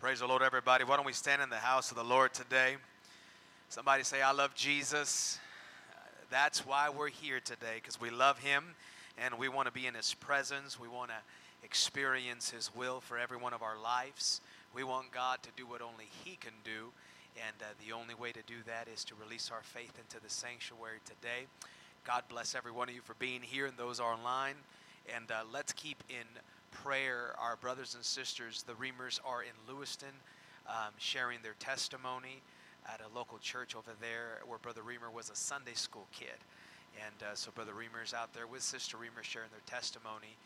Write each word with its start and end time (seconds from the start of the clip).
Praise 0.00 0.20
the 0.20 0.26
Lord, 0.26 0.40
everybody. 0.40 0.82
Why 0.82 0.96
don't 0.96 1.04
we 1.04 1.12
stand 1.12 1.42
in 1.42 1.50
the 1.50 1.56
house 1.56 1.90
of 1.90 1.96
the 1.98 2.02
Lord 2.02 2.32
today? 2.32 2.76
Somebody 3.68 4.02
say, 4.02 4.22
I 4.22 4.32
love 4.32 4.54
Jesus. 4.54 5.38
That's 6.30 6.66
why 6.66 6.88
we're 6.88 7.10
here 7.10 7.38
today, 7.38 7.74
because 7.74 8.00
we 8.00 8.08
love 8.08 8.38
Him 8.38 8.64
and 9.18 9.34
we 9.38 9.50
want 9.50 9.66
to 9.66 9.72
be 9.72 9.86
in 9.86 9.92
His 9.92 10.14
presence. 10.14 10.80
We 10.80 10.88
want 10.88 11.10
to 11.10 11.16
experience 11.62 12.48
His 12.48 12.74
will 12.74 13.02
for 13.02 13.18
every 13.18 13.36
one 13.36 13.52
of 13.52 13.60
our 13.60 13.78
lives. 13.78 14.40
We 14.74 14.84
want 14.84 15.12
God 15.12 15.42
to 15.42 15.50
do 15.54 15.66
what 15.66 15.82
only 15.82 16.08
He 16.24 16.36
can 16.36 16.54
do. 16.64 16.92
And 17.36 17.56
uh, 17.60 17.66
the 17.86 17.92
only 17.92 18.14
way 18.14 18.32
to 18.32 18.42
do 18.46 18.56
that 18.66 18.88
is 18.88 19.04
to 19.04 19.14
release 19.22 19.50
our 19.52 19.62
faith 19.62 19.98
into 20.02 20.18
the 20.18 20.30
sanctuary 20.30 21.00
today. 21.04 21.44
God 22.06 22.22
bless 22.30 22.54
every 22.54 22.72
one 22.72 22.88
of 22.88 22.94
you 22.94 23.02
for 23.02 23.14
being 23.18 23.42
here 23.42 23.66
and 23.66 23.76
those 23.76 24.00
online. 24.00 24.54
And 25.14 25.30
uh, 25.30 25.42
let's 25.52 25.74
keep 25.74 26.02
in 26.08 26.24
prayer. 26.70 27.34
Our 27.38 27.56
brothers 27.56 27.94
and 27.94 28.04
sisters, 28.04 28.62
the 28.62 28.74
Reamers, 28.74 29.18
are 29.24 29.42
in 29.42 29.52
Lewiston 29.68 30.14
um, 30.66 30.92
sharing 30.98 31.40
their 31.42 31.54
testimony 31.58 32.42
at 32.86 33.00
a 33.00 33.16
local 33.16 33.38
church 33.38 33.76
over 33.76 33.90
there 34.00 34.40
where 34.46 34.58
Brother 34.58 34.82
Reamer 34.82 35.10
was 35.10 35.30
a 35.30 35.36
Sunday 35.36 35.74
school 35.74 36.06
kid. 36.12 36.38
And 36.96 37.14
uh, 37.22 37.34
so 37.34 37.50
Brother 37.50 37.72
Reamer's 37.74 38.14
out 38.14 38.32
there 38.34 38.46
with 38.46 38.62
Sister 38.62 38.96
Reamer 38.96 39.22
sharing 39.22 39.50
their 39.50 39.60
testimony. 39.66 40.36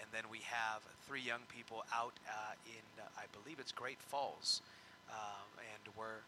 And 0.00 0.08
then 0.12 0.24
we 0.30 0.38
have 0.44 0.82
three 1.06 1.20
young 1.20 1.40
people 1.48 1.84
out 1.94 2.14
uh, 2.28 2.54
in, 2.66 3.02
uh, 3.02 3.06
I 3.16 3.24
believe 3.42 3.58
it's 3.60 3.72
Great 3.72 4.00
Falls. 4.00 4.62
Um, 5.10 5.48
and 5.58 5.94
we're, 5.96 6.24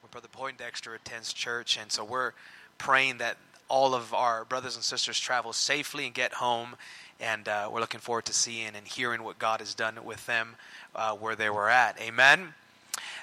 where 0.00 0.10
Brother 0.10 0.28
Poindexter 0.28 0.94
attends 0.94 1.32
church. 1.32 1.78
And 1.78 1.90
so 1.90 2.04
we're 2.04 2.32
praying 2.78 3.18
that 3.18 3.36
all 3.68 3.94
of 3.94 4.14
our 4.14 4.44
brothers 4.44 4.74
and 4.74 4.84
sisters 4.84 5.18
travel 5.18 5.52
safely 5.52 6.06
and 6.06 6.14
get 6.14 6.34
home 6.34 6.76
and 7.20 7.48
uh, 7.48 7.68
we're 7.72 7.80
looking 7.80 8.00
forward 8.00 8.24
to 8.26 8.32
seeing 8.32 8.76
and 8.76 8.86
hearing 8.86 9.22
what 9.22 9.38
God 9.38 9.60
has 9.60 9.74
done 9.74 10.04
with 10.04 10.24
them 10.26 10.54
uh, 10.94 11.14
where 11.14 11.34
they 11.34 11.50
were 11.50 11.68
at. 11.68 12.00
Amen. 12.00 12.54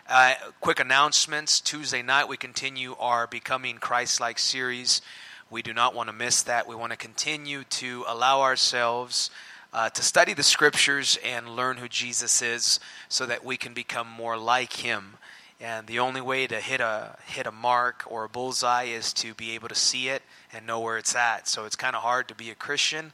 Uh, 0.07 0.33
quick 0.59 0.79
announcements. 0.79 1.59
Tuesday 1.61 2.01
night, 2.01 2.27
we 2.27 2.37
continue 2.37 2.95
our 2.99 3.25
Becoming 3.25 3.77
Christ 3.77 4.19
like 4.19 4.37
series. 4.37 5.01
We 5.49 5.61
do 5.61 5.73
not 5.73 5.95
want 5.95 6.09
to 6.09 6.13
miss 6.13 6.43
that. 6.43 6.67
We 6.67 6.75
want 6.75 6.91
to 6.91 6.97
continue 6.97 7.63
to 7.63 8.03
allow 8.07 8.41
ourselves 8.41 9.29
uh, 9.73 9.89
to 9.89 10.01
study 10.01 10.33
the 10.33 10.43
scriptures 10.43 11.17
and 11.23 11.55
learn 11.55 11.77
who 11.77 11.87
Jesus 11.87 12.41
is 12.41 12.79
so 13.07 13.25
that 13.25 13.43
we 13.43 13.57
can 13.57 13.73
become 13.73 14.09
more 14.09 14.37
like 14.37 14.73
him. 14.73 15.13
And 15.61 15.87
the 15.87 15.99
only 15.99 16.21
way 16.21 16.47
to 16.47 16.59
hit 16.59 16.81
a 16.81 17.17
hit 17.25 17.47
a 17.47 17.51
mark 17.51 18.03
or 18.07 18.25
a 18.25 18.29
bullseye 18.29 18.83
is 18.83 19.13
to 19.13 19.33
be 19.33 19.51
able 19.51 19.69
to 19.69 19.75
see 19.75 20.09
it 20.09 20.21
and 20.51 20.67
know 20.67 20.79
where 20.79 20.97
it's 20.97 21.15
at. 21.15 21.47
So 21.47 21.65
it's 21.65 21.75
kind 21.75 21.95
of 21.95 22.01
hard 22.01 22.27
to 22.27 22.35
be 22.35 22.49
a 22.49 22.55
Christian 22.55 23.13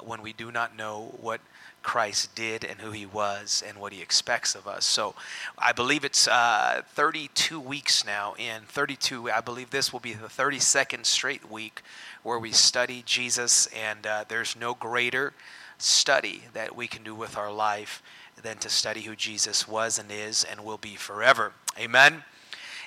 when 0.00 0.22
we 0.22 0.32
do 0.32 0.50
not 0.50 0.76
know 0.76 1.14
what 1.20 1.40
Christ 1.82 2.34
did 2.34 2.64
and 2.64 2.80
who 2.80 2.92
he 2.92 3.04
was 3.04 3.62
and 3.66 3.78
what 3.78 3.92
he 3.92 4.00
expects 4.00 4.54
of 4.54 4.66
us. 4.66 4.84
So 4.84 5.14
I 5.58 5.72
believe 5.72 6.04
it's 6.04 6.28
uh, 6.28 6.82
32 6.94 7.60
weeks 7.60 8.06
now. 8.06 8.34
In 8.38 8.62
32, 8.62 9.30
I 9.30 9.40
believe 9.40 9.70
this 9.70 9.92
will 9.92 10.00
be 10.00 10.14
the 10.14 10.28
32nd 10.28 11.04
straight 11.04 11.50
week 11.50 11.82
where 12.22 12.38
we 12.38 12.52
study 12.52 13.02
Jesus, 13.04 13.66
and 13.66 14.06
uh, 14.06 14.24
there's 14.28 14.56
no 14.56 14.74
greater 14.74 15.34
study 15.78 16.44
that 16.52 16.76
we 16.76 16.86
can 16.86 17.02
do 17.02 17.14
with 17.14 17.36
our 17.36 17.52
life 17.52 18.02
than 18.40 18.58
to 18.58 18.68
study 18.68 19.02
who 19.02 19.16
Jesus 19.16 19.68
was 19.68 19.98
and 19.98 20.10
is 20.10 20.44
and 20.44 20.64
will 20.64 20.78
be 20.78 20.94
forever. 20.94 21.52
Amen. 21.78 22.22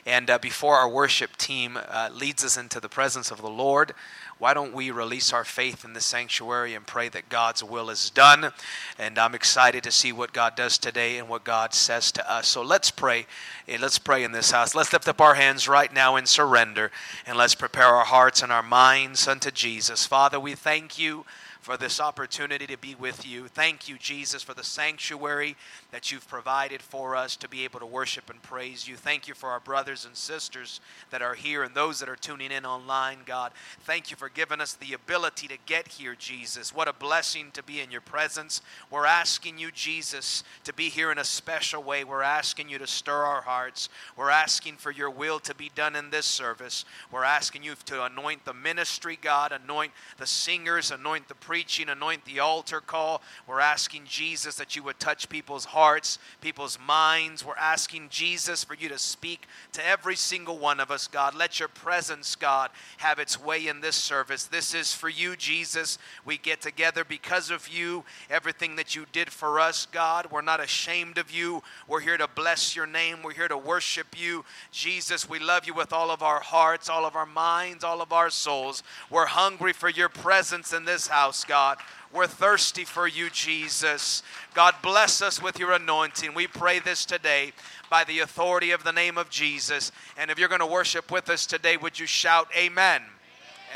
And 0.06 0.30
uh, 0.30 0.38
before 0.38 0.76
our 0.76 0.88
worship 0.88 1.36
team 1.36 1.80
uh, 1.90 2.10
leads 2.14 2.46
us 2.46 2.58
into 2.58 2.80
the 2.80 2.90
presence 2.90 3.32
of 3.32 3.42
the 3.42 3.50
Lord, 3.50 3.96
why 4.38 4.54
don't 4.54 4.74
we 4.74 4.92
release 4.92 5.34
our 5.34 5.44
faith 5.44 5.84
in 5.84 5.94
the 5.94 6.02
sanctuary 6.02 6.76
and 6.76 6.86
pray 6.86 7.10
that 7.10 7.30
God's 7.30 7.64
will 7.64 7.90
is 7.90 8.12
done? 8.12 8.52
And 9.00 9.18
I'm 9.18 9.34
excited 9.34 9.84
to 9.84 9.92
see 9.92 10.12
what 10.12 10.32
God 10.32 10.56
does 10.56 10.78
today 10.78 11.18
and 11.18 11.28
what 11.28 11.44
God 11.44 11.74
says 11.74 12.12
to 12.12 12.32
us. 12.32 12.48
So 12.48 12.62
let's 12.62 12.92
pray. 12.92 13.26
Let's 13.68 13.98
pray 13.98 14.24
in 14.24 14.32
this 14.32 14.52
house. 14.52 14.76
Let's 14.76 14.94
lift 14.94 15.08
up 15.08 15.22
our 15.22 15.34
hands 15.34 15.68
right 15.68 15.92
now 15.92 16.18
in 16.18 16.28
surrender 16.28 16.92
and 17.26 17.36
let's 17.36 17.56
prepare 17.56 17.88
our 17.88 18.06
hearts 18.06 18.44
and 18.44 18.52
our 18.52 18.62
minds 18.62 19.28
unto 19.28 19.50
Jesus. 19.50 20.06
Father, 20.06 20.40
we 20.40 20.54
thank 20.54 21.00
you 21.00 21.26
for 21.66 21.78
this 21.78 22.00
opportunity 22.00 22.68
to 22.68 22.78
be 22.78 22.94
with 22.94 23.26
you. 23.26 23.48
Thank 23.48 23.90
you, 23.90 23.98
Jesus, 23.98 24.44
for 24.44 24.54
the 24.54 24.64
sanctuary 24.64 25.56
that 25.90 26.12
you've 26.12 26.28
provided 26.28 26.80
for 26.80 27.16
us 27.16 27.36
to 27.38 27.50
be 27.50 27.64
able 27.64 27.80
to 27.80 27.88
worship 27.88 28.30
and 28.30 28.40
praise 28.44 28.88
you. 28.88 28.96
Thank 28.96 29.28
you 29.28 29.34
for 29.34 29.50
our 29.50 29.60
brothers 29.60 30.06
and 30.06 30.16
sisters 30.16 30.80
that 31.10 31.24
are 31.24 31.34
here 31.34 31.64
and 31.64 31.74
those 31.74 32.00
that 32.02 32.08
are 32.08 32.16
tuning 32.16 32.52
in 32.52 32.68
online, 32.68 33.18
God. 33.26 33.52
Thank 33.82 34.12
you 34.12 34.16
for 34.16 34.30
giving 34.30 34.62
us 34.62 34.74
the 34.74 34.94
ability 34.94 35.48
to 35.48 35.58
get 35.66 35.88
here, 35.88 36.14
Jesus. 36.14 36.72
What 36.72 36.88
a 36.88 36.94
blessing 36.94 37.50
to 37.54 37.64
be 37.64 37.82
in 37.82 37.90
your 37.90 38.00
presence. 38.00 38.62
We're 38.92 39.08
asking 39.08 39.58
you, 39.58 39.72
Jesus, 39.72 40.44
to 40.66 40.74
be 40.74 40.90
here 40.90 41.12
in 41.12 41.18
a 41.18 41.24
special 41.24 41.82
way. 41.82 42.04
We're 42.04 42.22
asking 42.22 42.70
you 42.70 42.78
to 42.78 42.86
stir 42.86 43.24
our 43.24 43.42
hearts. 43.42 43.90
We're 44.16 44.30
asking 44.30 44.76
for 44.76 44.92
your 44.92 45.10
will 45.10 45.40
to 45.40 45.56
be 45.56 45.72
done 45.74 45.96
in 45.96 46.12
this 46.12 46.28
service. 46.28 46.86
We're 47.12 47.24
asking 47.24 47.64
you 47.64 47.74
to 47.86 48.06
anoint 48.06 48.46
the 48.46 48.54
ministry, 48.54 49.18
God, 49.20 49.52
anoint 49.52 49.94
the 50.20 50.28
singers, 50.28 50.92
anoint 50.92 51.28
the 51.28 51.34
preachers 51.34 51.55
preaching, 51.56 51.88
anoint 51.88 52.26
the 52.26 52.38
altar 52.38 52.82
call. 52.82 53.22
We're 53.48 53.62
asking 53.62 54.02
Jesus 54.04 54.56
that 54.56 54.76
you 54.76 54.84
would 54.84 55.00
touch 55.00 55.30
people's 55.30 55.64
hearts, 55.64 56.20
people's 56.42 56.78
minds. 56.86 57.46
We're 57.46 57.56
asking 57.56 58.10
Jesus 58.10 58.66
for 58.66 58.74
you 58.74 58.90
to 58.90 59.00
speak 59.00 59.48
to 59.72 59.88
every 59.88 60.18
single 60.18 60.58
one 60.58 60.82
of 60.82 60.92
us, 60.92 61.08
God. 61.08 61.34
Let 61.34 61.58
your 61.58 61.70
presence, 61.70 62.36
God, 62.36 62.72
have 62.98 63.20
its 63.20 63.42
way 63.42 63.68
in 63.68 63.80
this 63.80 63.96
service. 63.96 64.44
This 64.44 64.74
is 64.74 64.94
for 64.94 65.08
you, 65.08 65.38
Jesus. 65.38 65.98
We 66.26 66.38
get 66.38 66.60
together 66.60 67.06
because 67.06 67.50
of 67.50 67.70
you, 67.70 68.04
everything 68.30 68.76
that 68.76 68.94
you 68.94 69.06
did 69.14 69.30
for 69.30 69.58
us, 69.58 69.88
God. 69.90 70.28
We're 70.30 70.42
not 70.42 70.60
ashamed 70.60 71.18
of 71.18 71.32
you. 71.32 71.64
We're 71.88 72.02
here 72.02 72.18
to 72.18 72.28
bless 72.28 72.76
your 72.76 72.86
name. 72.86 73.20
We're 73.24 73.32
here 73.32 73.48
to 73.48 73.58
worship 73.58 74.08
you. 74.20 74.44
Jesus, 74.74 75.30
we 75.30 75.40
love 75.40 75.66
you 75.66 75.74
with 75.74 75.94
all 75.94 76.12
of 76.12 76.22
our 76.22 76.42
hearts, 76.42 76.90
all 76.90 77.06
of 77.06 77.16
our 77.16 77.26
minds, 77.26 77.86
all 77.86 78.02
of 78.02 78.12
our 78.12 78.30
souls. 78.30 78.84
We're 79.10 79.28
hungry 79.28 79.72
for 79.72 79.88
your 79.88 80.10
presence 80.10 80.74
in 80.74 80.84
this 80.84 81.08
house, 81.08 81.45
God. 81.48 81.78
We're 82.14 82.28
thirsty 82.28 82.86
for 82.86 83.08
you, 83.08 83.30
Jesus. 83.30 84.24
God, 84.54 84.76
bless 84.82 85.22
us 85.22 85.42
with 85.42 85.60
your 85.60 85.74
anointing. 85.74 86.34
We 86.34 86.48
pray 86.48 86.80
this 86.80 87.06
today 87.06 87.52
by 87.90 88.04
the 88.06 88.20
authority 88.20 88.72
of 88.72 88.84
the 88.84 88.94
name 88.94 89.18
of 89.18 89.30
Jesus. 89.30 89.92
And 90.18 90.32
if 90.32 90.40
you're 90.40 90.50
going 90.50 90.62
to 90.62 90.66
worship 90.66 91.12
with 91.12 91.30
us 91.30 91.46
today, 91.46 91.76
would 91.76 92.00
you 92.00 92.06
shout, 92.06 92.48
Amen? 92.56 93.02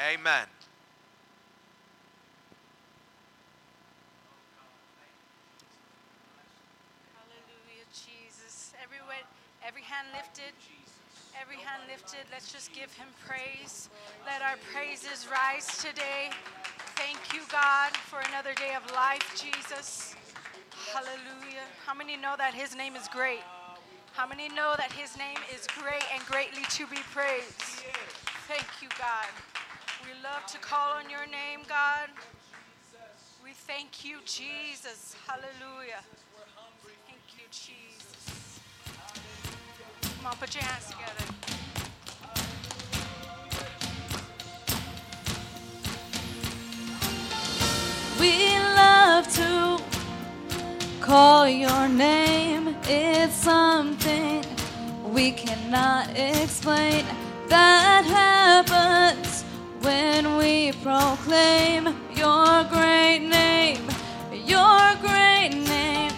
Amen. 0.08 0.19
Amen. 0.19 0.46
Hallelujah, 7.18 7.85
Jesus. 7.91 8.72
Every 9.68 9.84
hand 9.84 10.08
lifted. 10.16 10.53
Every 11.40 11.58
hand 11.58 11.84
lifted. 11.90 12.25
Let's 12.31 12.52
just 12.52 12.74
give 12.74 12.91
him 12.94 13.08
praise. 13.25 13.90
Let 14.25 14.41
our 14.41 14.58
praises 14.74 15.28
rise 15.31 15.78
today. 15.78 16.31
Thank 17.00 17.34
you, 17.34 17.40
God, 17.50 17.96
for 17.96 18.20
another 18.28 18.54
day 18.56 18.76
of 18.76 18.84
life, 18.92 19.24
Jesus. 19.32 20.16
Hallelujah. 20.92 21.64
How 21.86 21.94
many 21.94 22.18
know 22.18 22.36
that 22.38 22.54
His 22.54 22.76
name 22.76 22.98
is 22.98 23.08
great? 23.08 23.40
How 24.12 24.28
many 24.28 24.50
know 24.50 24.76
that 24.78 24.92
His 24.92 25.18
name 25.18 25.40
is 25.56 25.66
great 25.80 26.04
and 26.14 26.22
greatly 26.26 26.64
to 26.72 26.86
be 26.88 27.00
praised? 27.16 27.88
Thank 28.50 28.68
you, 28.82 28.90
God. 29.00 29.32
We 30.04 30.12
love 30.22 30.46
to 30.48 30.58
call 30.58 30.98
on 30.98 31.09
your 31.09 31.26
name, 31.28 31.62
God. 31.70 32.09
We 33.42 33.52
thank 33.52 34.04
you, 34.04 34.18
Jesus. 34.26 35.16
Hallelujah. 35.26 36.04
Thank 37.08 37.28
you, 37.38 37.46
Jesus. 37.50 38.59
Come 40.18 40.26
on, 40.26 40.36
put 40.36 40.54
your 40.54 40.66
hands 40.66 40.88
together. 40.88 41.59
We 48.19 48.59
love 48.59 49.31
to 49.35 49.81
call 51.00 51.47
your 51.47 51.88
name. 51.88 52.75
It's 52.84 53.34
something 53.34 54.44
we 55.05 55.32
cannot 55.32 56.09
explain 56.17 57.05
that 57.47 58.03
happens 58.03 59.44
when 59.79 60.35
we 60.35 60.73
proclaim 60.84 61.96
your 62.14 62.66
great 62.66 63.20
name. 63.20 63.88
Your 64.34 64.96
great 64.99 65.55
name. 65.55 66.11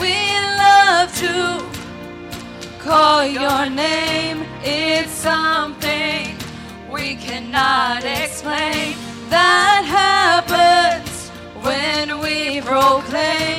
We 0.00 0.16
love 0.64 1.14
to 1.16 1.62
call 2.78 3.26
your 3.26 3.68
name. 3.68 4.46
It's 4.64 5.10
something 5.10 6.34
we 6.90 7.14
cannot 7.16 8.04
explain 8.04 8.96
that 9.28 9.84
happens 9.84 10.45
proclaim 13.16 13.55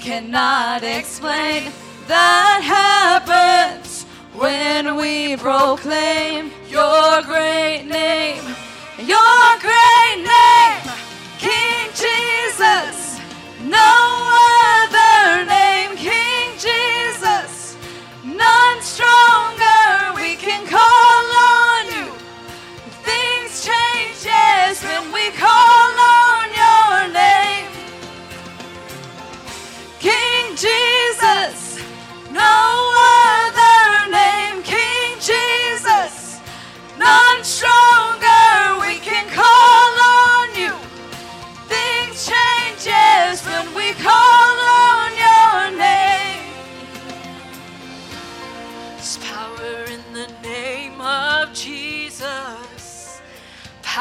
cannot 0.00 0.82
explain. 0.82 1.70
That 2.08 2.60
happens 2.64 4.04
when 4.34 4.96
we 4.96 5.36
proclaim 5.36 6.50
your 6.68 7.22
great 7.22 7.84
name, 7.84 8.42
your 8.98 9.58
great 9.60 10.16
name, 10.16 10.49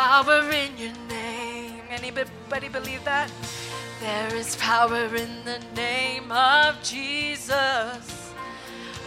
Power 0.02 0.50
in 0.52 0.78
your 0.78 0.94
name. 1.10 1.82
Anybody 1.90 2.70
believe 2.70 3.04
that? 3.04 3.30
There 4.00 4.34
is 4.34 4.56
power 4.56 5.14
in 5.14 5.44
the 5.44 5.60
name 5.76 6.32
of 6.32 6.82
Jesus. 6.82 8.32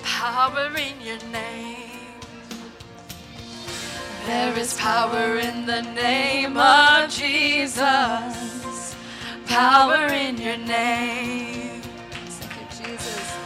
Power 0.02 0.70
in 0.76 1.00
your 1.00 1.18
name. 1.32 2.20
There 4.26 4.58
is 4.58 4.74
power 4.74 5.38
in 5.38 5.64
the 5.64 5.80
name 5.80 6.58
of 6.58 7.08
Jesus. 7.08 8.94
Power 9.46 10.12
in 10.12 10.36
your 10.36 10.58
name. 10.58 11.80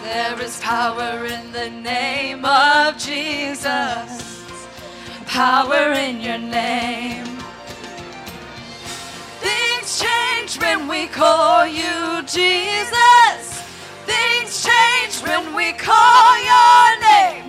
There 0.02 0.43
is 0.43 0.60
power 0.60 1.25
in 1.26 1.52
the 1.52 1.70
name 1.70 2.44
of 2.44 2.98
Jesus. 2.98 4.43
Power 5.26 5.93
in 5.93 6.20
your 6.20 6.38
name. 6.38 7.25
When 10.67 10.89
we 10.89 11.07
call 11.07 11.65
you 11.65 12.23
Jesus. 12.23 13.43
Things 14.11 14.51
change 14.69 15.15
when 15.23 15.55
we 15.55 15.73
call 15.73 16.29
your 16.53 16.87
name. 17.11 17.45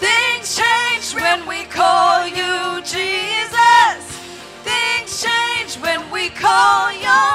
Things 0.00 0.46
change 0.62 1.06
when 1.14 1.46
we 1.46 1.64
call 1.64 2.26
you 2.26 2.80
Jesus. 2.80 4.00
Things 4.70 5.10
change 5.26 5.72
when 5.84 6.00
we 6.10 6.30
call 6.30 6.90
your 7.08 7.31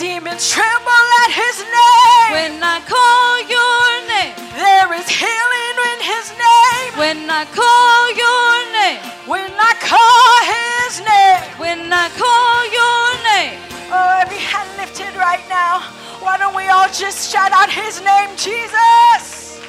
demons 0.00 0.48
tremble 0.48 1.06
at 1.28 1.30
his 1.30 1.60
name. 1.60 2.32
When 2.32 2.56
I 2.64 2.80
call 2.88 3.32
your 3.52 3.84
name. 4.08 4.32
There 4.56 4.88
is 4.96 5.04
healing 5.12 5.76
in 5.92 5.98
his 6.00 6.26
name. 6.40 6.90
When 6.96 7.28
I 7.28 7.44
call 7.52 8.00
your 8.16 8.48
name. 8.80 9.00
When 9.28 9.52
I 9.52 9.72
call 9.76 10.32
his 10.56 11.04
name. 11.04 11.44
When 11.60 11.92
I 11.92 12.08
call 12.16 12.56
your 12.80 13.04
name. 13.28 13.60
Oh, 13.92 14.24
every 14.24 14.40
hand 14.40 14.72
lifted 14.80 15.12
right 15.20 15.44
now. 15.52 15.84
Why 16.24 16.38
don't 16.40 16.56
we 16.56 16.72
all 16.72 16.88
just 16.88 17.30
shout 17.30 17.52
out 17.52 17.68
his 17.68 18.00
name, 18.00 18.32
Jesus? 18.40 19.60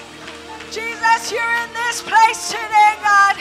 Jesus, 0.71 1.21
you're 1.27 1.55
in 1.67 1.71
this 1.75 1.99
place 2.07 2.47
today, 2.47 2.95
God. 3.03 3.35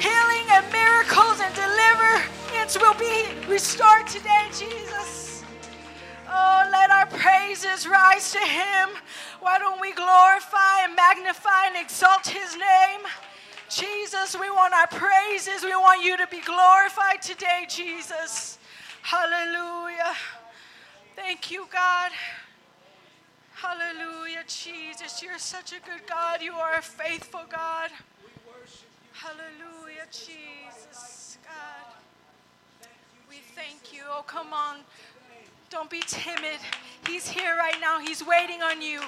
Healing 0.00 0.48
and 0.56 0.64
miracles 0.72 1.36
and 1.44 1.52
deliverance 1.52 2.80
will 2.80 2.96
be 2.96 3.28
restored 3.44 4.06
today, 4.08 4.48
Jesus. 4.56 5.19
Oh, 6.42 6.68
let 6.70 6.90
our 6.90 7.06
praises 7.06 7.86
rise 7.86 8.32
to 8.32 8.38
him. 8.38 8.88
Why 9.40 9.58
don't 9.58 9.80
we 9.80 9.92
glorify 9.92 10.84
and 10.84 10.96
magnify 10.96 11.66
and 11.66 11.76
exalt 11.76 12.26
his 12.26 12.56
name? 12.56 13.02
Jesus, 13.68 14.34
we 14.40 14.50
want 14.50 14.72
our 14.72 14.86
praises. 14.86 15.62
We 15.62 15.76
want 15.76 16.02
you 16.02 16.16
to 16.16 16.26
be 16.28 16.40
glorified 16.40 17.20
today, 17.20 17.66
Jesus. 17.68 18.58
Hallelujah. 19.02 20.14
Thank 21.14 21.50
you, 21.50 21.66
God. 21.70 22.10
Hallelujah, 23.52 24.44
Jesus. 24.46 25.22
You're 25.22 25.38
such 25.38 25.72
a 25.72 25.80
good 25.84 26.06
God. 26.08 26.40
You 26.40 26.54
are 26.54 26.76
a 26.78 26.82
faithful 26.82 27.44
God. 27.50 27.90
Hallelujah, 29.12 30.06
Jesus. 30.10 31.36
God. 31.44 32.88
We 33.28 33.36
thank 33.54 33.92
you. 33.92 34.02
Oh, 34.08 34.24
come 34.26 34.52
on. 34.52 34.78
Don't 35.70 35.88
be 35.88 36.02
timid. 36.04 36.58
He's 37.06 37.28
here 37.28 37.56
right 37.56 37.80
now. 37.80 38.00
He's 38.00 38.26
waiting 38.26 38.60
on 38.60 38.82
you. 38.82 39.00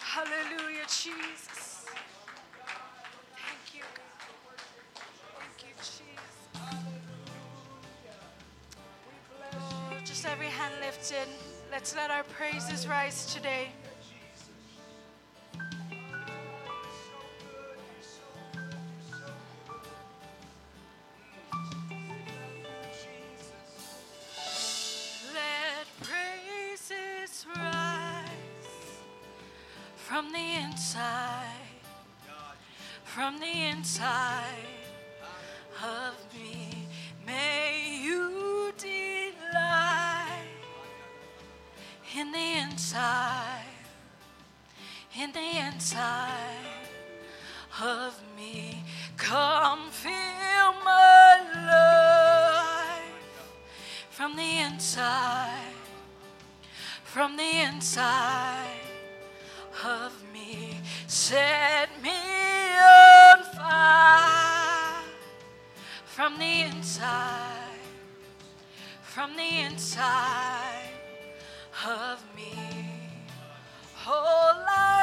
Hallelujah, 0.00 0.84
Jesus. 0.86 1.86
Thank 3.34 3.74
you. 3.74 3.82
Thank 4.94 5.62
you, 5.62 5.74
Jesus. 5.76 5.98
Oh, 9.52 9.98
just 10.04 10.24
every 10.24 10.46
hand 10.46 10.74
lifted. 10.80 11.26
Let's 11.72 11.96
let 11.96 12.12
our 12.12 12.22
praises 12.22 12.86
rise 12.86 13.34
today. 13.34 13.68
from 30.08 30.32
the 30.32 30.54
inside, 30.64 31.44
from 33.04 33.38
the 33.40 33.66
inside 33.68 34.86
of 35.84 36.14
me. 36.32 36.70
May 37.26 38.00
you 38.02 38.72
delight 38.78 40.48
in 42.16 42.32
the 42.32 42.52
inside, 42.56 43.84
in 45.14 45.30
the 45.32 45.58
inside 45.66 46.88
of 47.82 48.18
me. 48.34 48.82
Come 49.18 49.90
feel 49.90 50.72
my 50.86 51.36
life 51.68 53.02
from 54.08 54.36
the 54.36 54.58
inside, 54.60 55.74
from 57.04 57.36
the 57.36 57.60
inside 57.60 58.87
of 59.84 60.12
me, 60.32 60.80
set 61.06 61.88
me 62.02 62.10
on 62.10 63.42
fire 63.54 65.02
from 66.04 66.38
the 66.38 66.62
inside, 66.62 67.78
from 69.02 69.36
the 69.36 69.60
inside 69.60 70.90
of 71.86 72.22
me. 72.34 72.54
Oh, 74.06 74.64
Lord. 74.66 74.97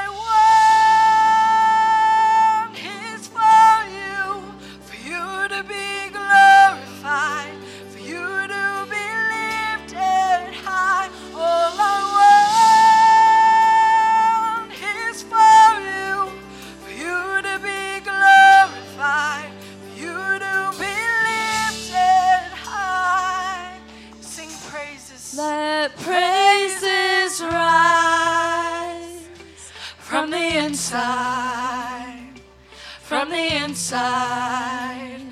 inside 33.95 35.23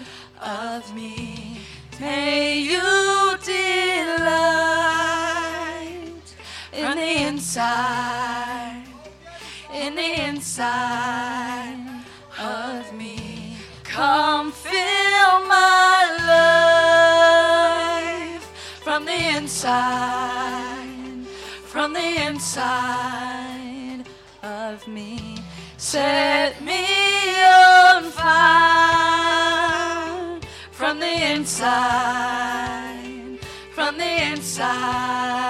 of 0.42 0.96
me. 0.96 1.60
May 2.00 2.60
you 2.60 3.38
delight 3.44 4.24
in 6.72 6.96
the 6.96 7.24
inside, 7.28 8.86
in 9.74 9.96
the 9.96 10.28
inside 10.30 12.06
of 12.40 12.94
me. 12.94 13.58
Come 13.84 14.54
fill 14.54 15.46
my 15.46 16.00
life 18.32 18.46
from 18.82 19.04
the 19.06 19.38
inside, 19.38 21.26
from 21.66 21.94
the 21.94 22.26
inside 22.28 24.06
of 24.42 24.88
me. 24.88 25.38
Say 25.78 26.33
inside, 31.64 33.40
from 33.72 33.98
the 33.98 34.32
inside. 34.32 35.43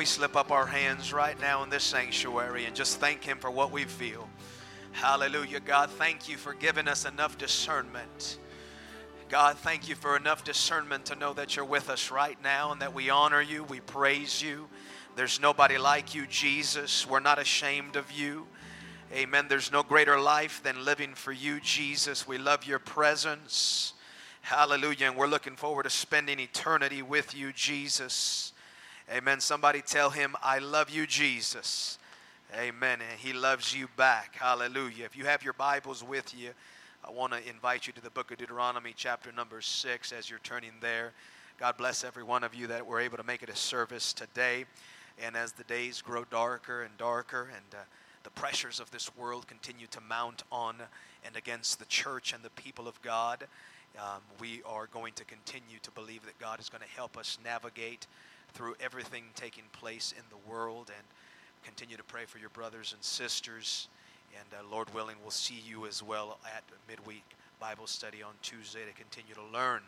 We 0.00 0.06
slip 0.06 0.34
up 0.34 0.50
our 0.50 0.64
hands 0.64 1.12
right 1.12 1.38
now 1.42 1.62
in 1.62 1.68
this 1.68 1.84
sanctuary 1.84 2.64
and 2.64 2.74
just 2.74 3.00
thank 3.00 3.22
Him 3.22 3.36
for 3.36 3.50
what 3.50 3.70
we 3.70 3.84
feel? 3.84 4.30
Hallelujah. 4.92 5.60
God, 5.60 5.90
thank 5.90 6.26
you 6.26 6.38
for 6.38 6.54
giving 6.54 6.88
us 6.88 7.04
enough 7.04 7.36
discernment. 7.36 8.38
God, 9.28 9.58
thank 9.58 9.90
you 9.90 9.94
for 9.94 10.16
enough 10.16 10.42
discernment 10.42 11.04
to 11.04 11.16
know 11.16 11.34
that 11.34 11.54
you're 11.54 11.66
with 11.66 11.90
us 11.90 12.10
right 12.10 12.42
now 12.42 12.72
and 12.72 12.80
that 12.80 12.94
we 12.94 13.10
honor 13.10 13.42
you, 13.42 13.62
we 13.64 13.80
praise 13.80 14.40
you. 14.40 14.70
There's 15.16 15.38
nobody 15.38 15.76
like 15.76 16.14
you, 16.14 16.26
Jesus. 16.26 17.06
We're 17.06 17.20
not 17.20 17.38
ashamed 17.38 17.96
of 17.96 18.10
you. 18.10 18.46
Amen. 19.12 19.48
There's 19.50 19.70
no 19.70 19.82
greater 19.82 20.18
life 20.18 20.62
than 20.62 20.82
living 20.82 21.12
for 21.12 21.32
you, 21.32 21.60
Jesus. 21.60 22.26
We 22.26 22.38
love 22.38 22.64
your 22.64 22.78
presence. 22.78 23.92
Hallelujah. 24.40 25.08
And 25.08 25.16
we're 25.16 25.26
looking 25.26 25.56
forward 25.56 25.82
to 25.82 25.90
spending 25.90 26.40
eternity 26.40 27.02
with 27.02 27.36
you, 27.36 27.52
Jesus. 27.52 28.54
Amen. 29.08 29.40
Somebody 29.40 29.82
tell 29.82 30.10
him, 30.10 30.36
I 30.42 30.58
love 30.58 30.90
you, 30.90 31.06
Jesus. 31.06 31.98
Amen. 32.56 32.98
And 33.00 33.18
he 33.18 33.32
loves 33.32 33.74
you 33.74 33.88
back. 33.96 34.36
Hallelujah. 34.36 35.04
If 35.04 35.16
you 35.16 35.24
have 35.24 35.42
your 35.42 35.52
Bibles 35.52 36.04
with 36.04 36.36
you, 36.36 36.50
I 37.04 37.10
want 37.10 37.32
to 37.32 37.48
invite 37.48 37.86
you 37.86 37.92
to 37.94 38.00
the 38.02 38.10
book 38.10 38.30
of 38.30 38.38
Deuteronomy, 38.38 38.92
chapter 38.94 39.32
number 39.32 39.60
six, 39.62 40.12
as 40.12 40.28
you're 40.28 40.38
turning 40.40 40.72
there. 40.80 41.12
God 41.58 41.76
bless 41.76 42.04
every 42.04 42.22
one 42.22 42.44
of 42.44 42.54
you 42.54 42.66
that 42.68 42.86
were 42.86 43.00
able 43.00 43.16
to 43.16 43.24
make 43.24 43.42
it 43.42 43.48
a 43.48 43.56
service 43.56 44.12
today. 44.12 44.64
And 45.22 45.36
as 45.36 45.52
the 45.52 45.64
days 45.64 46.02
grow 46.02 46.24
darker 46.24 46.82
and 46.82 46.96
darker, 46.96 47.50
and 47.54 47.74
uh, 47.74 47.84
the 48.22 48.30
pressures 48.30 48.80
of 48.80 48.90
this 48.90 49.14
world 49.16 49.46
continue 49.46 49.86
to 49.88 50.00
mount 50.00 50.44
on 50.52 50.76
and 51.24 51.36
against 51.36 51.78
the 51.78 51.84
church 51.86 52.32
and 52.32 52.42
the 52.42 52.50
people 52.50 52.86
of 52.86 53.00
God, 53.02 53.46
um, 53.98 54.20
we 54.40 54.62
are 54.64 54.86
going 54.86 55.14
to 55.14 55.24
continue 55.24 55.78
to 55.82 55.90
believe 55.90 56.24
that 56.26 56.38
God 56.38 56.60
is 56.60 56.68
going 56.68 56.82
to 56.82 56.96
help 56.96 57.16
us 57.16 57.38
navigate 57.44 58.06
through 58.52 58.74
everything 58.80 59.24
taking 59.34 59.64
place 59.72 60.12
in 60.16 60.24
the 60.30 60.50
world 60.50 60.90
and 60.96 61.06
continue 61.64 61.96
to 61.96 62.04
pray 62.04 62.24
for 62.24 62.38
your 62.38 62.50
brothers 62.50 62.92
and 62.92 63.02
sisters. 63.02 63.88
And 64.38 64.46
uh, 64.58 64.62
Lord 64.70 64.92
willing, 64.94 65.16
we'll 65.22 65.30
see 65.30 65.60
you 65.66 65.86
as 65.86 66.02
well 66.02 66.38
at 66.46 66.62
midweek 66.88 67.24
Bible 67.58 67.86
study 67.86 68.22
on 68.22 68.32
Tuesday 68.42 68.80
to 68.86 68.92
continue 68.92 69.34
to 69.34 69.42
learn. 69.52 69.82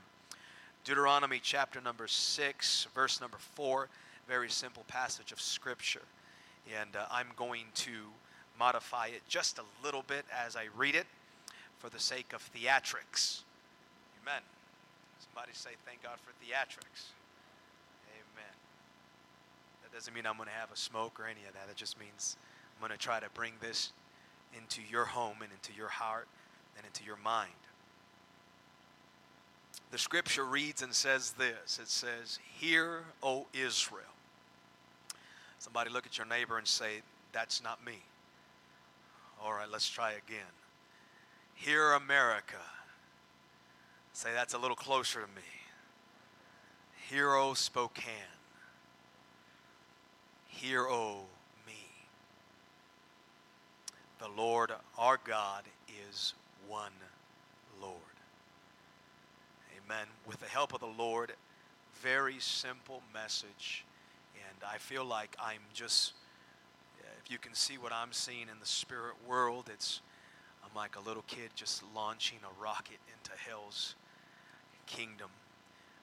Deuteronomy 0.84 1.40
chapter 1.42 1.80
number 1.80 2.08
6, 2.08 2.88
verse 2.94 3.20
number 3.20 3.38
4, 3.38 3.88
very 4.28 4.50
simple 4.50 4.84
passage 4.88 5.32
of 5.32 5.40
Scripture. 5.40 6.02
And 6.78 6.96
uh, 6.96 7.06
I'm 7.10 7.28
going 7.36 7.66
to 7.76 7.92
modify 8.58 9.06
it 9.06 9.22
just 9.28 9.58
a 9.58 9.62
little 9.84 10.04
bit 10.06 10.24
as 10.44 10.56
I 10.56 10.66
read 10.76 10.94
it 10.94 11.06
for 11.78 11.88
the 11.88 11.98
sake 11.98 12.32
of 12.34 12.48
theatrics. 12.54 13.42
Amen. 14.22 14.42
Somebody 15.18 15.52
say, 15.52 15.70
Thank 15.86 16.02
God 16.02 16.18
for 16.24 16.32
theatrics. 16.44 17.10
Doesn't 19.92 20.14
mean 20.14 20.26
I'm 20.26 20.36
going 20.36 20.48
to 20.48 20.54
have 20.54 20.72
a 20.72 20.76
smoke 20.76 21.20
or 21.20 21.26
any 21.26 21.44
of 21.46 21.52
that. 21.54 21.70
It 21.70 21.76
just 21.76 21.98
means 22.00 22.36
I'm 22.74 22.86
going 22.86 22.96
to 22.96 23.02
try 23.02 23.20
to 23.20 23.28
bring 23.34 23.52
this 23.60 23.92
into 24.56 24.80
your 24.90 25.04
home 25.04 25.36
and 25.42 25.50
into 25.52 25.72
your 25.76 25.88
heart 25.88 26.28
and 26.76 26.86
into 26.86 27.04
your 27.04 27.16
mind. 27.16 27.50
The 29.90 29.98
scripture 29.98 30.44
reads 30.44 30.82
and 30.82 30.94
says 30.94 31.32
this 31.32 31.78
it 31.80 31.88
says, 31.88 32.38
Hear, 32.58 33.04
O 33.22 33.46
Israel. 33.52 34.06
Somebody 35.58 35.90
look 35.90 36.06
at 36.06 36.16
your 36.16 36.26
neighbor 36.26 36.58
and 36.58 36.66
say, 36.66 37.02
That's 37.32 37.62
not 37.62 37.84
me. 37.84 38.02
All 39.42 39.52
right, 39.52 39.68
let's 39.70 39.88
try 39.88 40.12
again. 40.12 40.52
Hear, 41.54 41.92
America. 41.92 42.56
Say, 44.14 44.30
That's 44.34 44.54
a 44.54 44.58
little 44.58 44.76
closer 44.76 45.20
to 45.20 45.26
me. 45.26 45.42
Hear, 47.10 47.34
O 47.34 47.52
Spokane. 47.52 48.41
Hear, 50.52 50.86
O 50.86 51.22
me. 51.66 51.74
The 54.20 54.28
Lord 54.28 54.70
our 54.96 55.18
God 55.24 55.64
is 56.08 56.34
one 56.68 56.92
Lord. 57.80 57.96
Amen. 59.84 60.06
With 60.26 60.38
the 60.38 60.46
help 60.46 60.72
of 60.72 60.80
the 60.80 60.86
Lord, 60.86 61.32
very 62.00 62.38
simple 62.38 63.02
message. 63.12 63.84
And 64.36 64.70
I 64.70 64.78
feel 64.78 65.04
like 65.04 65.36
I'm 65.40 65.62
just, 65.74 66.12
uh, 67.00 67.06
if 67.24 67.30
you 67.30 67.38
can 67.38 67.54
see 67.54 67.78
what 67.78 67.92
I'm 67.92 68.12
seeing 68.12 68.42
in 68.42 68.60
the 68.60 68.66
spirit 68.66 69.14
world, 69.26 69.68
it's, 69.72 70.00
I'm 70.62 70.76
like 70.76 70.96
a 70.96 71.00
little 71.00 71.24
kid 71.26 71.50
just 71.56 71.82
launching 71.94 72.38
a 72.44 72.62
rocket 72.62 72.98
into 73.08 73.36
hell's 73.48 73.96
kingdom. 74.86 75.30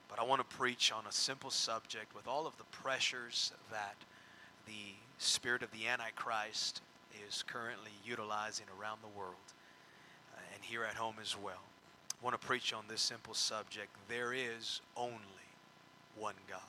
But 0.10 0.20
I 0.20 0.24
want 0.24 0.42
to 0.42 0.58
preach 0.58 0.92
on 0.92 1.06
a 1.08 1.12
simple 1.12 1.52
subject 1.52 2.14
with 2.16 2.28
all 2.28 2.48
of 2.48 2.58
the 2.58 2.64
pressures 2.66 3.54
that 3.72 3.96
the 4.70 4.94
spirit 5.18 5.64
of 5.64 5.72
the 5.72 5.88
Antichrist 5.88 6.82
is 7.28 7.44
currently 7.44 7.92
utilizing 8.06 8.68
around 8.80 9.00
the 9.02 9.20
world 9.20 9.34
uh, 10.36 10.40
and 10.54 10.64
here 10.64 10.84
at 10.84 10.94
home 10.94 11.16
as 11.20 11.36
well. 11.36 11.64
I 12.12 12.24
want 12.24 12.40
to 12.40 12.48
preach 12.48 12.72
on 12.72 12.84
this 12.88 13.02
simple 13.02 13.34
subject. 13.34 13.90
There 14.08 14.32
is 14.32 14.82
only 14.96 15.18
one 16.16 16.36
God. 16.48 16.60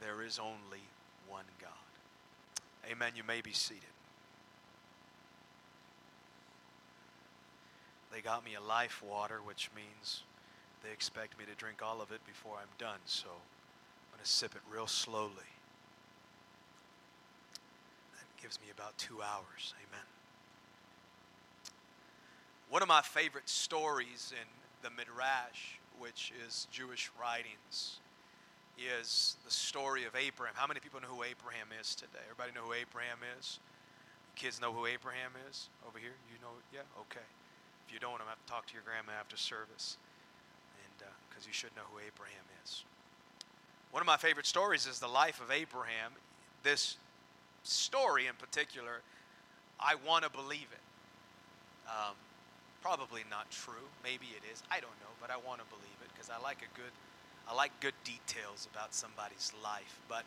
There 0.00 0.22
is 0.22 0.38
only 0.38 0.82
one 1.28 1.44
God. 1.60 1.70
Amen. 2.90 3.12
You 3.16 3.24
may 3.24 3.42
be 3.42 3.52
seated. 3.52 3.82
They 8.12 8.20
got 8.22 8.44
me 8.44 8.54
a 8.54 8.62
life 8.62 9.02
water, 9.06 9.40
which 9.44 9.68
means 9.76 10.22
they 10.82 10.90
expect 10.90 11.38
me 11.38 11.44
to 11.44 11.54
drink 11.54 11.82
all 11.82 12.00
of 12.00 12.12
it 12.12 12.24
before 12.26 12.54
I'm 12.58 12.68
done. 12.78 13.00
So 13.04 13.28
I'm 13.28 14.16
going 14.16 14.24
to 14.24 14.30
sip 14.30 14.54
it 14.54 14.62
real 14.72 14.86
slowly. 14.86 15.55
Gives 18.46 18.62
me 18.62 18.70
about 18.70 18.96
two 18.96 19.18
hours. 19.26 19.74
Amen. 19.74 20.06
One 22.70 22.80
of 22.80 22.86
my 22.86 23.02
favorite 23.02 23.48
stories 23.48 24.30
in 24.30 24.46
the 24.86 24.90
Midrash, 24.94 25.82
which 25.98 26.30
is 26.46 26.68
Jewish 26.70 27.10
writings, 27.20 27.98
is 28.78 29.34
the 29.44 29.50
story 29.50 30.04
of 30.04 30.14
Abraham. 30.14 30.54
How 30.54 30.68
many 30.68 30.78
people 30.78 31.00
know 31.00 31.08
who 31.08 31.24
Abraham 31.24 31.74
is 31.74 31.96
today? 31.96 32.22
Everybody 32.30 32.54
know 32.54 32.70
who 32.70 32.78
Abraham 32.78 33.18
is? 33.36 33.58
Kids 34.36 34.60
know 34.60 34.70
who 34.70 34.86
Abraham 34.86 35.34
is 35.50 35.66
over 35.82 35.98
here? 35.98 36.14
You 36.30 36.38
know? 36.38 36.54
Yeah? 36.72 36.86
Okay. 37.10 37.26
If 37.88 37.92
you 37.92 37.98
don't, 37.98 38.22
I'm 38.22 38.30
going 38.30 38.38
to 38.38 38.46
talk 38.46 38.70
to 38.70 38.74
your 38.78 38.86
grandma 38.86 39.18
after 39.18 39.36
service, 39.36 39.98
and 40.86 41.10
because 41.26 41.42
uh, 41.42 41.50
you 41.50 41.52
should 41.52 41.74
know 41.74 41.82
who 41.90 41.98
Abraham 41.98 42.46
is. 42.62 42.86
One 43.90 44.02
of 44.02 44.06
my 44.06 44.18
favorite 44.22 44.46
stories 44.46 44.86
is 44.86 45.00
the 45.02 45.10
life 45.10 45.42
of 45.42 45.50
Abraham. 45.50 46.14
This 46.62 46.94
story 47.68 48.26
in 48.26 48.34
particular, 48.34 49.02
I 49.78 49.94
want 50.06 50.24
to 50.24 50.30
believe 50.30 50.68
it. 50.72 50.84
Um, 51.88 52.14
probably 52.82 53.22
not 53.30 53.50
true. 53.50 53.86
Maybe 54.02 54.26
it 54.36 54.42
is. 54.52 54.62
I 54.70 54.80
don't 54.80 54.98
know, 55.00 55.12
but 55.20 55.30
I 55.30 55.36
want 55.36 55.60
to 55.60 55.66
believe 55.66 55.98
it 56.02 56.10
because 56.14 56.30
I 56.30 56.42
like 56.42 56.58
a 56.58 56.76
good 56.76 56.92
I 57.48 57.54
like 57.54 57.78
good 57.80 57.94
details 58.02 58.66
about 58.72 58.92
somebody's 58.92 59.52
life. 59.62 60.00
But 60.08 60.24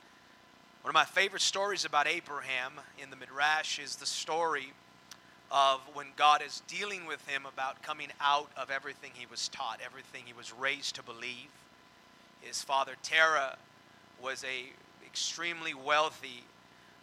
one 0.84 0.90
of 0.90 0.94
my 0.94 1.04
favorite 1.04 1.42
stories 1.42 1.84
about 1.84 2.08
Abraham 2.08 2.74
in 3.02 3.10
the 3.10 3.18
Midrash 3.18 3.78
is 3.78 3.98
the 3.98 4.06
story 4.06 4.72
of 5.52 5.82
when 5.94 6.08
God 6.16 6.42
is 6.46 6.62
dealing 6.68 7.06
with 7.06 7.28
him 7.28 7.46
about 7.46 7.84
coming 7.84 8.08
out 8.22 8.50
of 8.56 8.72
everything 8.72 9.12
he 9.16 9.26
was 9.26 9.50
taught, 9.50 9.82
everything 9.84 10.24
he 10.26 10.34
was 10.34 10.54
raised 10.54 10.96
to 10.96 11.04
believe. 11.04 11.50
His 12.40 12.62
father 12.62 12.94
Terah 13.04 13.58
was 14.24 14.46
a 14.46 14.72
extremely 15.06 15.74
wealthy 15.74 16.44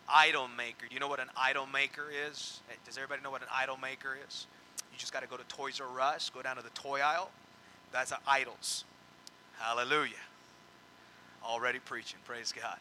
idol 0.09 0.49
maker. 0.49 0.87
Do 0.89 0.95
you 0.95 1.01
know 1.01 1.09
what 1.09 1.21
an 1.21 1.31
idol 1.37 1.67
maker 1.67 2.05
is? 2.29 2.61
Does 2.85 2.97
everybody 2.97 3.23
know 3.23 3.31
what 3.31 3.43
an 3.43 3.49
idol 3.53 3.77
maker 3.77 4.17
is? 4.27 4.47
You 4.93 4.99
just 4.99 5.13
got 5.13 5.23
to 5.23 5.29
go 5.29 5.37
to 5.37 5.45
Toys 5.45 5.81
R 5.81 6.01
Us, 6.01 6.31
go 6.31 6.43
down 6.43 6.57
to 6.57 6.63
the 6.63 6.71
toy 6.71 7.01
aisle. 7.01 7.31
That's 7.93 8.13
idols. 8.27 8.85
Hallelujah. 9.59 10.13
Already 11.45 11.79
preaching. 11.79 12.19
Praise 12.25 12.53
God. 12.53 12.79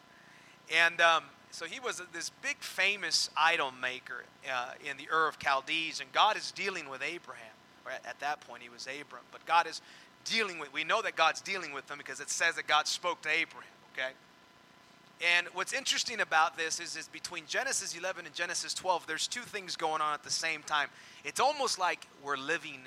And 0.74 1.00
um, 1.00 1.24
so 1.50 1.64
he 1.64 1.80
was 1.80 2.02
this 2.12 2.30
big 2.42 2.58
famous 2.58 3.30
idol 3.36 3.70
maker 3.70 4.24
uh, 4.52 4.70
in 4.88 4.96
the 4.96 5.08
Ur 5.12 5.28
of 5.28 5.38
Chaldees, 5.42 6.00
and 6.00 6.10
God 6.12 6.36
is 6.36 6.50
dealing 6.50 6.88
with 6.88 7.02
Abraham. 7.02 7.54
Or 7.84 7.92
at, 7.92 8.04
at 8.04 8.18
that 8.20 8.40
point, 8.40 8.62
he 8.62 8.68
was 8.68 8.86
Abram. 8.86 9.22
But 9.30 9.46
God 9.46 9.66
is 9.66 9.80
dealing 10.24 10.58
with, 10.58 10.72
we 10.72 10.84
know 10.84 11.02
that 11.02 11.16
God's 11.16 11.40
dealing 11.40 11.72
with 11.72 11.90
him 11.90 11.98
because 11.98 12.20
it 12.20 12.30
says 12.30 12.56
that 12.56 12.66
God 12.66 12.88
spoke 12.88 13.22
to 13.22 13.28
Abraham, 13.28 13.70
okay? 13.94 14.10
And 15.20 15.46
what's 15.54 15.72
interesting 15.72 16.20
about 16.20 16.58
this 16.58 16.78
is, 16.78 16.96
is 16.96 17.08
between 17.08 17.44
Genesis 17.46 17.96
11 17.96 18.26
and 18.26 18.34
Genesis 18.34 18.74
12, 18.74 19.06
there's 19.06 19.26
two 19.26 19.40
things 19.40 19.74
going 19.74 20.02
on 20.02 20.12
at 20.12 20.22
the 20.22 20.30
same 20.30 20.62
time. 20.62 20.88
It's 21.24 21.40
almost 21.40 21.78
like 21.78 22.06
we're 22.22 22.36
living 22.36 22.80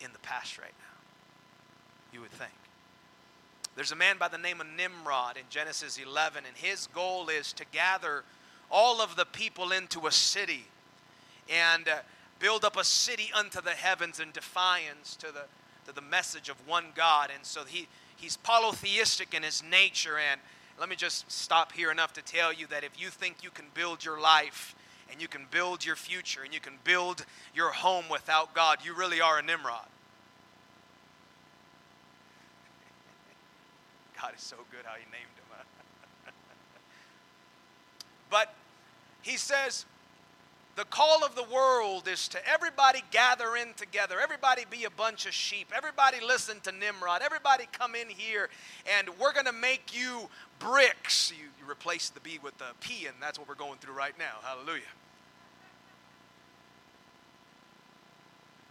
in 0.00 0.12
the 0.12 0.18
past 0.18 0.58
right 0.58 0.74
now, 0.78 2.12
you 2.12 2.20
would 2.20 2.30
think. 2.32 2.52
There's 3.76 3.92
a 3.92 3.96
man 3.96 4.18
by 4.18 4.28
the 4.28 4.38
name 4.38 4.60
of 4.60 4.66
Nimrod 4.76 5.36
in 5.36 5.44
Genesis 5.48 5.98
11, 5.98 6.44
and 6.46 6.56
his 6.56 6.88
goal 6.88 7.28
is 7.28 7.52
to 7.54 7.64
gather 7.72 8.24
all 8.70 9.00
of 9.00 9.16
the 9.16 9.24
people 9.24 9.72
into 9.72 10.06
a 10.06 10.12
city 10.12 10.66
and 11.48 11.88
uh, 11.88 11.98
build 12.40 12.64
up 12.64 12.76
a 12.76 12.84
city 12.84 13.30
unto 13.34 13.60
the 13.60 13.70
heavens 13.70 14.20
in 14.20 14.30
defiance 14.32 15.16
to 15.16 15.26
the, 15.26 15.44
to 15.86 15.94
the 15.94 16.00
message 16.00 16.48
of 16.48 16.56
one 16.66 16.86
God. 16.94 17.30
And 17.34 17.44
so 17.44 17.64
he, 17.64 17.88
he's 18.16 18.36
polytheistic 18.36 19.32
in 19.32 19.42
his 19.42 19.62
nature. 19.62 20.18
And 20.18 20.40
let 20.78 20.88
me 20.88 20.96
just 20.96 21.30
stop 21.30 21.72
here 21.72 21.90
enough 21.90 22.12
to 22.14 22.22
tell 22.22 22.52
you 22.52 22.66
that 22.68 22.84
if 22.84 23.00
you 23.00 23.08
think 23.08 23.42
you 23.42 23.50
can 23.50 23.66
build 23.74 24.04
your 24.04 24.20
life 24.20 24.76
and 25.10 25.20
you 25.20 25.26
can 25.26 25.46
build 25.50 25.84
your 25.84 25.96
future 25.96 26.42
and 26.42 26.54
you 26.54 26.60
can 26.60 26.74
build 26.84 27.26
your 27.54 27.72
home 27.72 28.04
without 28.10 28.54
God, 28.54 28.78
you 28.84 28.94
really 28.94 29.20
are 29.20 29.38
a 29.38 29.42
Nimrod. 29.42 29.86
God 34.22 34.34
is 34.36 34.42
so 34.42 34.56
good 34.70 34.84
how 34.84 34.94
he 34.94 35.04
named 35.06 35.26
him. 35.34 35.44
but 38.30 38.54
he 39.22 39.36
says, 39.36 39.84
the 40.78 40.84
call 40.84 41.24
of 41.24 41.34
the 41.34 41.42
world 41.42 42.06
is 42.06 42.28
to 42.28 42.38
everybody 42.48 43.02
gather 43.10 43.56
in 43.56 43.74
together. 43.74 44.20
Everybody 44.22 44.62
be 44.70 44.84
a 44.84 44.90
bunch 44.90 45.26
of 45.26 45.32
sheep. 45.34 45.72
Everybody 45.76 46.18
listen 46.24 46.60
to 46.60 46.70
Nimrod. 46.70 47.20
Everybody 47.20 47.64
come 47.72 47.96
in 47.96 48.08
here 48.08 48.48
and 48.86 49.08
we're 49.18 49.32
going 49.32 49.46
to 49.46 49.52
make 49.52 49.92
you 49.92 50.28
bricks. 50.60 51.32
You, 51.36 51.46
you 51.58 51.68
replace 51.68 52.10
the 52.10 52.20
B 52.20 52.38
with 52.40 52.56
the 52.58 52.70
P, 52.80 53.06
and 53.06 53.16
that's 53.20 53.40
what 53.40 53.48
we're 53.48 53.56
going 53.56 53.78
through 53.80 53.94
right 53.94 54.16
now. 54.20 54.36
Hallelujah. 54.44 54.82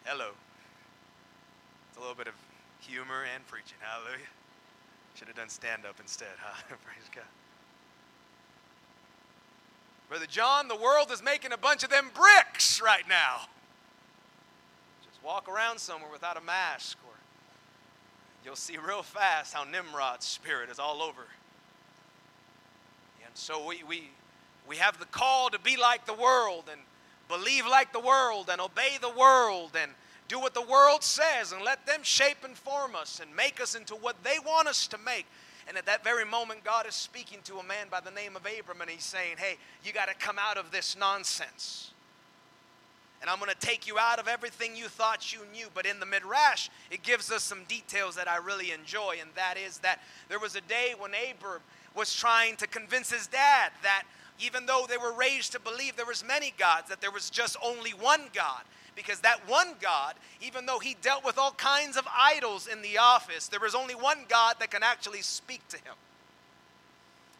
Hello. 0.06 0.30
It's 1.89 1.98
a 1.98 2.00
little 2.00 2.15
bit 2.15 2.30
of 2.30 2.36
humor 2.80 3.26
and 3.36 3.46
preaching. 3.48 3.78
Hallelujah. 3.82 4.32
Should 5.15 5.28
have 5.28 5.36
done 5.36 5.50
stand 5.50 5.86
up 5.86 6.00
instead, 6.00 6.39
huh? 6.39 6.56
Praise 6.86 7.10
God. 7.13 7.26
Brother 10.10 10.26
John, 10.26 10.70
the 10.70 10.76
world 10.76 11.12
is 11.12 11.22
making 11.22 11.52
a 11.52 11.58
bunch 11.58 11.84
of 11.84 11.89
them 11.89 12.12
bricks 12.13 12.82
right 12.82 13.08
now. 13.10 13.41
Just 15.06 15.22
walk 15.22 15.50
around 15.50 15.80
somewhere 15.80 16.12
without 16.12 16.38
a 16.38 16.41
mask, 16.41 16.98
or 17.06 17.13
you'll 18.46 18.56
see 18.56 18.78
real 18.78 19.04
fast 19.04 19.54
how 19.54 19.65
Nimrod's 19.65 20.26
spirit 20.26 20.70
is 20.70 20.80
all 20.80 21.02
over. 21.02 21.24
And 23.26 23.36
so 23.36 23.65
we, 23.65 23.84
we, 23.84 24.10
we 24.67 24.78
have 24.78 24.98
the 24.98 25.06
call 25.06 25.50
to 25.50 25.60
be 25.60 25.76
like 25.76 26.06
the 26.06 26.13
world 26.13 26.70
and 26.72 26.80
believe 27.28 27.67
like 27.67 27.91
the 27.91 28.00
world 28.00 28.50
and 28.50 28.62
obey 28.62 28.98
the 29.02 29.10
world 29.10 29.72
and 29.78 29.91
do 30.30 30.39
what 30.39 30.54
the 30.54 30.62
world 30.62 31.04
says 31.04 31.52
and 31.52 31.63
let 31.63 31.86
them 31.86 32.00
shape 32.04 32.38
and 32.43 32.58
form 32.58 32.96
us 32.96 33.20
and 33.22 33.36
make 33.36 33.60
us 33.62 33.76
into 33.76 33.96
what 33.96 34.24
they 34.24 34.38
want 34.46 34.70
us 34.70 34.88
to 34.88 34.98
make. 34.98 35.26
And 35.68 35.78
at 35.78 35.86
that 35.86 36.04
very 36.04 36.26
moment, 36.26 36.64
God 36.64 36.88
is 36.88 36.96
speaking 36.96 37.40
to 37.44 37.58
a 37.58 37.64
man 37.64 37.88
by 37.92 38.00
the 38.00 38.12
name 38.12 38.36
of 38.36 38.46
Abram, 38.46 38.82
and 38.82 38.90
he's 38.90 39.04
saying, 39.04 39.36
Hey, 39.38 39.58
you 39.84 39.92
got 39.92 40.08
to 40.08 40.16
come 40.16 40.38
out 40.40 40.58
of 40.58 40.72
this 40.72 40.96
nonsense. 40.98 41.92
And 43.22 43.30
I'm 43.30 43.40
going 43.40 43.52
to 43.52 43.68
take 43.68 43.88
you 43.88 43.98
out 43.98 44.20
of 44.20 44.28
everything 44.28 44.76
you 44.76 44.88
thought 44.88 45.34
you 45.34 45.40
knew. 45.52 45.68
But 45.74 45.86
in 45.86 46.00
the 46.00 46.06
Midrash, 46.06 46.70
it 46.92 47.02
gives 47.02 47.32
us 47.32 47.44
some 47.44 47.64
details 47.68 48.16
that 48.16 48.28
I 48.28 48.38
really 48.38 48.72
enjoy, 48.72 49.18
and 49.20 49.30
that 49.36 49.56
is 49.58 49.80
that 49.80 50.00
there 50.30 50.40
was 50.40 50.56
a 50.56 50.62
day 50.62 50.94
when 50.98 51.12
Abram 51.12 51.62
was 51.96 52.14
trying 52.14 52.56
to 52.58 52.68
convince 52.68 53.12
his 53.12 53.26
dad 53.28 53.72
that 53.82 54.04
even 54.40 54.68
though 54.68 54.86
they 54.88 54.98
were 54.98 55.14
raised 55.14 55.52
to 55.54 55.60
believe 55.60 55.96
there 55.96 56.06
was 56.06 56.24
many 56.24 56.54
gods, 56.60 56.90
that 56.90 57.02
there 57.02 57.12
was 57.12 57.32
just 57.32 57.58
only 57.64 57.92
one 57.92 58.22
God 58.34 58.62
because 58.98 59.20
that 59.20 59.48
one 59.48 59.76
God, 59.80 60.16
even 60.42 60.66
though 60.66 60.80
he 60.80 60.98
dealt 61.02 61.24
with 61.24 61.38
all 61.38 61.52
kinds 61.52 61.96
of 61.96 62.06
idols 62.14 62.68
in 62.68 62.82
the 62.82 62.98
office, 62.98 63.48
there 63.48 63.60
was 63.60 63.76
only 63.76 63.96
one 63.96 64.26
God 64.28 64.56
that 64.60 64.72
can 64.72 64.84
actually 64.84 65.22
speak 65.22 65.66
to 65.70 65.78
him. 65.78 65.94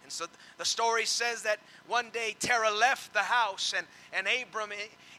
And 0.04 0.12
so 0.12 0.28
the 0.58 0.63
story 0.63 1.06
says 1.06 1.41
that 1.41 1.60
one 1.88 2.12
day 2.13 2.36
Terah 2.39 2.72
left 2.72 3.12
the 3.12 3.24
house, 3.24 3.74
and, 3.76 3.86
and 4.13 4.28
Abram, 4.28 4.70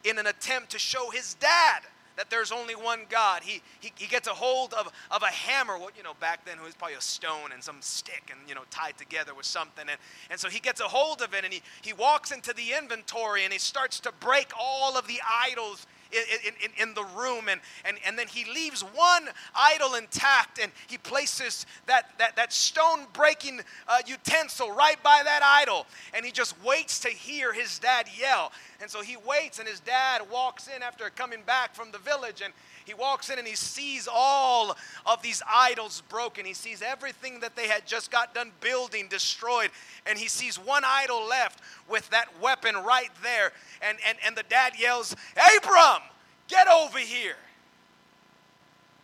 in 0.05 0.19
an 0.19 0.27
attempt 0.27 0.71
to 0.71 0.79
show 0.79 1.11
his 1.11 1.35
dad 1.35 1.83
that 2.19 2.31
there's 2.31 2.51
only 2.51 2.75
one 2.75 3.03
God, 3.09 3.43
he, 3.45 3.63
he, 3.79 3.93
he 3.97 4.09
gets 4.09 4.27
a 4.27 4.35
hold 4.35 4.75
of, 4.75 4.91
of 5.13 5.23
a 5.23 5.27
hammer. 5.27 5.79
What, 5.79 5.97
you 5.97 6.03
know, 6.03 6.15
back 6.19 6.45
then 6.45 6.59
it 6.59 6.65
was 6.65 6.75
probably 6.75 6.97
a 6.97 7.01
stone 7.01 7.53
and 7.53 7.63
some 7.63 7.77
stick 7.81 8.33
and, 8.33 8.41
you 8.49 8.57
know, 8.57 8.63
tied 8.71 8.99
together 8.99 9.35
with 9.35 9.47
something. 9.47 9.89
And, 9.89 9.99
and 10.29 10.41
so 10.41 10.49
he 10.49 10.59
gets 10.59 10.81
a 10.81 10.89
hold 10.89 11.23
of 11.23 11.33
it 11.33 11.45
and 11.45 11.53
he, 11.53 11.63
he 11.81 11.93
walks 11.93 12.33
into 12.33 12.53
the 12.53 12.73
inventory 12.77 13.45
and 13.45 13.53
he 13.53 13.59
starts 13.61 14.01
to 14.01 14.13
break 14.19 14.51
all 14.59 14.99
of 14.99 15.07
the 15.07 15.21
idols 15.49 15.87
in, 16.13 16.55
in, 16.65 16.89
in, 16.89 16.95
the 16.95 17.05
room, 17.17 17.49
and, 17.49 17.61
and, 17.85 17.99
and 18.07 18.19
then 18.19 18.27
he 18.27 18.51
leaves 18.53 18.83
one 18.83 19.29
idol 19.55 19.95
intact, 19.95 20.59
and 20.61 20.73
he 20.87 20.99
places 20.99 21.67
that, 21.87 22.11
that, 22.19 22.37
that 22.37 22.53
stone 22.53 23.07
breaking 23.13 23.61
uh, 23.87 23.99
utensil 24.07 24.73
right 24.73 25.03
by 25.03 25.23
that 25.25 25.43
idol, 25.43 25.87
and 26.15 26.25
he 26.25 26.33
just 26.33 26.55
waits 26.65 27.01
to 27.01 27.09
hear 27.09 27.53
his 27.53 27.79
dad 27.79 28.07
yell. 28.19 28.53
And 28.81 28.91
so 28.91 29.03
he 29.03 29.17
waits, 29.17 29.59
and 29.59 29.69
his 29.69 29.81
dad 29.81 30.23
walks 30.31 30.69
in 30.69 30.83
after 30.83 31.09
coming 31.11 31.43
back 31.43 31.75
from 31.75 31.91
the 31.91 31.99
village, 31.99 32.43
and 32.43 32.53
he 32.89 32.95
walks 32.95 33.29
in 33.29 33.39
and 33.39 33.47
he 33.47 33.55
sees 33.55 34.09
all 34.11 34.75
of 35.05 35.21
these 35.21 35.43
idols 35.47 36.03
broken. 36.09 36.47
He 36.47 36.55
sees 36.55 36.81
everything 36.81 37.41
that 37.41 37.55
they 37.55 37.69
had 37.69 37.87
just 37.87 38.11
got 38.11 38.35
done 38.35 38.51
building 38.63 39.09
destroyed. 39.09 39.71
And 40.07 40.19
he 40.19 40.27
sees 40.27 40.59
one 40.59 40.85
idol 40.87 41.27
left 41.29 41.61
with 41.87 42.09
that 42.11 42.29
weapon 42.41 42.75
right 42.77 43.11
there. 43.23 43.53
And, 43.83 43.99
and, 44.09 44.17
and 44.27 44.35
the 44.35 44.43
dad 44.45 44.73
yells, 44.79 45.15
Abram, 45.59 46.01
get 46.49 46.67
over 46.67 46.99
here. 46.99 47.37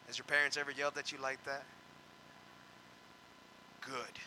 Has 0.06 0.16
your 0.16 0.24
parents 0.24 0.56
ever 0.56 0.70
yelled 0.70 0.96
at 0.96 1.12
you 1.12 1.18
like 1.20 1.44
that? 1.44 1.64
Good. 3.82 4.18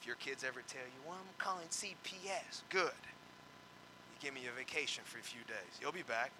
If 0.00 0.04
your 0.04 0.16
kids 0.16 0.42
ever 0.42 0.62
tell 0.66 0.82
you, 0.82 1.00
well, 1.08 1.16
I'm 1.16 1.34
calling 1.38 1.68
CPS, 1.68 2.62
good 2.70 2.90
give 4.20 4.34
me 4.34 4.42
a 4.46 4.54
vacation 4.56 5.02
for 5.04 5.18
a 5.18 5.22
few 5.22 5.42
days. 5.46 5.78
You'll 5.80 5.92
be 5.92 6.02
back. 6.02 6.30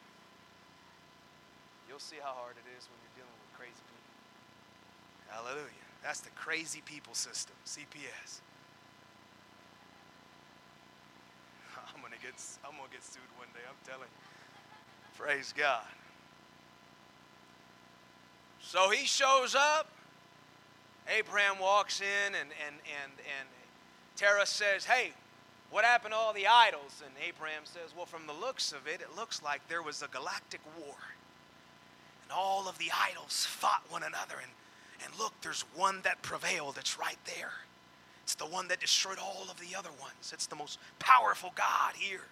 You'll 1.89 2.03
see 2.03 2.17
how 2.23 2.33
hard 2.33 2.57
it 2.57 2.67
is 2.77 2.89
when 2.89 2.99
you're 3.03 3.25
dealing 3.25 3.37
with 3.39 3.53
crazy 3.59 3.83
people. 3.87 4.11
Hallelujah. 5.29 5.87
That's 6.03 6.21
the 6.21 6.31
crazy 6.31 6.83
people 6.85 7.15
system, 7.15 7.55
CPS. 7.67 8.41
I'm 11.95 12.03
gonna 12.03 12.21
get 12.23 12.35
I'm 12.65 12.77
gonna 12.77 12.93
get 12.93 13.03
sued 13.03 13.23
one 13.37 13.49
day, 13.55 13.65
I'm 13.69 13.77
telling 13.87 14.09
you. 14.09 14.23
Praise 15.17 15.55
God. 15.57 15.87
So 18.61 18.91
he 18.91 19.07
shows 19.07 19.55
up. 19.55 19.89
Abraham 21.09 21.59
walks 21.61 22.01
in 22.01 22.35
and 22.35 22.51
and 22.67 22.77
and 22.85 23.13
and 23.19 23.49
Terah 24.17 24.47
says, 24.47 24.85
Hey, 24.85 25.13
what 25.75 25.85
happened 25.85 26.13
to 26.13 26.17
all 26.17 26.33
the 26.33 26.47
idols? 26.47 27.03
And 27.05 27.13
Abraham 27.29 27.63
says, 27.65 27.93
Well, 27.97 28.07
from 28.07 28.29
the 28.29 28.33
looks 28.33 28.71
of 28.71 28.87
it, 28.87 29.01
it 29.01 29.17
looks 29.17 29.43
like 29.43 29.67
there 29.67 29.83
was 29.83 30.03
a 30.03 30.07
galactic 30.07 30.61
war. 30.79 30.95
And 32.23 32.31
all 32.33 32.69
of 32.69 32.79
the 32.79 32.93
idols 33.11 33.45
fought 33.45 33.83
one 33.89 34.05
another. 34.05 34.37
And, 34.41 34.53
and 35.05 35.19
look, 35.19 35.33
there's 35.43 35.65
one 35.75 36.01
that 36.05 36.23
prevailed. 36.23 36.77
It's 36.79 36.97
right 36.97 37.19
there. 37.27 37.51
It's 38.23 38.37
the 38.37 38.47
one 38.47 38.69
that 38.69 38.79
destroyed 38.79 39.19
all 39.21 39.49
of 39.51 39.59
the 39.59 39.75
other 39.77 39.91
ones. 40.01 40.31
It's 40.33 40.47
the 40.47 40.55
most 40.55 40.79
powerful 41.01 41.53
God 41.57 41.95
here. 41.97 42.29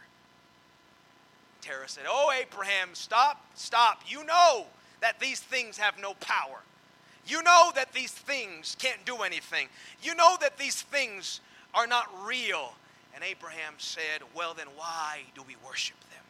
Terah 1.62 1.88
said, 1.88 2.05
Oh, 2.09 2.33
Abraham, 2.40 2.90
stop, 2.92 3.44
stop. 3.57 4.02
You 4.07 4.24
know 4.24 4.66
that 5.00 5.18
these 5.18 5.40
things 5.40 5.78
have 5.78 6.00
no 6.00 6.14
power. 6.14 6.61
You 7.26 7.42
know 7.42 7.72
that 7.74 7.92
these 7.92 8.12
things 8.12 8.76
can't 8.78 9.05
do 9.05 9.16
anything. 9.16 9.66
You 10.00 10.14
know 10.14 10.37
that 10.40 10.59
these 10.59 10.81
things 10.81 11.40
are 11.74 11.88
not 11.88 12.09
real. 12.24 12.74
And 13.14 13.22
Abraham 13.25 13.75
said, 13.79 14.22
Well, 14.35 14.55
then 14.55 14.68
why 14.77 15.22
do 15.35 15.42
we 15.46 15.57
worship 15.64 16.01
them? 16.11 16.25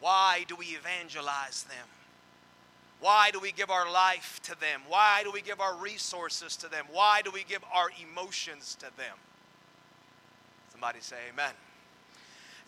Why 0.00 0.44
do 0.48 0.56
we 0.56 0.66
evangelize 0.66 1.64
them? 1.64 1.86
Why 3.00 3.30
do 3.30 3.40
we 3.40 3.52
give 3.52 3.70
our 3.70 3.90
life 3.90 4.40
to 4.44 4.60
them? 4.60 4.82
Why 4.88 5.22
do 5.24 5.30
we 5.32 5.40
give 5.40 5.60
our 5.60 5.74
resources 5.74 6.56
to 6.56 6.68
them? 6.68 6.86
Why 6.92 7.22
do 7.22 7.30
we 7.30 7.44
give 7.44 7.64
our 7.72 7.88
emotions 8.02 8.74
to 8.80 8.86
them? 8.96 9.16
Somebody 10.70 11.00
say 11.00 11.16
amen. 11.32 11.52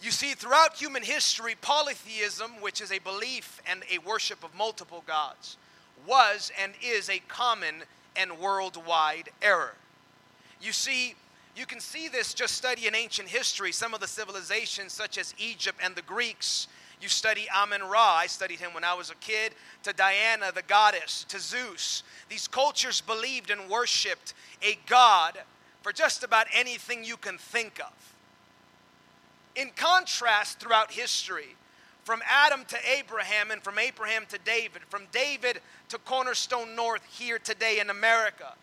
You 0.01 0.11
see, 0.11 0.33
throughout 0.33 0.75
human 0.75 1.03
history, 1.03 1.55
polytheism, 1.61 2.61
which 2.61 2.81
is 2.81 2.91
a 2.91 2.99
belief 2.99 3.61
and 3.67 3.85
a 3.91 3.99
worship 3.99 4.43
of 4.43 4.55
multiple 4.55 5.05
gods, 5.07 5.57
was 6.07 6.51
and 6.61 6.73
is 6.83 7.09
a 7.09 7.21
common 7.29 7.85
and 8.17 8.39
worldwide 8.39 9.29
error. 9.41 9.75
You 10.63 10.73
see, 10.73 11.17
you 11.57 11.67
can 11.67 11.81
see 11.81 12.09
this 12.09 12.33
just 12.33 12.55
studying 12.55 12.95
ancient 12.95 13.29
history. 13.29 13.73
Some 13.73 13.95
of 13.95 14.01
the 14.01 14.07
civilizations, 14.07 14.93
such 14.93 15.19
as 15.19 15.35
Egypt 15.39 15.79
and 15.83 15.95
the 15.97 16.03
Greeks, 16.03 16.69
you 17.01 17.09
study 17.09 17.49
Amun 17.55 17.83
Ra. 17.83 18.15
I 18.15 18.29
studied 18.29 18.61
him 18.61 18.73
when 18.73 18.85
I 18.85 18.95
was 18.95 19.11
a 19.11 19.17
kid, 19.17 19.55
to 19.83 19.93
Diana, 19.93 20.53
the 20.55 20.63
goddess, 20.63 21.27
to 21.29 21.41
Zeus. 21.41 22.05
These 22.29 22.47
cultures 22.47 23.01
believed 23.01 23.51
and 23.51 23.69
worshiped 23.69 24.35
a 24.63 24.79
god 24.87 25.37
for 25.83 25.93
just 25.93 26.23
about 26.23 26.47
anything 26.55 27.03
you 27.03 27.17
can 27.17 27.39
think 27.39 27.81
of. 27.81 27.93
In 29.57 29.71
contrast, 29.75 30.61
throughout 30.61 30.93
history, 30.93 31.57
from 32.05 32.23
Adam 32.27 32.65
to 32.69 32.77
Abraham 32.97 33.51
and 33.51 33.63
from 33.63 33.81
Abraham 33.81 34.27
to 34.29 34.39
David, 34.39 34.83
from 34.89 35.03
David 35.11 35.61
to 35.89 35.99
Cornerstone 35.99 36.77
North 36.77 37.05
here 37.11 37.39
today 37.41 37.81
in 37.81 37.91
America, 37.91 38.55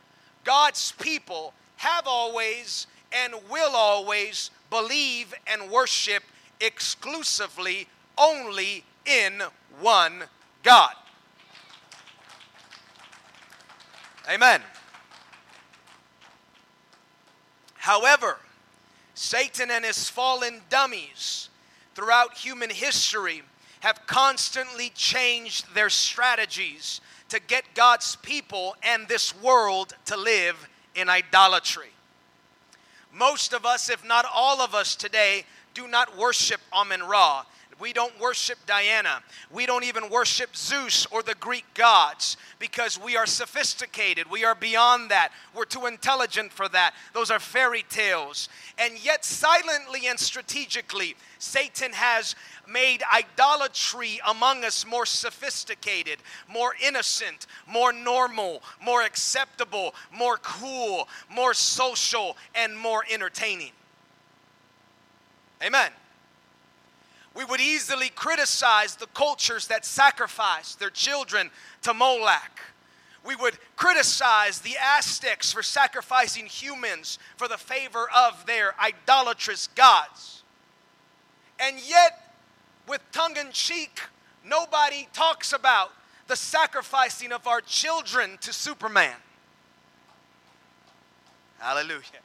God's 0.45 0.93
people 0.93 1.53
have 1.79 2.07
always 2.07 2.87
and 3.13 3.33
will 3.49 3.73
always 3.73 4.51
believe 4.69 5.33
and 5.47 5.71
worship 5.71 6.23
exclusively 6.59 7.87
only 8.17 8.83
in 9.05 9.41
one 9.79 10.23
God. 10.61 10.91
Amen. 14.29 14.61
However, 17.75 18.37
Satan 19.13 19.71
and 19.71 19.85
his 19.85 20.09
fallen 20.09 20.61
dummies 20.69 21.47
throughout 21.95 22.37
human 22.37 22.69
history 22.69 23.41
have 23.79 24.05
constantly 24.05 24.89
changed 24.89 25.73
their 25.73 25.89
strategies 25.89 26.99
to 27.29 27.39
get 27.39 27.63
God's 27.73 28.17
people 28.17 28.75
and 28.83 29.07
this 29.07 29.33
world 29.41 29.93
to 30.07 30.17
live 30.17 30.67
in 30.99 31.09
idolatry. 31.09 31.89
Most 33.13 33.53
of 33.53 33.65
us, 33.65 33.89
if 33.89 34.05
not 34.05 34.25
all 34.33 34.61
of 34.61 34.75
us 34.75 34.95
today, 34.95 35.45
do 35.73 35.87
not 35.87 36.17
worship 36.17 36.61
Amun 36.73 37.03
Ra. 37.03 37.45
We 37.79 37.93
don't 37.93 38.17
worship 38.19 38.57
Diana. 38.65 39.21
We 39.51 39.65
don't 39.65 39.85
even 39.85 40.09
worship 40.09 40.55
Zeus 40.55 41.05
or 41.07 41.23
the 41.23 41.35
Greek 41.35 41.65
gods 41.73 42.35
because 42.59 42.99
we 42.99 43.15
are 43.15 43.25
sophisticated. 43.25 44.29
We 44.29 44.43
are 44.43 44.55
beyond 44.55 45.11
that. 45.11 45.31
We're 45.55 45.65
too 45.65 45.85
intelligent 45.85 46.51
for 46.51 46.67
that. 46.69 46.93
Those 47.13 47.31
are 47.31 47.39
fairy 47.39 47.85
tales. 47.89 48.49
And 48.77 49.03
yet, 49.03 49.23
silently 49.23 50.07
and 50.07 50.19
strategically, 50.19 51.15
Satan 51.39 51.93
has 51.93 52.35
made 52.67 53.01
idolatry 53.13 54.19
among 54.27 54.65
us 54.65 54.85
more 54.85 55.05
sophisticated, 55.05 56.19
more 56.51 56.75
innocent, 56.85 57.47
more 57.65 57.93
normal, 57.93 58.61
more 58.83 59.03
acceptable, 59.03 59.95
more 60.11 60.37
cool, 60.37 61.07
more 61.33 61.53
social, 61.53 62.35
and 62.53 62.77
more 62.77 63.05
entertaining. 63.09 63.71
Amen. 65.63 65.91
We 67.35 67.45
would 67.45 67.61
easily 67.61 68.09
criticize 68.09 68.95
the 68.95 69.07
cultures 69.07 69.67
that 69.67 69.85
sacrifice 69.85 70.75
their 70.75 70.89
children 70.89 71.51
to 71.83 71.93
Moloch. 71.93 72.59
We 73.25 73.35
would 73.35 73.57
criticize 73.75 74.61
the 74.61 74.75
Aztecs 74.81 75.51
for 75.51 75.61
sacrificing 75.61 76.45
humans 76.45 77.19
for 77.37 77.47
the 77.47 77.57
favor 77.57 78.09
of 78.15 78.45
their 78.45 78.73
idolatrous 78.79 79.67
gods. 79.67 80.43
And 81.59 81.77
yet, 81.87 82.33
with 82.87 83.01
tongue 83.11 83.37
in 83.37 83.51
cheek, 83.51 83.99
nobody 84.45 85.07
talks 85.13 85.53
about 85.53 85.91
the 86.27 86.35
sacrificing 86.35 87.31
of 87.31 87.45
our 87.47 87.61
children 87.61 88.37
to 88.41 88.53
Superman. 88.53 89.15
Hallelujah. 91.59 92.23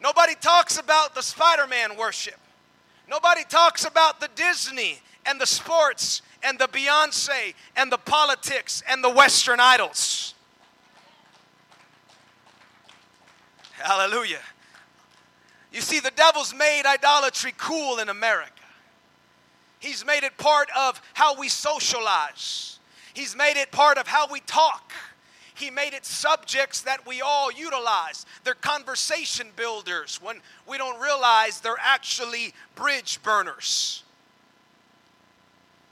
Nobody 0.00 0.34
talks 0.34 0.78
about 0.78 1.14
the 1.14 1.22
Spider 1.22 1.66
Man 1.66 1.96
worship. 1.96 2.38
Nobody 3.08 3.44
talks 3.44 3.84
about 3.84 4.20
the 4.20 4.28
Disney 4.34 5.00
and 5.26 5.40
the 5.40 5.46
sports 5.46 6.22
and 6.42 6.58
the 6.58 6.66
Beyonce 6.68 7.54
and 7.76 7.90
the 7.90 7.98
politics 7.98 8.82
and 8.88 9.02
the 9.02 9.10
Western 9.10 9.60
idols. 9.60 10.34
Hallelujah. 13.72 14.40
You 15.72 15.80
see, 15.80 16.00
the 16.00 16.12
devil's 16.12 16.54
made 16.54 16.82
idolatry 16.86 17.54
cool 17.56 17.98
in 17.98 18.08
America. 18.08 18.52
He's 19.80 20.06
made 20.06 20.22
it 20.22 20.36
part 20.36 20.68
of 20.78 21.00
how 21.14 21.38
we 21.38 21.48
socialize. 21.48 22.78
He's 23.14 23.34
made 23.34 23.56
it 23.56 23.72
part 23.72 23.98
of 23.98 24.06
how 24.06 24.30
we 24.30 24.40
talk. 24.40 24.92
He 25.54 25.70
made 25.70 25.92
it 25.92 26.04
subjects 26.04 26.80
that 26.82 27.06
we 27.06 27.20
all 27.20 27.52
utilize. 27.52 28.26
They're 28.44 28.54
conversation 28.54 29.48
builders 29.54 30.20
when 30.22 30.40
we 30.66 30.78
don't 30.78 31.00
realize 31.00 31.60
they're 31.60 31.76
actually 31.78 32.54
bridge 32.74 33.22
burners. 33.22 34.02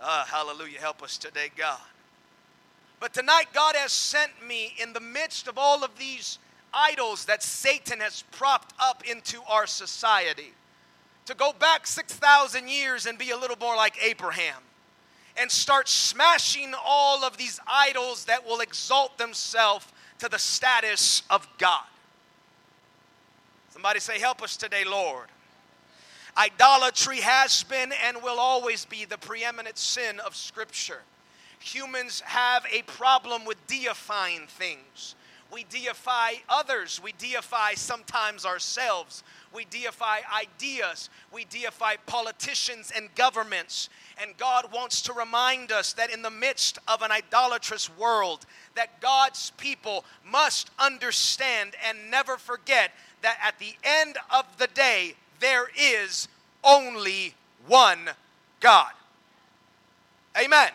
Ah, 0.01 0.27
hallelujah. 0.31 0.81
Help 0.81 1.03
us 1.03 1.19
today, 1.19 1.51
God. 1.57 1.79
But 3.01 3.13
tonight, 3.13 3.47
God 3.53 3.77
has 3.77 3.93
sent 3.93 4.33
me 4.47 4.75
in 4.81 4.93
the 4.93 5.01
midst 5.01 5.49
of 5.49 5.59
all 5.59 5.85
of 5.85 5.99
these 5.99 6.39
idols 6.73 7.27
that 7.27 7.43
Satan 7.43 8.01
has 8.01 8.23
propped 8.31 8.75
up 8.81 9.03
into 9.09 9.43
our 9.49 9.67
society. 9.67 10.53
To 11.27 11.35
go 11.35 11.53
back 11.53 11.87
6,000 11.87 12.69
years 12.69 13.07
and 13.07 13.19
be 13.19 13.31
a 13.31 13.37
little 13.37 13.59
more 13.59 13.77
like 13.77 14.03
Abraham 14.03 14.63
and 15.41 15.51
start 15.51 15.89
smashing 15.89 16.75
all 16.85 17.25
of 17.25 17.39
these 17.39 17.59
idols 17.67 18.27
that 18.27 18.45
will 18.45 18.61
exalt 18.61 19.17
themselves 19.17 19.87
to 20.19 20.29
the 20.29 20.39
status 20.39 21.23
of 21.31 21.49
God. 21.57 21.85
Somebody 23.71 24.01
say, 24.01 24.21
Help 24.21 24.43
us 24.43 24.59
today, 24.59 24.85
Lord. 24.85 25.29
Idolatry 26.37 27.21
has 27.21 27.63
been 27.65 27.93
and 28.07 28.23
will 28.23 28.39
always 28.39 28.85
be 28.85 29.07
the 29.07 29.17
preeminent 29.17 29.79
sin 29.79 30.21
of 30.21 30.37
Scripture. 30.37 31.01
Humans 31.59 32.21
have 32.21 32.65
a 32.71 32.83
problem 32.83 33.45
with 33.45 33.57
deifying 33.67 34.47
things. 34.47 35.15
We 35.53 35.65
deify 35.65 36.35
others, 36.49 37.01
we 37.03 37.13
deify 37.19 37.75
sometimes 37.75 38.47
ourselves, 38.47 39.25
we 39.53 39.65
deify 39.65 40.21
ideas, 40.33 41.11
we 41.33 41.45
deify 41.45 41.97
politicians 42.07 42.93
and 42.95 43.13
governments. 43.17 43.89
And 44.21 44.37
God 44.37 44.73
wants 44.73 45.03
to 45.03 45.13
remind 45.13 45.73
us 45.73 45.93
that 45.95 46.13
in 46.13 46.23
the 46.23 46.31
midst 46.31 46.79
of 46.87 47.03
an 47.03 47.11
idolatrous 47.11 47.91
world, 47.99 48.47
that 48.77 49.01
God's 49.01 49.51
people 49.57 50.05
must 50.25 50.71
understand 50.79 51.75
and 51.85 52.11
never 52.11 52.37
forget 52.37 52.93
that 53.23 53.39
at 53.43 53.59
the 53.59 53.75
end 53.83 54.19
of 54.33 54.45
the 54.59 54.69
day, 54.69 55.15
there 55.41 55.69
is 55.77 56.29
only 56.63 57.35
one 57.67 58.11
God. 58.61 58.93
Amen. 60.41 60.71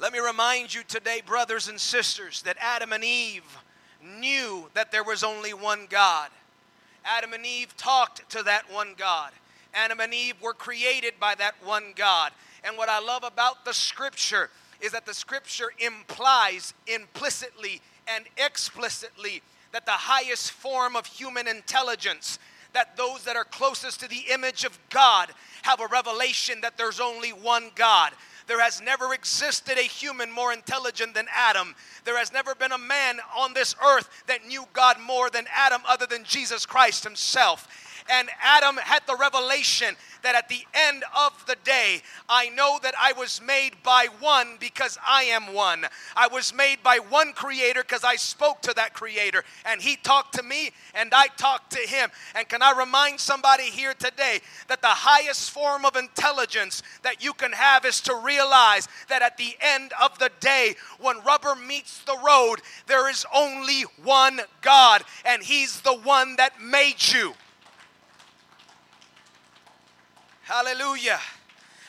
Let 0.00 0.12
me 0.12 0.18
remind 0.18 0.74
you 0.74 0.82
today, 0.82 1.22
brothers 1.24 1.68
and 1.68 1.80
sisters, 1.80 2.42
that 2.42 2.56
Adam 2.60 2.92
and 2.92 3.04
Eve 3.04 3.44
knew 4.02 4.68
that 4.74 4.90
there 4.90 5.04
was 5.04 5.22
only 5.22 5.54
one 5.54 5.86
God. 5.88 6.30
Adam 7.04 7.32
and 7.32 7.46
Eve 7.46 7.76
talked 7.76 8.28
to 8.30 8.42
that 8.42 8.70
one 8.72 8.94
God. 8.96 9.30
Adam 9.72 10.00
and 10.00 10.12
Eve 10.12 10.34
were 10.42 10.52
created 10.52 11.14
by 11.20 11.36
that 11.36 11.54
one 11.64 11.92
God. 11.94 12.32
And 12.64 12.76
what 12.76 12.88
I 12.88 12.98
love 12.98 13.22
about 13.22 13.64
the 13.64 13.72
scripture 13.72 14.50
is 14.80 14.92
that 14.92 15.06
the 15.06 15.14
scripture 15.14 15.70
implies 15.78 16.74
implicitly 16.88 17.80
and 18.08 18.24
explicitly 18.36 19.42
that 19.72 19.86
the 19.86 19.92
highest 19.92 20.50
form 20.50 20.96
of 20.96 21.06
human 21.06 21.46
intelligence, 21.46 22.40
that 22.72 22.96
those 22.96 23.24
that 23.24 23.36
are 23.36 23.44
closest 23.44 24.00
to 24.00 24.08
the 24.08 24.24
image 24.32 24.64
of 24.64 24.76
God 24.90 25.30
have 25.62 25.80
a 25.80 25.86
revelation 25.86 26.60
that 26.62 26.76
there's 26.76 27.00
only 27.00 27.30
one 27.30 27.70
God. 27.76 28.12
There 28.46 28.60
has 28.60 28.80
never 28.80 29.14
existed 29.14 29.78
a 29.78 29.82
human 29.82 30.30
more 30.30 30.52
intelligent 30.52 31.14
than 31.14 31.26
Adam. 31.34 31.74
There 32.04 32.18
has 32.18 32.32
never 32.32 32.54
been 32.54 32.72
a 32.72 32.78
man 32.78 33.20
on 33.36 33.54
this 33.54 33.74
earth 33.82 34.08
that 34.26 34.46
knew 34.46 34.66
God 34.72 35.00
more 35.00 35.30
than 35.30 35.46
Adam, 35.54 35.80
other 35.88 36.06
than 36.06 36.24
Jesus 36.24 36.66
Christ 36.66 37.04
himself. 37.04 37.68
And 38.10 38.28
Adam 38.42 38.76
had 38.76 39.06
the 39.06 39.16
revelation 39.16 39.96
that 40.22 40.34
at 40.34 40.48
the 40.48 40.64
end 40.74 41.04
of 41.16 41.44
the 41.46 41.56
day, 41.64 42.02
I 42.28 42.48
know 42.50 42.78
that 42.82 42.94
I 42.98 43.12
was 43.12 43.40
made 43.40 43.72
by 43.82 44.08
one 44.20 44.56
because 44.58 44.98
I 45.06 45.24
am 45.24 45.54
one. 45.54 45.86
I 46.16 46.28
was 46.28 46.52
made 46.52 46.82
by 46.82 46.98
one 46.98 47.32
creator 47.32 47.82
because 47.82 48.04
I 48.04 48.16
spoke 48.16 48.60
to 48.62 48.74
that 48.74 48.94
creator 48.94 49.44
and 49.64 49.80
he 49.80 49.96
talked 49.96 50.34
to 50.34 50.42
me 50.42 50.70
and 50.94 51.12
I 51.14 51.28
talked 51.36 51.72
to 51.72 51.78
him. 51.78 52.10
And 52.34 52.48
can 52.48 52.62
I 52.62 52.72
remind 52.76 53.20
somebody 53.20 53.64
here 53.64 53.94
today 53.94 54.40
that 54.68 54.82
the 54.82 54.88
highest 54.88 55.50
form 55.50 55.84
of 55.84 55.96
intelligence 55.96 56.82
that 57.02 57.22
you 57.22 57.32
can 57.32 57.52
have 57.52 57.84
is 57.84 58.00
to 58.02 58.14
realize 58.14 58.88
that 59.08 59.22
at 59.22 59.36
the 59.36 59.54
end 59.60 59.92
of 60.02 60.18
the 60.18 60.30
day, 60.40 60.74
when 60.98 61.22
rubber 61.24 61.54
meets 61.54 62.02
the 62.04 62.18
road, 62.24 62.56
there 62.86 63.10
is 63.10 63.24
only 63.34 63.82
one 64.02 64.40
God 64.62 65.04
and 65.24 65.42
he's 65.42 65.80
the 65.80 65.94
one 65.94 66.36
that 66.36 66.60
made 66.60 66.96
you. 67.12 67.34
Hallelujah. 70.44 71.20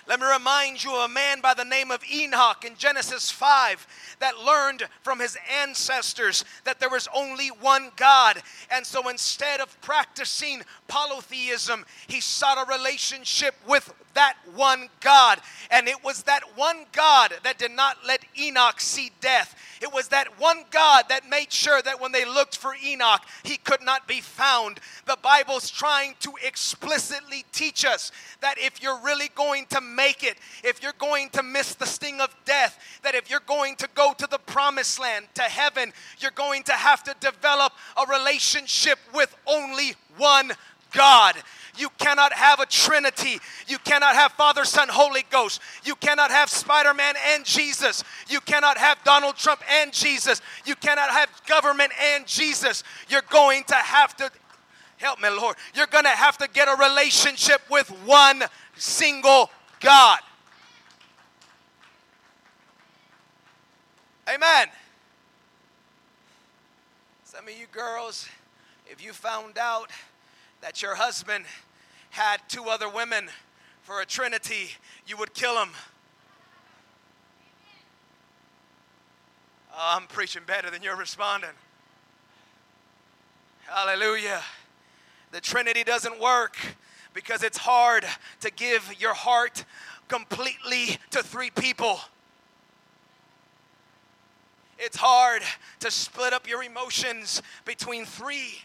Let 0.07 0.21
me 0.21 0.27
remind 0.27 0.81
you 0.81 0.95
of 0.95 1.09
a 1.09 1.13
man 1.13 1.41
by 1.41 1.53
the 1.53 1.65
name 1.65 1.91
of 1.91 2.01
Enoch 2.09 2.63
in 2.63 2.77
Genesis 2.77 3.29
5 3.29 3.85
that 4.19 4.45
learned 4.45 4.83
from 5.01 5.19
his 5.19 5.37
ancestors 5.61 6.45
that 6.63 6.79
there 6.79 6.89
was 6.89 7.09
only 7.13 7.49
one 7.49 7.91
God. 7.97 8.41
And 8.71 8.85
so 8.85 9.09
instead 9.09 9.59
of 9.59 9.81
practicing 9.81 10.61
polytheism, 10.87 11.85
he 12.07 12.21
sought 12.21 12.65
a 12.65 12.71
relationship 12.71 13.55
with 13.67 13.93
that 14.15 14.35
one 14.55 14.89
God. 14.99 15.39
And 15.69 15.87
it 15.87 16.03
was 16.03 16.23
that 16.23 16.41
one 16.57 16.85
God 16.91 17.33
that 17.43 17.57
did 17.57 17.71
not 17.71 17.97
let 18.05 18.25
Enoch 18.37 18.81
see 18.81 19.11
death. 19.21 19.55
It 19.81 19.93
was 19.93 20.07
that 20.09 20.39
one 20.39 20.63
God 20.71 21.05
that 21.09 21.29
made 21.29 21.51
sure 21.51 21.81
that 21.81 22.01
when 22.01 22.11
they 22.11 22.25
looked 22.25 22.57
for 22.57 22.73
Enoch, 22.83 23.21
he 23.43 23.57
could 23.57 23.81
not 23.81 24.07
be 24.07 24.21
found. 24.21 24.79
The 25.05 25.17
Bible's 25.21 25.69
trying 25.69 26.15
to 26.21 26.33
explicitly 26.43 27.45
teach 27.51 27.85
us 27.85 28.11
that 28.41 28.55
if 28.57 28.81
you're 28.81 28.99
really 28.99 29.29
going 29.35 29.65
to 29.67 29.81
make 29.81 30.23
it, 30.23 30.37
if 30.63 30.81
you're 30.81 30.93
going 30.97 31.29
to 31.31 31.43
miss 31.43 31.75
the 31.75 31.85
sting 31.85 32.19
of 32.21 32.35
death, 32.45 32.79
that 33.03 33.15
if 33.15 33.29
you're 33.29 33.39
going 33.45 33.75
to 33.77 33.89
go 33.95 34.13
to 34.17 34.27
the 34.27 34.39
promised 34.39 34.99
land, 34.99 35.27
to 35.35 35.43
heaven, 35.43 35.93
you're 36.19 36.31
going 36.31 36.63
to 36.63 36.71
have 36.71 37.03
to 37.03 37.15
develop 37.19 37.73
a 37.97 38.11
relationship 38.11 38.97
with 39.13 39.35
only 39.45 39.93
one 40.17 40.51
God. 40.95 41.35
You 41.77 41.89
cannot 41.97 42.33
have 42.33 42.59
a 42.59 42.65
Trinity. 42.65 43.39
You 43.67 43.77
cannot 43.79 44.15
have 44.15 44.31
Father, 44.33 44.63
Son, 44.63 44.87
Holy 44.87 45.23
Ghost. 45.29 45.61
You 45.83 45.95
cannot 45.95 46.31
have 46.31 46.49
Spider 46.49 46.93
Man 46.93 47.15
and 47.33 47.43
Jesus. 47.43 48.03
You 48.29 48.39
cannot 48.41 48.77
have 48.77 48.97
Donald 49.03 49.35
Trump 49.35 49.61
and 49.69 49.91
Jesus. 49.91 50.41
You 50.65 50.75
cannot 50.75 51.09
have 51.09 51.29
government 51.47 51.91
and 52.01 52.25
Jesus. 52.25 52.83
You're 53.09 53.23
going 53.29 53.63
to 53.65 53.75
have 53.75 54.15
to, 54.17 54.31
help 54.97 55.21
me, 55.21 55.29
Lord, 55.29 55.57
you're 55.73 55.87
going 55.87 56.05
to 56.05 56.09
have 56.09 56.37
to 56.37 56.47
get 56.47 56.67
a 56.67 56.75
relationship 56.81 57.61
with 57.69 57.89
one 58.05 58.43
single 58.77 59.49
God. 59.81 60.19
Amen. 64.33 64.67
Some 67.25 67.47
of 67.47 67.53
you 67.53 67.67
girls, 67.71 68.27
if 68.87 69.03
you 69.03 69.13
found 69.13 69.57
out 69.57 69.91
that 70.65 70.81
your 70.81 70.95
husband 70.95 71.45
had 72.09 72.37
two 72.47 72.63
other 72.63 72.89
women 72.89 73.29
for 73.83 74.01
a 74.01 74.05
trinity, 74.05 74.71
you 75.05 75.15
would 75.15 75.31
kill 75.35 75.61
him. 75.61 75.69
Oh, 79.71 79.95
I'm 79.95 80.07
preaching 80.07 80.41
better 80.47 80.71
than 80.71 80.81
you're 80.81 80.95
responding. 80.95 81.51
Hallelujah. 83.67 84.41
The 85.31 85.39
Trinity 85.39 85.83
doesn't 85.83 86.19
work 86.19 86.57
because 87.13 87.43
it's 87.43 87.59
hard 87.59 88.03
to 88.39 88.49
give 88.49 88.91
your 88.99 89.13
heart 89.13 89.65
completely 90.07 90.97
to 91.11 91.21
three 91.21 91.51
people. 91.51 91.99
It's 94.79 94.97
hard 94.97 95.43
to 95.81 95.91
split 95.91 96.33
up 96.33 96.49
your 96.49 96.63
emotions 96.63 97.43
between 97.65 98.05
three. 98.05 98.63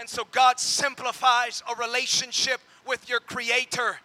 And 0.00 0.08
so 0.08 0.26
God 0.32 0.58
simplifies 0.58 1.62
a 1.70 1.78
relationship 1.78 2.62
with 2.88 3.06
your 3.06 3.20
Creator 3.20 3.98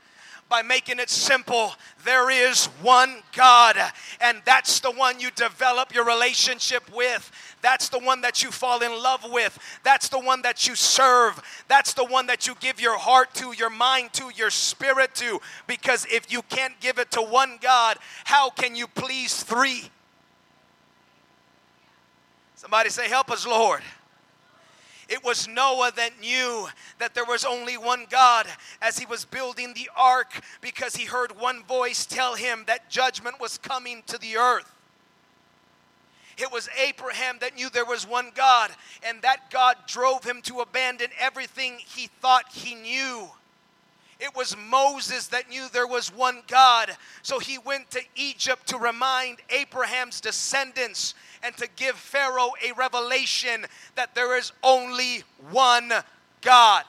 by 0.49 0.61
making 0.61 0.99
it 0.99 1.09
simple. 1.09 1.71
There 2.03 2.29
is 2.29 2.65
one 2.81 3.23
God, 3.33 3.77
and 4.19 4.41
that's 4.43 4.81
the 4.81 4.91
one 4.91 5.21
you 5.21 5.31
develop 5.31 5.95
your 5.95 6.03
relationship 6.03 6.83
with. 6.93 7.31
That's 7.61 7.87
the 7.87 7.99
one 7.99 8.19
that 8.21 8.43
you 8.43 8.51
fall 8.51 8.83
in 8.83 8.91
love 8.91 9.25
with. 9.31 9.57
That's 9.85 10.09
the 10.09 10.19
one 10.19 10.41
that 10.41 10.67
you 10.67 10.75
serve. 10.75 11.41
That's 11.69 11.93
the 11.93 12.03
one 12.03 12.27
that 12.27 12.45
you 12.45 12.55
give 12.59 12.81
your 12.81 12.97
heart 12.97 13.33
to, 13.35 13.53
your 13.53 13.69
mind 13.69 14.11
to, 14.13 14.29
your 14.35 14.49
spirit 14.49 15.15
to. 15.15 15.39
Because 15.65 16.05
if 16.11 16.29
you 16.29 16.41
can't 16.43 16.77
give 16.81 16.99
it 16.99 17.09
to 17.11 17.21
one 17.21 17.57
God, 17.61 17.97
how 18.25 18.49
can 18.49 18.75
you 18.75 18.87
please 18.87 19.43
three? 19.43 19.89
Somebody 22.55 22.89
say, 22.89 23.07
Help 23.07 23.31
us, 23.31 23.47
Lord. 23.47 23.81
It 25.07 25.23
was 25.23 25.47
Noah 25.47 25.91
that 25.95 26.19
knew 26.19 26.67
that 26.97 27.13
there 27.13 27.25
was 27.25 27.45
only 27.45 27.77
one 27.77 28.05
God 28.09 28.47
as 28.81 28.97
he 28.97 29.05
was 29.05 29.25
building 29.25 29.73
the 29.73 29.89
ark 29.95 30.39
because 30.61 30.95
he 30.95 31.05
heard 31.05 31.39
one 31.39 31.63
voice 31.63 32.05
tell 32.05 32.35
him 32.35 32.63
that 32.65 32.89
judgment 32.89 33.39
was 33.39 33.57
coming 33.57 34.01
to 34.07 34.17
the 34.17 34.37
earth. 34.37 34.71
It 36.37 36.51
was 36.51 36.67
Abraham 36.77 37.37
that 37.39 37.55
knew 37.55 37.69
there 37.69 37.85
was 37.85 38.05
one 38.05 38.31
God, 38.35 38.71
and 39.03 39.21
that 39.21 39.49
God 39.51 39.77
drove 39.87 40.23
him 40.23 40.41
to 40.43 40.59
abandon 40.59 41.07
everything 41.17 41.77
he 41.77 42.07
thought 42.07 42.51
he 42.51 42.75
knew. 42.75 43.29
It 44.19 44.35
was 44.35 44.55
Moses 44.57 45.27
that 45.27 45.49
knew 45.49 45.67
there 45.71 45.87
was 45.87 46.13
one 46.13 46.41
God. 46.47 46.95
So 47.21 47.39
he 47.39 47.57
went 47.57 47.91
to 47.91 48.01
Egypt 48.15 48.67
to 48.67 48.77
remind 48.77 49.39
Abraham's 49.49 50.21
descendants 50.21 51.15
and 51.45 51.55
to 51.57 51.67
give 51.75 51.95
Pharaoh 51.95 52.53
a 52.67 52.73
revelation 52.73 53.67
that 53.93 54.15
there 54.15 54.35
is 54.35 54.51
only 54.63 55.23
one 55.51 55.91
God. 56.41 56.83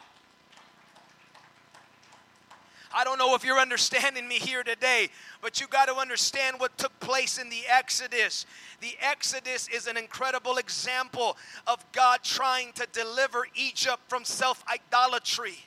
I 2.94 3.04
don't 3.04 3.18
know 3.18 3.34
if 3.34 3.44
you're 3.44 3.58
understanding 3.58 4.26
me 4.26 4.36
here 4.36 4.62
today, 4.62 5.10
but 5.42 5.60
you 5.60 5.66
got 5.66 5.88
to 5.88 5.96
understand 5.96 6.58
what 6.58 6.78
took 6.78 6.98
place 7.00 7.36
in 7.36 7.50
the 7.50 7.60
Exodus. 7.68 8.46
The 8.80 8.96
Exodus 8.98 9.68
is 9.68 9.86
an 9.86 9.98
incredible 9.98 10.56
example 10.56 11.36
of 11.66 11.84
God 11.92 12.20
trying 12.22 12.72
to 12.72 12.86
deliver 12.92 13.46
Egypt 13.54 14.00
from 14.08 14.24
self 14.24 14.64
idolatry. 14.72 15.58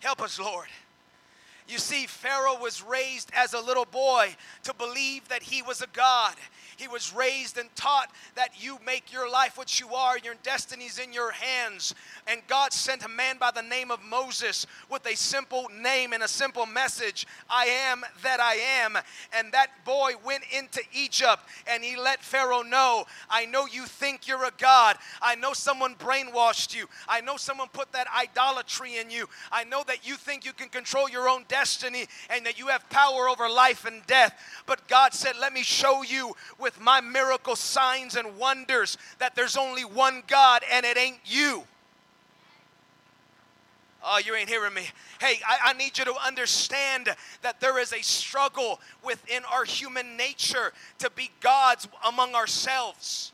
Help 0.00 0.22
us, 0.22 0.40
Lord. 0.40 0.68
You 1.68 1.76
see, 1.76 2.06
Pharaoh 2.06 2.58
was 2.58 2.82
raised 2.82 3.30
as 3.36 3.52
a 3.52 3.60
little 3.60 3.84
boy 3.84 4.34
to 4.62 4.72
believe 4.72 5.28
that 5.28 5.42
he 5.42 5.60
was 5.60 5.82
a 5.82 5.86
God. 5.92 6.34
He 6.78 6.88
was 6.88 7.12
raised 7.12 7.58
and 7.58 7.68
taught 7.76 8.10
that 8.36 8.50
you 8.62 8.78
make 8.86 9.12
your 9.12 9.30
life 9.30 9.58
what 9.58 9.78
you 9.78 9.94
are, 9.94 10.16
your 10.16 10.36
destiny's 10.42 10.98
in 10.98 11.12
your 11.12 11.32
hands. 11.32 11.94
And 12.26 12.40
God 12.46 12.72
sent 12.72 13.04
a 13.04 13.08
man 13.08 13.36
by 13.36 13.50
the 13.50 13.62
name 13.62 13.90
of 13.90 14.02
Moses 14.02 14.64
with 14.88 15.04
a 15.06 15.14
simple 15.14 15.68
name 15.78 16.14
and 16.14 16.22
a 16.22 16.28
simple 16.28 16.64
message 16.64 17.26
I 17.50 17.66
am 17.66 18.02
that 18.22 18.40
I 18.40 18.54
am. 18.82 18.96
And 19.36 19.52
that 19.52 19.84
boy 19.84 20.12
went 20.24 20.44
into 20.56 20.80
Egypt 20.94 21.42
and 21.66 21.84
he 21.84 21.96
let 21.96 22.22
Pharaoh 22.22 22.62
know 22.62 23.04
I 23.28 23.44
know 23.44 23.66
you 23.66 23.84
think 23.84 24.26
you're 24.26 24.44
a 24.44 24.52
God. 24.56 24.96
I 25.20 25.34
know 25.34 25.52
someone 25.52 25.96
brainwashed 25.96 26.74
you. 26.74 26.86
I 27.08 27.20
know 27.20 27.36
someone 27.36 27.68
put 27.72 27.92
that 27.92 28.06
idolatry 28.16 28.96
in 28.96 29.10
you. 29.10 29.28
I 29.52 29.64
know 29.64 29.82
that 29.86 30.08
you 30.08 30.14
think 30.14 30.46
you 30.46 30.54
can 30.54 30.68
control 30.68 31.10
your 31.10 31.28
own 31.28 31.40
destiny 31.40 31.57
and 32.30 32.46
that 32.46 32.58
you 32.58 32.68
have 32.68 32.88
power 32.88 33.28
over 33.28 33.48
life 33.48 33.84
and 33.84 34.06
death. 34.06 34.38
But 34.66 34.86
God 34.86 35.12
said, 35.12 35.34
Let 35.40 35.52
me 35.52 35.62
show 35.62 36.02
you 36.02 36.34
with 36.58 36.68
with 36.68 36.82
my 36.82 37.00
miracle 37.00 37.56
signs 37.56 38.14
and 38.14 38.36
wonders 38.36 38.98
that 39.18 39.34
there's 39.34 39.56
only 39.56 39.86
one 39.86 40.22
God 40.26 40.62
and 40.70 40.84
it 40.84 40.98
ain't 40.98 41.18
you. 41.24 41.64
Oh, 44.04 44.20
you 44.22 44.34
ain't 44.34 44.50
hearing 44.50 44.74
me. 44.74 44.82
Hey, 45.18 45.40
I, 45.48 45.70
I, 45.70 45.72
need 45.72 45.96
you 45.96 46.04
to 46.04 46.14
understand 46.24 47.08
that 47.40 47.58
there 47.58 47.78
is 47.78 47.94
a 47.94 48.02
struggle 48.02 48.80
within 49.02 49.44
our 49.50 49.64
human 49.64 50.14
nature 50.18 50.74
to 50.98 51.08
be 51.10 51.30
gods 51.40 51.88
among 52.06 52.34
ourselves. 52.34 53.32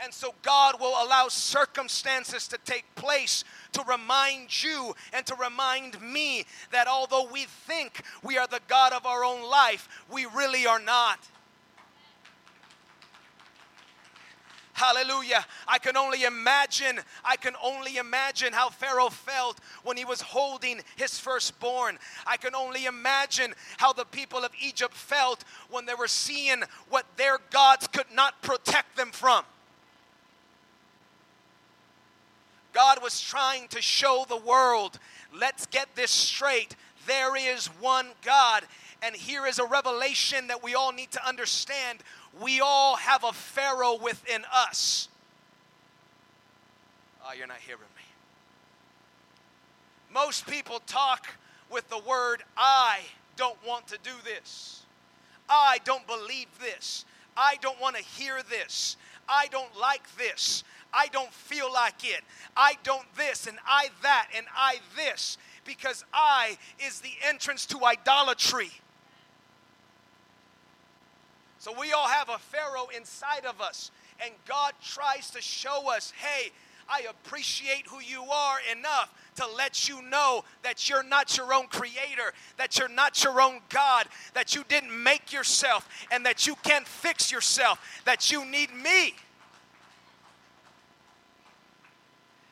And 0.00 0.14
so 0.14 0.34
God 0.42 0.80
will 0.80 0.94
allow 1.04 1.26
circumstances 1.28 2.46
to 2.48 2.58
take 2.64 2.84
place 2.94 3.42
to 3.72 3.82
remind 3.88 4.62
you 4.62 4.94
and 5.12 5.26
to 5.26 5.34
remind 5.34 6.00
me 6.00 6.44
that 6.70 6.86
although 6.86 7.28
we 7.30 7.44
think 7.44 8.02
we 8.22 8.38
are 8.38 8.46
the 8.46 8.60
God 8.68 8.92
of 8.92 9.06
our 9.06 9.24
own 9.24 9.42
life, 9.42 9.88
we 10.10 10.24
really 10.26 10.66
are 10.66 10.78
not. 10.78 11.18
Hallelujah. 14.78 15.44
I 15.66 15.78
can 15.78 15.96
only 15.96 16.22
imagine, 16.22 17.00
I 17.24 17.34
can 17.34 17.54
only 17.60 17.96
imagine 17.96 18.52
how 18.52 18.68
Pharaoh 18.70 19.10
felt 19.10 19.58
when 19.82 19.96
he 19.96 20.04
was 20.04 20.20
holding 20.20 20.80
his 20.94 21.18
firstborn. 21.18 21.98
I 22.24 22.36
can 22.36 22.54
only 22.54 22.86
imagine 22.86 23.54
how 23.78 23.92
the 23.92 24.04
people 24.04 24.44
of 24.44 24.52
Egypt 24.62 24.94
felt 24.94 25.42
when 25.68 25.84
they 25.84 25.94
were 25.94 26.06
seeing 26.06 26.62
what 26.90 27.06
their 27.16 27.38
gods 27.50 27.88
could 27.88 28.06
not 28.14 28.40
protect 28.40 28.96
them 28.96 29.10
from. 29.10 29.44
God 32.78 33.02
was 33.02 33.20
trying 33.20 33.66
to 33.70 33.82
show 33.82 34.24
the 34.28 34.36
world, 34.36 35.00
let's 35.36 35.66
get 35.66 35.88
this 35.96 36.12
straight. 36.12 36.76
There 37.08 37.34
is 37.34 37.66
one 37.80 38.06
God. 38.24 38.62
And 39.02 39.16
here 39.16 39.48
is 39.48 39.58
a 39.58 39.64
revelation 39.64 40.46
that 40.46 40.62
we 40.62 40.76
all 40.76 40.92
need 40.92 41.10
to 41.10 41.26
understand 41.26 41.98
we 42.40 42.60
all 42.60 42.94
have 42.94 43.24
a 43.24 43.32
Pharaoh 43.32 43.98
within 44.00 44.42
us. 44.54 45.08
Oh, 47.26 47.32
you're 47.36 47.48
not 47.48 47.56
hearing 47.56 47.80
me. 47.96 48.04
Most 50.14 50.46
people 50.46 50.80
talk 50.86 51.26
with 51.68 51.90
the 51.90 51.98
word, 51.98 52.44
I 52.56 53.00
don't 53.34 53.58
want 53.66 53.88
to 53.88 53.98
do 54.04 54.12
this. 54.22 54.82
I 55.48 55.78
don't 55.84 56.06
believe 56.06 56.46
this. 56.60 57.04
I 57.36 57.56
don't 57.60 57.80
want 57.80 57.96
to 57.96 58.04
hear 58.04 58.38
this. 58.48 58.96
I 59.28 59.48
don't 59.48 59.76
like 59.76 60.16
this. 60.16 60.62
I 60.92 61.08
don't 61.08 61.32
feel 61.32 61.72
like 61.72 62.04
it. 62.04 62.22
I 62.56 62.74
don't 62.82 63.06
this 63.16 63.46
and 63.46 63.58
I 63.66 63.88
that 64.02 64.28
and 64.36 64.46
I 64.56 64.76
this 64.96 65.38
because 65.64 66.04
I 66.12 66.58
is 66.86 67.00
the 67.00 67.12
entrance 67.26 67.66
to 67.66 67.84
idolatry. 67.84 68.70
So 71.58 71.74
we 71.78 71.92
all 71.92 72.08
have 72.08 72.28
a 72.28 72.38
Pharaoh 72.38 72.88
inside 72.96 73.44
of 73.44 73.60
us. 73.60 73.90
And 74.24 74.32
God 74.48 74.72
tries 74.82 75.30
to 75.30 75.40
show 75.40 75.94
us 75.94 76.12
hey, 76.16 76.50
I 76.88 77.02
appreciate 77.10 77.86
who 77.86 78.00
you 78.00 78.22
are 78.22 78.58
enough 78.72 79.12
to 79.36 79.46
let 79.46 79.88
you 79.88 80.00
know 80.02 80.44
that 80.62 80.88
you're 80.88 81.02
not 81.02 81.36
your 81.36 81.52
own 81.52 81.66
creator, 81.66 82.32
that 82.56 82.78
you're 82.78 82.88
not 82.88 83.22
your 83.22 83.40
own 83.40 83.60
God, 83.68 84.06
that 84.34 84.54
you 84.54 84.64
didn't 84.68 85.02
make 85.02 85.32
yourself, 85.32 85.88
and 86.10 86.24
that 86.24 86.46
you 86.46 86.56
can't 86.64 86.88
fix 86.88 87.30
yourself, 87.30 87.78
that 88.04 88.32
you 88.32 88.44
need 88.44 88.74
me. 88.74 89.14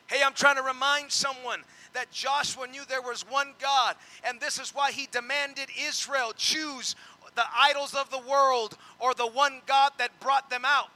Hey, 0.07 0.21
I'm 0.25 0.33
trying 0.33 0.55
to 0.55 0.63
remind 0.63 1.11
someone 1.11 1.61
that 1.93 2.11
Joshua 2.11 2.67
knew 2.67 2.83
there 2.87 3.01
was 3.01 3.21
one 3.29 3.53
God, 3.59 3.95
and 4.23 4.39
this 4.39 4.59
is 4.59 4.73
why 4.73 4.91
he 4.91 5.07
demanded 5.11 5.69
Israel 5.77 6.31
choose 6.35 6.95
the 7.35 7.43
idols 7.55 7.93
of 7.93 8.09
the 8.09 8.19
world 8.19 8.77
or 8.99 9.13
the 9.13 9.27
one 9.27 9.61
God 9.65 9.91
that 9.99 10.19
brought 10.19 10.49
them 10.49 10.63
out. 10.65 10.89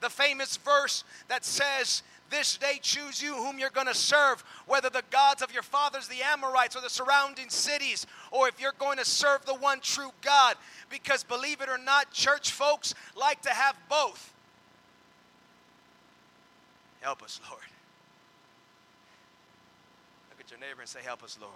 The 0.00 0.10
famous 0.10 0.56
verse 0.56 1.04
that 1.28 1.44
says, 1.44 2.02
This 2.30 2.56
day 2.56 2.78
choose 2.82 3.22
you 3.22 3.34
whom 3.34 3.58
you're 3.58 3.70
going 3.70 3.86
to 3.86 3.94
serve, 3.94 4.42
whether 4.66 4.90
the 4.90 5.04
gods 5.10 5.42
of 5.42 5.52
your 5.52 5.62
fathers, 5.62 6.08
the 6.08 6.22
Amorites, 6.22 6.76
or 6.76 6.80
the 6.80 6.90
surrounding 6.90 7.48
cities, 7.48 8.06
or 8.30 8.48
if 8.48 8.60
you're 8.60 8.74
going 8.78 8.98
to 8.98 9.04
serve 9.04 9.46
the 9.46 9.54
one 9.54 9.80
true 9.80 10.10
God. 10.22 10.56
Because 10.90 11.24
believe 11.24 11.60
it 11.60 11.68
or 11.68 11.78
not, 11.78 12.12
church 12.12 12.50
folks 12.50 12.94
like 13.14 13.42
to 13.42 13.50
have 13.50 13.76
both. 13.88 14.34
Help 17.06 17.22
us, 17.22 17.38
Lord. 17.48 17.62
Look 20.28 20.40
at 20.40 20.50
your 20.50 20.58
neighbor 20.58 20.80
and 20.80 20.88
say, 20.88 20.98
Help 21.04 21.22
us, 21.22 21.38
Lord. 21.40 21.52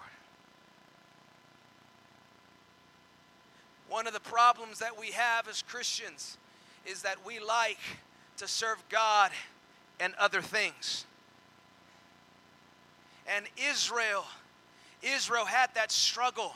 One 3.88 4.06
of 4.06 4.12
the 4.12 4.20
problems 4.20 4.78
that 4.78 4.96
we 4.96 5.08
have 5.08 5.48
as 5.48 5.62
Christians 5.62 6.38
is 6.86 7.02
that 7.02 7.26
we 7.26 7.40
like 7.40 7.80
to 8.36 8.46
serve 8.46 8.76
God 8.88 9.32
and 9.98 10.14
other 10.20 10.40
things. 10.40 11.04
And 13.26 13.46
Israel, 13.56 14.26
Israel 15.02 15.46
had 15.46 15.74
that 15.74 15.90
struggle. 15.90 16.54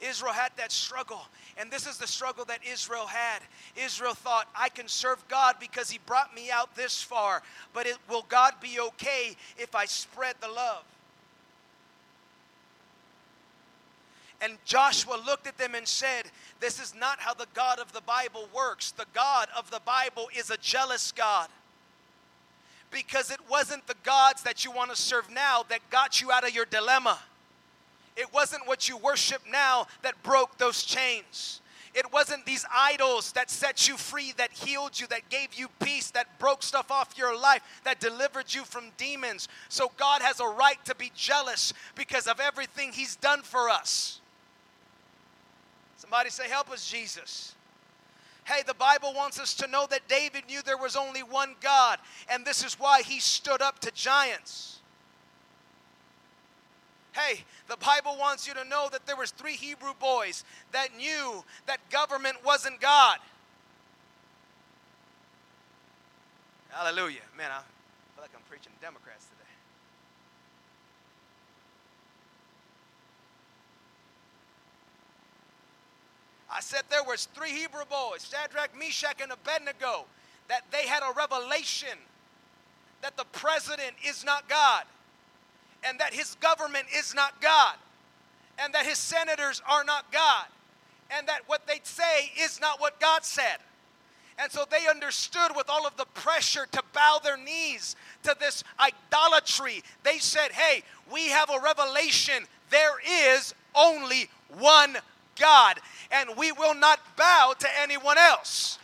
Israel 0.00 0.32
had 0.32 0.52
that 0.56 0.70
struggle. 0.70 1.22
And 1.56 1.70
this 1.70 1.86
is 1.86 1.98
the 1.98 2.06
struggle 2.06 2.44
that 2.44 2.60
Israel 2.70 3.06
had. 3.06 3.40
Israel 3.76 4.14
thought, 4.14 4.48
I 4.54 4.68
can 4.68 4.86
serve 4.86 5.26
God 5.28 5.56
because 5.58 5.90
He 5.90 5.98
brought 6.06 6.34
me 6.34 6.50
out 6.50 6.74
this 6.76 7.02
far, 7.02 7.42
but 7.72 7.86
it, 7.86 7.96
will 8.08 8.24
God 8.28 8.54
be 8.60 8.78
okay 8.78 9.36
if 9.56 9.74
I 9.74 9.86
spread 9.86 10.36
the 10.40 10.48
love? 10.48 10.84
And 14.40 14.56
Joshua 14.64 15.20
looked 15.26 15.48
at 15.48 15.58
them 15.58 15.74
and 15.74 15.86
said, 15.86 16.24
This 16.60 16.78
is 16.80 16.94
not 16.94 17.18
how 17.18 17.34
the 17.34 17.48
God 17.54 17.80
of 17.80 17.92
the 17.92 18.00
Bible 18.02 18.48
works. 18.54 18.92
The 18.92 19.06
God 19.12 19.48
of 19.56 19.70
the 19.70 19.80
Bible 19.80 20.28
is 20.36 20.50
a 20.50 20.56
jealous 20.58 21.10
God. 21.10 21.48
Because 22.90 23.30
it 23.30 23.40
wasn't 23.50 23.86
the 23.88 23.96
gods 24.04 24.42
that 24.44 24.64
you 24.64 24.70
want 24.70 24.90
to 24.90 24.96
serve 24.96 25.28
now 25.30 25.64
that 25.68 25.80
got 25.90 26.20
you 26.20 26.30
out 26.30 26.46
of 26.46 26.54
your 26.54 26.64
dilemma. 26.64 27.18
It 28.18 28.34
wasn't 28.34 28.66
what 28.66 28.88
you 28.88 28.96
worship 28.96 29.42
now 29.48 29.86
that 30.02 30.20
broke 30.24 30.58
those 30.58 30.82
chains. 30.82 31.60
It 31.94 32.12
wasn't 32.12 32.44
these 32.44 32.66
idols 32.74 33.32
that 33.32 33.48
set 33.48 33.88
you 33.88 33.96
free, 33.96 34.32
that 34.36 34.52
healed 34.52 34.98
you, 34.98 35.06
that 35.06 35.28
gave 35.30 35.54
you 35.54 35.68
peace, 35.80 36.10
that 36.10 36.38
broke 36.40 36.64
stuff 36.64 36.90
off 36.90 37.16
your 37.16 37.38
life, 37.38 37.62
that 37.84 38.00
delivered 38.00 38.52
you 38.52 38.64
from 38.64 38.90
demons. 38.96 39.48
So 39.68 39.92
God 39.96 40.20
has 40.20 40.40
a 40.40 40.48
right 40.48 40.84
to 40.84 40.96
be 40.96 41.12
jealous 41.14 41.72
because 41.94 42.26
of 42.26 42.40
everything 42.40 42.92
He's 42.92 43.14
done 43.14 43.42
for 43.42 43.70
us. 43.70 44.20
Somebody 45.96 46.30
say, 46.30 46.48
Help 46.48 46.70
us, 46.70 46.90
Jesus. 46.90 47.54
Hey, 48.44 48.62
the 48.66 48.74
Bible 48.74 49.12
wants 49.14 49.38
us 49.38 49.54
to 49.54 49.66
know 49.66 49.86
that 49.90 50.08
David 50.08 50.44
knew 50.48 50.62
there 50.62 50.78
was 50.78 50.96
only 50.96 51.22
one 51.22 51.54
God, 51.60 51.98
and 52.30 52.44
this 52.44 52.64
is 52.64 52.80
why 52.80 53.02
he 53.02 53.20
stood 53.20 53.60
up 53.60 53.78
to 53.80 53.90
giants. 53.90 54.77
Hey, 57.18 57.40
the 57.68 57.76
Bible 57.76 58.16
wants 58.18 58.46
you 58.46 58.54
to 58.54 58.64
know 58.64 58.88
that 58.92 59.06
there 59.06 59.16
was 59.16 59.32
three 59.32 59.54
Hebrew 59.54 59.92
boys 59.98 60.44
that 60.70 60.96
knew 60.96 61.42
that 61.66 61.78
government 61.90 62.36
wasn't 62.44 62.80
God. 62.80 63.18
Hallelujah. 66.68 67.22
Man, 67.36 67.50
I 67.50 67.58
feel 68.14 68.22
like 68.22 68.30
I'm 68.36 68.42
preaching 68.48 68.70
to 68.72 68.80
Democrats 68.80 69.24
today. 69.24 69.50
I 76.52 76.60
said 76.60 76.82
there 76.88 77.02
was 77.02 77.26
three 77.34 77.50
Hebrew 77.50 77.84
boys, 77.90 78.30
Shadrach, 78.30 78.78
Meshach, 78.78 79.20
and 79.20 79.32
Abednego, 79.32 80.04
that 80.46 80.62
they 80.70 80.86
had 80.86 81.02
a 81.02 81.12
revelation 81.14 81.98
that 83.02 83.16
the 83.16 83.24
president 83.32 83.94
is 84.06 84.24
not 84.24 84.48
God. 84.48 84.84
And 85.84 85.98
that 86.00 86.14
his 86.14 86.36
government 86.40 86.86
is 86.96 87.14
not 87.14 87.40
God, 87.40 87.76
and 88.58 88.72
that 88.74 88.86
his 88.86 88.98
senators 88.98 89.62
are 89.68 89.84
not 89.84 90.10
God, 90.12 90.46
and 91.10 91.26
that 91.28 91.42
what 91.46 91.66
they 91.66 91.80
say 91.82 92.32
is 92.38 92.60
not 92.60 92.80
what 92.80 93.00
God 93.00 93.24
said. 93.24 93.58
And 94.40 94.52
so 94.52 94.64
they 94.70 94.86
understood 94.88 95.50
with 95.56 95.68
all 95.68 95.86
of 95.86 95.96
the 95.96 96.04
pressure 96.14 96.66
to 96.70 96.82
bow 96.92 97.18
their 97.22 97.36
knees 97.36 97.96
to 98.22 98.36
this 98.38 98.62
idolatry. 98.78 99.82
They 100.04 100.18
said, 100.18 100.52
Hey, 100.52 100.84
we 101.12 101.28
have 101.28 101.50
a 101.50 101.58
revelation. 101.58 102.44
There 102.70 103.00
is 103.34 103.52
only 103.74 104.30
one 104.58 104.96
God, 105.38 105.80
and 106.12 106.30
we 106.36 106.52
will 106.52 106.74
not 106.74 107.00
bow 107.16 107.54
to 107.58 107.68
anyone 107.80 108.18
else. 108.18 108.78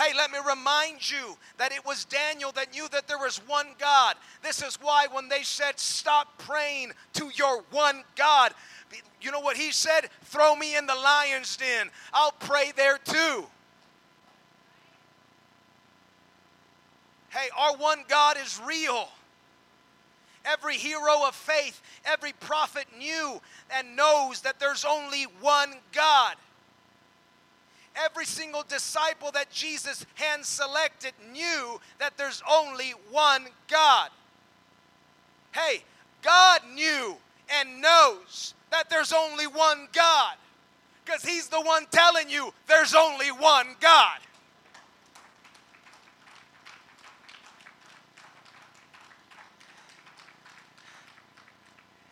Hey, 0.00 0.14
let 0.16 0.30
me 0.30 0.38
remind 0.48 1.10
you 1.10 1.36
that 1.58 1.72
it 1.72 1.84
was 1.84 2.06
Daniel 2.06 2.52
that 2.52 2.72
knew 2.72 2.88
that 2.88 3.06
there 3.06 3.18
was 3.18 3.36
one 3.46 3.66
God. 3.78 4.16
This 4.42 4.62
is 4.62 4.78
why 4.80 5.06
when 5.12 5.28
they 5.28 5.42
said, 5.42 5.78
Stop 5.78 6.38
praying 6.38 6.92
to 7.14 7.30
your 7.34 7.62
one 7.70 8.02
God, 8.16 8.54
you 9.20 9.30
know 9.30 9.40
what 9.40 9.58
he 9.58 9.70
said? 9.72 10.08
Throw 10.24 10.56
me 10.56 10.74
in 10.74 10.86
the 10.86 10.94
lion's 10.94 11.54
den. 11.54 11.90
I'll 12.14 12.32
pray 12.32 12.72
there 12.74 12.96
too. 12.96 13.44
Hey, 17.28 17.50
our 17.56 17.76
one 17.76 18.04
God 18.08 18.38
is 18.42 18.58
real. 18.64 19.06
Every 20.46 20.76
hero 20.76 21.26
of 21.26 21.34
faith, 21.34 21.82
every 22.06 22.32
prophet 22.32 22.86
knew 22.98 23.38
and 23.70 23.94
knows 23.94 24.40
that 24.40 24.58
there's 24.58 24.86
only 24.86 25.24
one 25.40 25.74
God. 25.92 26.36
Every 28.04 28.24
single 28.24 28.64
disciple 28.66 29.30
that 29.32 29.50
Jesus 29.50 30.06
hand 30.14 30.44
selected 30.44 31.12
knew 31.32 31.80
that 31.98 32.16
there's 32.16 32.42
only 32.50 32.94
one 33.10 33.46
God. 33.68 34.10
Hey, 35.52 35.82
God 36.22 36.62
knew 36.74 37.16
and 37.52 37.80
knows 37.80 38.54
that 38.70 38.88
there's 38.88 39.12
only 39.12 39.46
one 39.46 39.88
God 39.92 40.36
because 41.04 41.22
He's 41.22 41.48
the 41.48 41.60
one 41.60 41.86
telling 41.90 42.30
you 42.30 42.54
there's 42.68 42.94
only 42.94 43.28
one 43.32 43.66
God. 43.80 44.18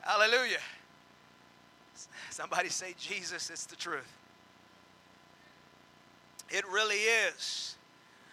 Hallelujah. 0.02 0.58
Somebody 2.30 2.70
say, 2.70 2.94
Jesus, 2.98 3.50
it's 3.50 3.66
the 3.66 3.76
truth. 3.76 4.17
It 6.50 6.66
really 6.68 6.96
is. 6.96 7.76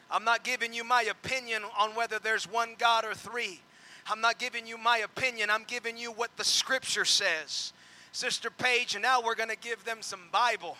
I'm 0.09 0.23
not 0.23 0.43
giving 0.43 0.73
you 0.73 0.83
my 0.83 1.03
opinion 1.03 1.63
on 1.77 1.91
whether 1.91 2.19
there's 2.19 2.49
one 2.49 2.75
God 2.77 3.05
or 3.05 3.13
three. 3.13 3.59
I'm 4.07 4.21
not 4.21 4.37
giving 4.37 4.67
you 4.67 4.77
my 4.77 4.99
opinion. 4.99 5.49
I'm 5.49 5.63
giving 5.65 5.97
you 5.97 6.11
what 6.11 6.35
the 6.37 6.43
scripture 6.43 7.05
says. 7.05 7.73
Sister 8.11 8.49
Paige, 8.49 8.95
and 8.95 9.01
now 9.01 9.21
we're 9.21 9.35
going 9.35 9.49
to 9.49 9.57
give 9.57 9.83
them 9.83 9.97
some 10.01 10.21
Bible. 10.31 10.77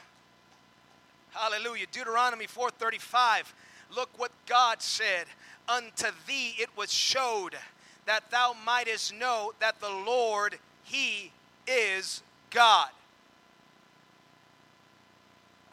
Hallelujah. 1.32 1.88
Deuteronomy 1.92 2.48
4:35. 2.48 3.54
Look 3.94 4.10
what 4.18 4.32
God 4.46 4.82
said, 4.82 5.28
"Unto 5.68 6.12
thee 6.26 6.56
it 6.58 6.70
was 6.78 6.94
showed 6.94 7.58
that 8.06 8.30
thou 8.32 8.54
mightest 8.54 9.12
know 9.14 9.54
that 9.60 9.80
the 9.82 9.90
Lord 9.90 10.60
he 10.84 11.34
is 11.68 12.24
God." 12.52 12.90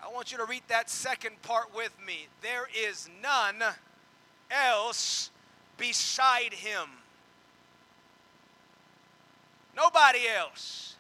I 0.03 0.13
want 0.13 0.33
you 0.33 0.39
to 0.39 0.45
read 0.45 0.63
that 0.69 0.91
second 0.91 1.41
part 1.43 1.75
with 1.75 1.97
me. 2.05 2.27
There 2.43 2.69
is 2.77 3.09
none 3.23 3.63
else 4.51 5.31
beside 5.79 6.53
him. 6.53 6.89
Nobody 9.77 10.29
else. 10.29 10.97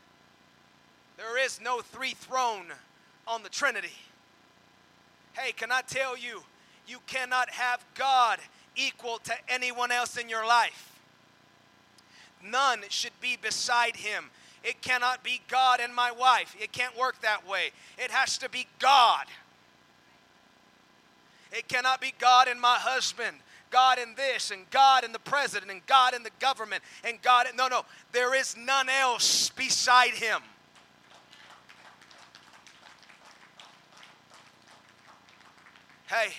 There 1.16 1.42
is 1.44 1.60
no 1.60 1.80
three 1.80 2.14
throne 2.14 2.66
on 3.26 3.42
the 3.42 3.48
Trinity. 3.48 3.92
Hey, 5.34 5.52
can 5.52 5.72
I 5.72 5.82
tell 5.82 6.16
you, 6.16 6.42
you 6.86 6.98
cannot 7.06 7.50
have 7.50 7.84
God 7.94 8.38
equal 8.76 9.18
to 9.24 9.34
anyone 9.48 9.90
else 9.90 10.16
in 10.16 10.28
your 10.28 10.46
life. 10.46 11.00
None 12.44 12.80
should 12.88 13.18
be 13.20 13.36
beside 13.36 13.96
him. 13.96 14.30
It 14.64 14.80
cannot 14.80 15.24
be 15.24 15.40
God 15.48 15.80
and 15.80 15.94
my 15.94 16.12
wife. 16.12 16.54
It 16.60 16.72
can't 16.72 16.96
work 16.96 17.20
that 17.22 17.48
way. 17.48 17.70
It 17.98 18.10
has 18.10 18.38
to 18.38 18.48
be 18.48 18.66
God. 18.78 19.26
It 21.50 21.68
cannot 21.68 22.00
be 22.00 22.14
God 22.18 22.48
and 22.48 22.60
my 22.60 22.76
husband. 22.76 23.36
God 23.70 23.98
in 23.98 24.14
this 24.14 24.50
and 24.50 24.68
God 24.70 25.02
in 25.02 25.12
the 25.12 25.18
president 25.18 25.70
and 25.70 25.84
God 25.86 26.14
in 26.14 26.22
the 26.22 26.30
government 26.38 26.82
and 27.04 27.20
God 27.22 27.46
no 27.56 27.68
no 27.68 27.86
there 28.12 28.34
is 28.34 28.54
none 28.54 28.90
else 28.90 29.48
beside 29.48 30.10
him 30.10 30.42
hey 36.06 36.34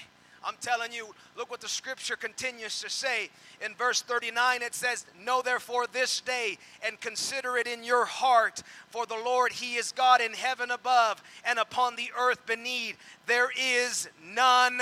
I'm 0.46 0.56
telling 0.60 0.92
you, 0.92 1.16
look 1.38 1.50
what 1.50 1.62
the 1.62 1.70
scripture 1.70 2.16
continues 2.16 2.82
to 2.82 2.90
say. 2.90 3.30
In 3.64 3.74
verse 3.76 4.01
39, 4.01 4.61
it 4.61 4.76
says, 4.76 5.05
Know 5.24 5.41
therefore 5.41 5.86
this 5.88 6.20
day 6.20 6.57
and 6.86 6.99
consider 6.99 7.57
it 7.57 7.66
in 7.66 7.84
your 7.84 8.05
heart, 8.05 8.61
for 8.89 9.05
the 9.05 9.16
Lord, 9.16 9.53
He 9.53 9.76
is 9.76 9.93
God 9.93 10.20
in 10.20 10.34
heaven 10.34 10.70
above 10.70 11.24
and 11.45 11.57
upon 11.57 11.95
the 11.95 12.09
earth 12.20 12.45
beneath. 12.45 12.97
There 13.26 13.49
is 13.57 14.09
none 14.24 14.82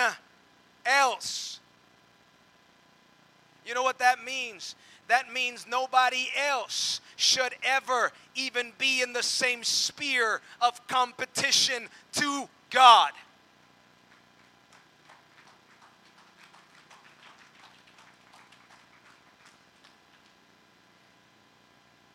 else. 0.86 1.60
You 3.68 3.76
know 3.76 3.84
what 3.84 4.00
that 4.00 4.24
means? 4.24 4.76
That 5.08 5.32
means 5.32 5.68
nobody 5.70 6.30
else 6.50 7.02
should 7.18 7.54
ever 7.64 8.12
even 8.34 8.72
be 8.78 9.02
in 9.02 9.14
the 9.14 9.22
same 9.22 9.64
sphere 9.64 10.42
of 10.60 10.88
competition 10.88 11.88
to 12.14 12.50
God. 12.72 13.12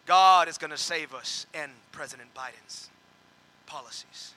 God 0.06 0.48
is 0.48 0.56
going 0.56 0.70
to 0.70 0.78
save 0.78 1.14
us 1.14 1.46
and 1.52 1.72
President 1.92 2.32
Biden's 2.34 2.88
policies. 3.66 4.34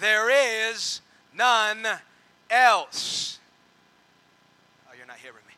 There 0.00 0.30
is 0.70 1.00
none 1.36 1.86
else. 2.50 3.38
Oh, 4.88 4.92
you're 4.96 5.06
not 5.06 5.16
hearing 5.16 5.36
me. 5.46 5.54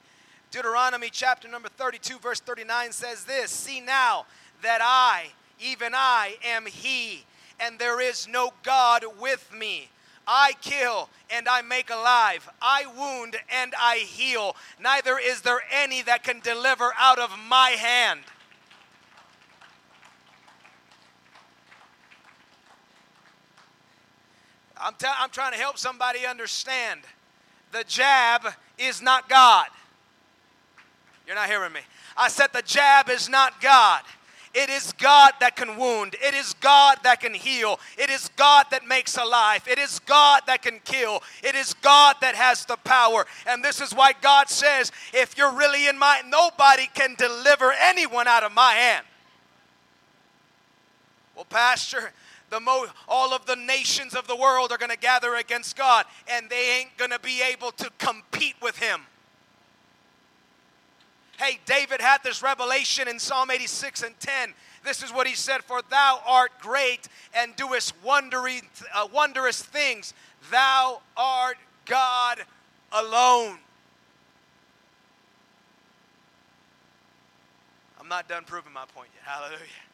Deuteronomy 0.50 1.10
chapter 1.10 1.48
number 1.48 1.68
32, 1.68 2.18
verse 2.18 2.40
39 2.40 2.92
says 2.92 3.24
this 3.24 3.50
See 3.50 3.80
now 3.80 4.26
that 4.62 4.80
I, 4.82 5.32
even 5.60 5.92
I, 5.94 6.36
am 6.44 6.66
He, 6.66 7.24
and 7.60 7.78
there 7.78 8.00
is 8.00 8.26
no 8.26 8.52
God 8.62 9.04
with 9.20 9.52
me. 9.52 9.90
I 10.26 10.52
kill 10.60 11.08
and 11.30 11.48
I 11.48 11.62
make 11.62 11.90
alive. 11.90 12.48
I 12.60 12.86
wound 12.96 13.36
and 13.50 13.74
I 13.78 13.98
heal. 13.98 14.56
Neither 14.80 15.18
is 15.18 15.42
there 15.42 15.60
any 15.70 16.02
that 16.02 16.24
can 16.24 16.40
deliver 16.40 16.92
out 16.98 17.18
of 17.18 17.30
my 17.48 17.70
hand. 17.70 18.20
I'm, 24.78 24.94
t- 24.94 25.06
I'm 25.08 25.30
trying 25.30 25.52
to 25.52 25.58
help 25.58 25.78
somebody 25.78 26.26
understand. 26.26 27.00
The 27.72 27.84
jab 27.84 28.46
is 28.78 29.00
not 29.00 29.28
God. 29.28 29.66
You're 31.26 31.34
not 31.34 31.48
hearing 31.48 31.72
me. 31.72 31.80
I 32.16 32.28
said 32.28 32.48
the 32.52 32.62
jab 32.62 33.10
is 33.10 33.28
not 33.28 33.60
God. 33.60 34.02
It 34.58 34.70
is 34.70 34.94
God 34.94 35.34
that 35.40 35.54
can 35.54 35.76
wound. 35.76 36.16
It 36.22 36.32
is 36.32 36.54
God 36.54 36.96
that 37.02 37.20
can 37.20 37.34
heal. 37.34 37.78
It 37.98 38.08
is 38.08 38.30
God 38.36 38.64
that 38.70 38.86
makes 38.86 39.18
alive. 39.18 39.62
It 39.68 39.78
is 39.78 39.98
God 39.98 40.44
that 40.46 40.62
can 40.62 40.80
kill. 40.82 41.22
It 41.44 41.54
is 41.54 41.74
God 41.74 42.16
that 42.22 42.34
has 42.34 42.64
the 42.64 42.78
power. 42.78 43.26
And 43.46 43.62
this 43.62 43.82
is 43.82 43.92
why 43.92 44.14
God 44.22 44.48
says, 44.48 44.92
if 45.12 45.36
you're 45.36 45.52
really 45.52 45.88
in 45.88 45.98
my, 45.98 46.22
nobody 46.26 46.88
can 46.94 47.14
deliver 47.16 47.70
anyone 47.78 48.26
out 48.26 48.44
of 48.44 48.52
my 48.52 48.72
hand. 48.72 49.04
Well, 51.34 51.44
Pastor, 51.44 52.12
the 52.48 52.58
mo- 52.58 52.86
all 53.06 53.34
of 53.34 53.44
the 53.44 53.56
nations 53.56 54.14
of 54.14 54.26
the 54.26 54.36
world 54.36 54.72
are 54.72 54.78
going 54.78 54.90
to 54.90 54.96
gather 54.96 55.34
against 55.34 55.76
God, 55.76 56.06
and 56.30 56.48
they 56.48 56.78
ain't 56.78 56.96
going 56.96 57.10
to 57.10 57.20
be 57.20 57.42
able 57.42 57.72
to 57.72 57.90
compete 57.98 58.54
with 58.62 58.78
Him. 58.78 59.02
Hey, 61.38 61.58
David 61.66 62.00
had 62.00 62.22
this 62.22 62.42
revelation 62.42 63.08
in 63.08 63.18
Psalm 63.18 63.50
86 63.50 64.02
and 64.02 64.18
10. 64.18 64.54
This 64.84 65.02
is 65.02 65.12
what 65.12 65.26
he 65.26 65.34
said 65.34 65.62
For 65.64 65.82
thou 65.90 66.20
art 66.26 66.52
great 66.60 67.08
and 67.34 67.54
doest 67.56 67.92
wondering, 68.02 68.62
uh, 68.94 69.08
wondrous 69.12 69.62
things. 69.62 70.14
Thou 70.50 71.00
art 71.16 71.58
God 71.84 72.38
alone. 72.92 73.58
I'm 78.00 78.08
not 78.08 78.28
done 78.28 78.44
proving 78.44 78.72
my 78.72 78.84
point 78.94 79.08
yet. 79.14 79.24
Hallelujah. 79.24 79.85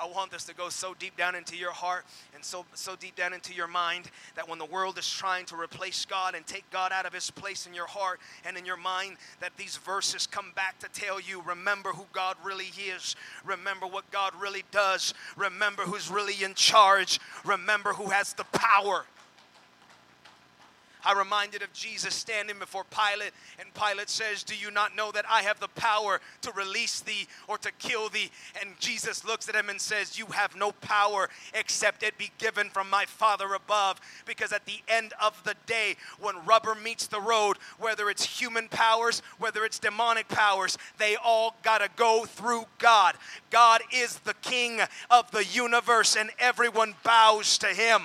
I 0.00 0.06
want 0.06 0.30
this 0.30 0.44
to 0.44 0.54
go 0.54 0.70
so 0.70 0.94
deep 0.98 1.16
down 1.16 1.34
into 1.34 1.56
your 1.56 1.72
heart 1.72 2.06
and 2.34 2.42
so 2.42 2.64
so 2.72 2.96
deep 2.96 3.16
down 3.16 3.34
into 3.34 3.52
your 3.52 3.66
mind 3.66 4.10
that 4.34 4.48
when 4.48 4.58
the 4.58 4.64
world 4.64 4.98
is 4.98 5.08
trying 5.08 5.44
to 5.46 5.56
replace 5.56 6.06
God 6.06 6.34
and 6.34 6.46
take 6.46 6.68
God 6.70 6.90
out 6.90 7.04
of 7.04 7.12
his 7.12 7.30
place 7.30 7.66
in 7.66 7.74
your 7.74 7.86
heart 7.86 8.18
and 8.46 8.56
in 8.56 8.64
your 8.64 8.78
mind 8.78 9.18
that 9.40 9.56
these 9.58 9.76
verses 9.76 10.26
come 10.26 10.52
back 10.56 10.78
to 10.78 10.88
tell 10.88 11.20
you 11.20 11.42
remember 11.42 11.90
who 11.90 12.06
God 12.12 12.36
really 12.42 12.70
is. 12.78 13.14
Remember 13.44 13.86
what 13.86 14.10
God 14.10 14.32
really 14.40 14.64
does. 14.70 15.12
Remember 15.36 15.82
who's 15.82 16.10
really 16.10 16.42
in 16.42 16.54
charge. 16.54 17.20
Remember 17.44 17.92
who 17.92 18.06
has 18.06 18.32
the 18.32 18.44
power. 18.52 19.04
I 21.04 21.18
reminded 21.18 21.62
of 21.62 21.72
Jesus 21.72 22.14
standing 22.14 22.58
before 22.58 22.84
Pilate, 22.84 23.32
and 23.58 23.72
Pilate 23.74 24.10
says, 24.10 24.42
Do 24.42 24.54
you 24.56 24.70
not 24.70 24.96
know 24.96 25.10
that 25.12 25.24
I 25.28 25.42
have 25.42 25.60
the 25.60 25.68
power 25.68 26.20
to 26.42 26.52
release 26.52 27.00
thee 27.00 27.26
or 27.48 27.58
to 27.58 27.72
kill 27.72 28.08
thee? 28.08 28.30
And 28.60 28.78
Jesus 28.78 29.24
looks 29.24 29.48
at 29.48 29.54
him 29.54 29.68
and 29.68 29.80
says, 29.80 30.18
You 30.18 30.26
have 30.26 30.56
no 30.56 30.72
power 30.72 31.28
except 31.54 32.02
it 32.02 32.18
be 32.18 32.30
given 32.38 32.68
from 32.70 32.90
my 32.90 33.04
Father 33.06 33.54
above. 33.54 34.00
Because 34.26 34.52
at 34.52 34.66
the 34.66 34.80
end 34.88 35.12
of 35.22 35.42
the 35.44 35.54
day, 35.66 35.96
when 36.20 36.44
rubber 36.44 36.74
meets 36.74 37.06
the 37.06 37.20
road, 37.20 37.56
whether 37.78 38.10
it's 38.10 38.24
human 38.40 38.68
powers, 38.68 39.22
whether 39.38 39.64
it's 39.64 39.78
demonic 39.78 40.28
powers, 40.28 40.76
they 40.98 41.16
all 41.16 41.56
got 41.62 41.78
to 41.78 41.88
go 41.96 42.24
through 42.24 42.64
God. 42.78 43.16
God 43.50 43.82
is 43.92 44.18
the 44.20 44.34
king 44.42 44.80
of 45.10 45.30
the 45.30 45.44
universe, 45.44 46.16
and 46.16 46.30
everyone 46.38 46.94
bows 47.02 47.58
to 47.58 47.68
him. 47.68 48.02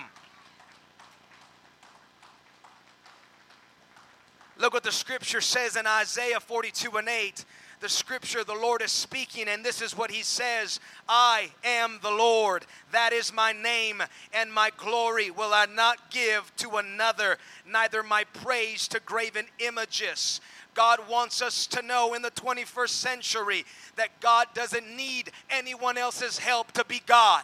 Look 4.58 4.74
what 4.74 4.84
the 4.84 4.92
scripture 4.92 5.42
says 5.42 5.76
in 5.76 5.86
Isaiah 5.86 6.40
42 6.40 6.92
and 6.98 7.10
8. 7.10 7.46
The 7.82 7.90
scripture, 7.90 8.44
the 8.44 8.54
Lord 8.54 8.82
is 8.82 8.92
speaking, 8.92 9.50
and 9.50 9.64
this 9.64 9.82
is 9.82 9.98
what 9.98 10.10
he 10.10 10.24
says 10.24 10.80
I 11.10 11.50
am 11.64 12.00
the 12.02 12.12
Lord, 12.12 12.66
that 12.92 13.12
is 13.12 13.34
my 13.34 13.52
name, 13.52 14.02
and 14.34 14.52
my 14.52 14.72
glory 14.78 15.30
will 15.30 15.54
I 15.54 15.66
not 15.66 16.10
give 16.10 16.56
to 16.58 16.78
another, 16.78 17.38
neither 17.70 18.02
my 18.02 18.24
praise 18.24 18.88
to 18.90 19.02
graven 19.02 19.46
images. 19.60 20.40
God 20.74 21.00
wants 21.10 21.42
us 21.42 21.68
to 21.68 21.82
know 21.82 22.14
in 22.14 22.22
the 22.22 22.32
21st 22.32 22.90
century 22.90 23.66
that 23.98 24.20
God 24.20 24.48
doesn't 24.54 24.96
need 24.96 25.32
anyone 25.50 25.98
else's 25.98 26.38
help 26.38 26.72
to 26.74 26.86
be 26.86 27.02
God. 27.06 27.44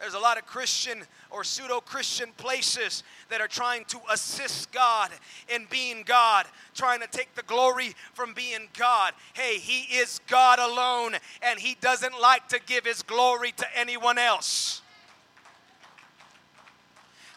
There's 0.00 0.14
a 0.14 0.18
lot 0.18 0.38
of 0.38 0.46
Christian 0.46 1.02
or 1.30 1.44
pseudo 1.44 1.80
Christian 1.80 2.30
places 2.36 3.02
that 3.30 3.40
are 3.40 3.48
trying 3.48 3.84
to 3.86 4.00
assist 4.10 4.72
God 4.72 5.10
in 5.48 5.66
being 5.70 6.02
God, 6.04 6.46
trying 6.74 7.00
to 7.00 7.06
take 7.06 7.34
the 7.34 7.42
glory 7.42 7.94
from 8.14 8.34
being 8.34 8.68
God. 8.76 9.12
Hey, 9.34 9.58
He 9.58 9.96
is 9.96 10.20
God 10.26 10.58
alone, 10.58 11.16
and 11.42 11.58
He 11.58 11.76
doesn't 11.80 12.20
like 12.20 12.48
to 12.48 12.60
give 12.66 12.84
His 12.84 13.02
glory 13.02 13.52
to 13.52 13.66
anyone 13.78 14.18
else. 14.18 14.82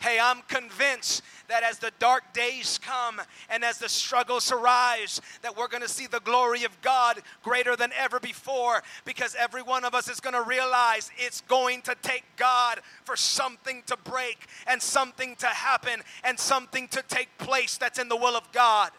Hey, 0.02 0.18
I'm 0.20 0.42
convinced 0.48 1.22
that 1.48 1.62
as 1.62 1.78
the 1.78 1.92
dark 2.00 2.34
days 2.34 2.80
come 2.80 3.22
and 3.52 3.64
as 3.64 3.78
the 3.78 3.88
struggles 3.88 4.52
arise, 4.52 5.22
that 5.44 5.56
we're 5.56 5.68
going 5.68 5.84
to 5.84 5.90
see 5.90 6.08
the 6.08 6.22
glory 6.22 6.64
of 6.64 6.82
God 6.82 7.22
greater 7.44 7.76
than 7.76 7.92
ever 7.96 8.20
before 8.20 8.82
because 9.06 9.36
every 9.38 9.62
one 9.62 9.86
of 9.86 9.94
us 9.94 10.10
is 10.10 10.20
going 10.20 10.34
to 10.34 10.42
realize 10.42 11.12
it's 11.20 11.42
going 11.42 11.84
to 11.84 11.96
take 12.02 12.24
God 12.36 12.80
for 13.04 13.16
something 13.16 13.84
to 13.86 13.98
break 13.98 14.48
and 14.66 14.82
something 14.82 15.36
to 15.36 15.46
happen 15.46 16.02
and 16.24 16.40
something 16.40 16.88
to 16.88 17.04
take 17.08 17.30
place 17.38 17.78
that's 17.78 18.00
in 18.00 18.10
the 18.10 18.18
will 18.18 18.36
of 18.36 18.52
God. 18.52 18.90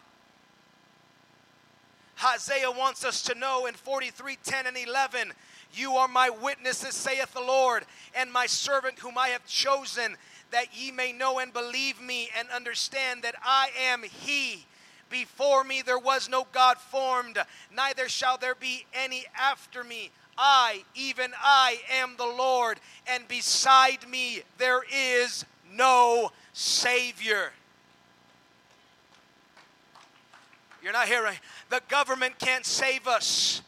Isaiah 2.24 2.70
wants 2.70 3.04
us 3.04 3.22
to 3.22 3.34
know 3.34 3.66
in 3.66 3.74
43 3.74 4.38
10 4.44 4.66
and 4.68 4.76
11, 4.76 5.32
You 5.72 5.94
are 5.94 6.06
my 6.06 6.30
witnesses, 6.30 6.94
saith 6.94 7.32
the 7.34 7.40
Lord, 7.40 7.84
and 8.14 8.32
my 8.32 8.46
servant 8.46 9.00
whom 9.00 9.18
I 9.18 9.28
have 9.28 9.44
chosen 9.46 10.16
that 10.52 10.76
ye 10.76 10.90
may 10.90 11.12
know 11.12 11.38
and 11.38 11.52
believe 11.52 12.00
me 12.00 12.28
and 12.38 12.48
understand 12.50 13.22
that 13.22 13.34
I 13.42 13.70
am 13.90 14.02
He. 14.02 14.64
Before 15.10 15.64
me 15.64 15.82
there 15.82 15.98
was 15.98 16.28
no 16.28 16.46
God 16.52 16.78
formed, 16.78 17.38
neither 17.74 18.08
shall 18.08 18.38
there 18.38 18.54
be 18.54 18.86
any 18.94 19.24
after 19.38 19.84
me. 19.84 20.10
I, 20.38 20.84
even 20.94 21.32
I, 21.38 21.78
am 21.90 22.14
the 22.16 22.26
Lord, 22.26 22.80
and 23.06 23.28
beside 23.28 24.08
me 24.08 24.42
there 24.56 24.82
is 24.90 25.44
no 25.70 26.30
Savior. 26.52 27.52
You're 30.82 30.92
not 30.92 31.08
hearing. 31.08 31.36
The 31.70 31.80
government 31.88 32.38
can't 32.38 32.66
save 32.66 33.06
us. 33.06 33.62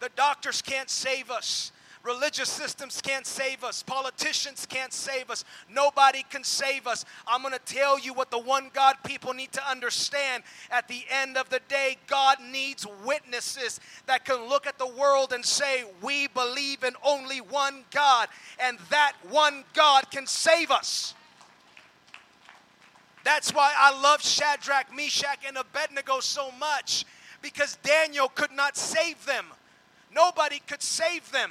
The 0.00 0.10
doctors 0.14 0.62
can't 0.62 0.90
save 0.90 1.30
us. 1.30 1.72
Religious 2.06 2.48
systems 2.48 3.00
can't 3.00 3.26
save 3.26 3.64
us. 3.64 3.82
Politicians 3.82 4.64
can't 4.64 4.92
save 4.92 5.28
us. 5.28 5.44
Nobody 5.68 6.24
can 6.30 6.44
save 6.44 6.86
us. 6.86 7.04
I'm 7.26 7.42
going 7.42 7.52
to 7.52 7.58
tell 7.58 7.98
you 7.98 8.14
what 8.14 8.30
the 8.30 8.38
one 8.38 8.70
God 8.72 8.94
people 9.04 9.34
need 9.34 9.50
to 9.52 9.68
understand. 9.68 10.44
At 10.70 10.86
the 10.86 11.02
end 11.10 11.36
of 11.36 11.48
the 11.48 11.60
day, 11.68 11.96
God 12.06 12.36
needs 12.40 12.86
witnesses 13.04 13.80
that 14.06 14.24
can 14.24 14.48
look 14.48 14.68
at 14.68 14.78
the 14.78 14.86
world 14.86 15.32
and 15.32 15.44
say, 15.44 15.84
We 16.00 16.28
believe 16.28 16.84
in 16.84 16.94
only 17.04 17.40
one 17.40 17.84
God, 17.90 18.28
and 18.60 18.78
that 18.90 19.14
one 19.28 19.64
God 19.74 20.08
can 20.12 20.28
save 20.28 20.70
us. 20.70 21.12
That's 23.24 23.52
why 23.52 23.72
I 23.76 24.00
love 24.00 24.22
Shadrach, 24.22 24.94
Meshach, 24.94 25.40
and 25.44 25.56
Abednego 25.56 26.20
so 26.20 26.52
much 26.52 27.04
because 27.42 27.78
Daniel 27.82 28.28
could 28.28 28.52
not 28.52 28.76
save 28.76 29.26
them. 29.26 29.46
Nobody 30.14 30.60
could 30.68 30.82
save 30.82 31.32
them. 31.32 31.50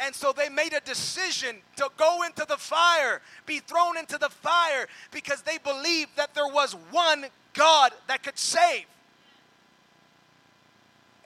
And 0.00 0.14
so 0.14 0.32
they 0.32 0.48
made 0.48 0.72
a 0.72 0.80
decision 0.80 1.56
to 1.76 1.88
go 1.96 2.24
into 2.24 2.44
the 2.48 2.56
fire, 2.56 3.20
be 3.46 3.60
thrown 3.60 3.96
into 3.96 4.18
the 4.18 4.28
fire, 4.28 4.88
because 5.12 5.42
they 5.42 5.58
believed 5.58 6.10
that 6.16 6.34
there 6.34 6.48
was 6.48 6.74
one 6.90 7.26
God 7.52 7.92
that 8.08 8.22
could 8.22 8.38
save. 8.38 8.86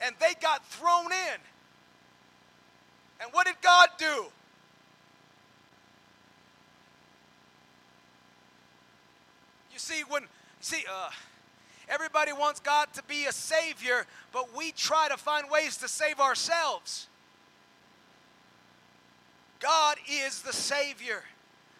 And 0.01 0.15
they 0.19 0.33
got 0.39 0.65
thrown 0.67 1.11
in. 1.11 1.39
And 3.21 3.29
what 3.33 3.47
did 3.47 3.55
God 3.61 3.89
do? 3.97 4.27
You 9.73 9.79
see, 9.79 10.03
when, 10.07 10.23
see, 10.61 10.85
uh, 10.89 11.09
everybody 11.89 12.31
wants 12.31 12.59
God 12.59 12.87
to 12.93 13.03
be 13.03 13.25
a 13.25 13.31
savior, 13.31 14.05
but 14.31 14.55
we 14.55 14.71
try 14.71 15.09
to 15.09 15.17
find 15.17 15.49
ways 15.49 15.75
to 15.77 15.87
save 15.87 16.19
ourselves. 16.19 17.08
God 19.59 19.97
is 20.09 20.41
the 20.41 20.53
Savior. 20.53 21.23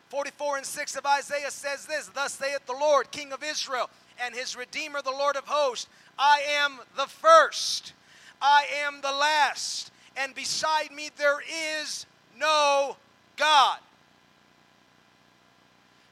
44 0.09 0.57
and 0.57 0.65
6 0.65 0.95
of 0.95 1.05
Isaiah 1.05 1.51
says 1.51 1.85
this 1.85 2.07
Thus 2.07 2.33
saith 2.33 2.65
the 2.65 2.73
Lord, 2.73 3.11
King 3.11 3.31
of 3.31 3.43
Israel, 3.43 3.89
and 4.21 4.35
his 4.35 4.55
Redeemer, 4.55 5.01
the 5.01 5.11
Lord 5.11 5.35
of 5.35 5.45
hosts 5.45 5.87
I 6.17 6.41
am 6.63 6.79
the 6.97 7.05
first, 7.05 7.93
I 8.41 8.65
am 8.85 9.01
the 9.01 9.11
last, 9.11 9.91
and 10.17 10.35
beside 10.35 10.91
me 10.91 11.09
there 11.15 11.39
is 11.81 12.05
no 12.37 12.97
God. 13.37 13.79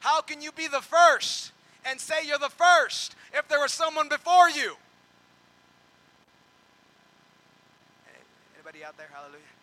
How 0.00 0.22
can 0.22 0.40
you 0.40 0.52
be 0.52 0.68
the 0.68 0.80
first 0.80 1.52
and 1.84 2.00
say 2.00 2.24
you're 2.24 2.38
the 2.38 2.48
first 2.48 3.16
if 3.34 3.48
there 3.48 3.60
was 3.60 3.72
someone 3.72 4.08
before 4.08 4.48
you? 4.48 4.76
Anybody 8.56 8.84
out 8.84 8.96
there? 8.96 9.08
Hallelujah. 9.12 9.57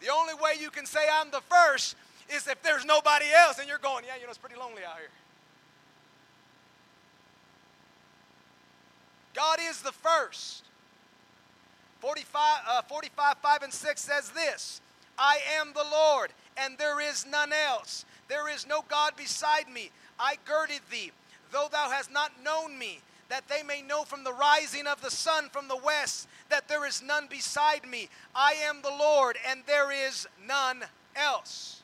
The 0.00 0.08
only 0.12 0.34
way 0.34 0.52
you 0.60 0.70
can 0.70 0.86
say 0.86 1.00
I'm 1.12 1.30
the 1.30 1.42
first 1.48 1.96
is 2.28 2.46
if 2.46 2.62
there's 2.62 2.84
nobody 2.84 3.26
else 3.34 3.58
and 3.58 3.68
you're 3.68 3.78
going, 3.78 4.04
yeah, 4.06 4.16
you 4.16 4.24
know, 4.24 4.30
it's 4.30 4.38
pretty 4.38 4.56
lonely 4.56 4.84
out 4.84 4.98
here. 4.98 5.08
God 9.34 9.58
is 9.60 9.82
the 9.82 9.92
first. 9.92 10.64
45, 12.00 12.60
uh, 12.68 12.82
45, 12.82 13.36
5 13.38 13.62
and 13.62 13.72
6 13.72 14.00
says 14.00 14.30
this 14.30 14.80
I 15.18 15.38
am 15.58 15.72
the 15.74 15.84
Lord, 15.90 16.32
and 16.56 16.78
there 16.78 17.00
is 17.00 17.26
none 17.26 17.52
else. 17.52 18.04
There 18.28 18.48
is 18.52 18.66
no 18.66 18.84
God 18.88 19.16
beside 19.16 19.68
me. 19.68 19.90
I 20.18 20.36
girded 20.44 20.80
thee, 20.90 21.12
though 21.50 21.68
thou 21.70 21.90
hast 21.90 22.10
not 22.10 22.32
known 22.42 22.78
me 22.78 23.00
that 23.28 23.48
they 23.48 23.62
may 23.62 23.82
know 23.82 24.04
from 24.04 24.24
the 24.24 24.32
rising 24.32 24.86
of 24.86 25.02
the 25.02 25.10
sun 25.10 25.48
from 25.50 25.68
the 25.68 25.76
west 25.76 26.28
that 26.48 26.68
there 26.68 26.86
is 26.86 27.02
none 27.02 27.26
beside 27.28 27.86
me. 27.86 28.08
I 28.34 28.52
am 28.52 28.80
the 28.82 28.90
Lord, 28.90 29.36
and 29.46 29.62
there 29.66 29.92
is 29.92 30.26
none 30.46 30.84
else. 31.14 31.82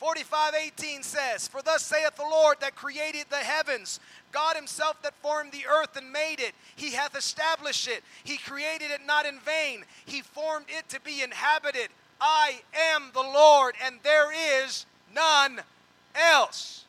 45:18 0.00 1.02
says, 1.02 1.48
For 1.48 1.60
thus 1.62 1.84
saith 1.84 2.16
the 2.16 2.22
Lord 2.22 2.60
that 2.60 2.76
created 2.76 3.26
the 3.30 3.36
heavens, 3.36 3.98
God 4.30 4.56
himself 4.56 5.00
that 5.02 5.14
formed 5.14 5.52
the 5.52 5.66
earth 5.66 5.96
and 5.96 6.12
made 6.12 6.38
it. 6.38 6.54
He 6.76 6.92
hath 6.92 7.16
established 7.16 7.88
it. 7.88 8.04
He 8.22 8.36
created 8.36 8.90
it 8.90 9.00
not 9.04 9.26
in 9.26 9.40
vain. 9.40 9.84
He 10.06 10.20
formed 10.20 10.66
it 10.68 10.88
to 10.90 11.00
be 11.00 11.22
inhabited. 11.22 11.88
I 12.20 12.60
am 12.92 13.10
the 13.12 13.22
Lord, 13.22 13.74
and 13.84 13.98
there 14.02 14.30
is 14.64 14.86
none 15.12 15.62
else. 16.14 16.84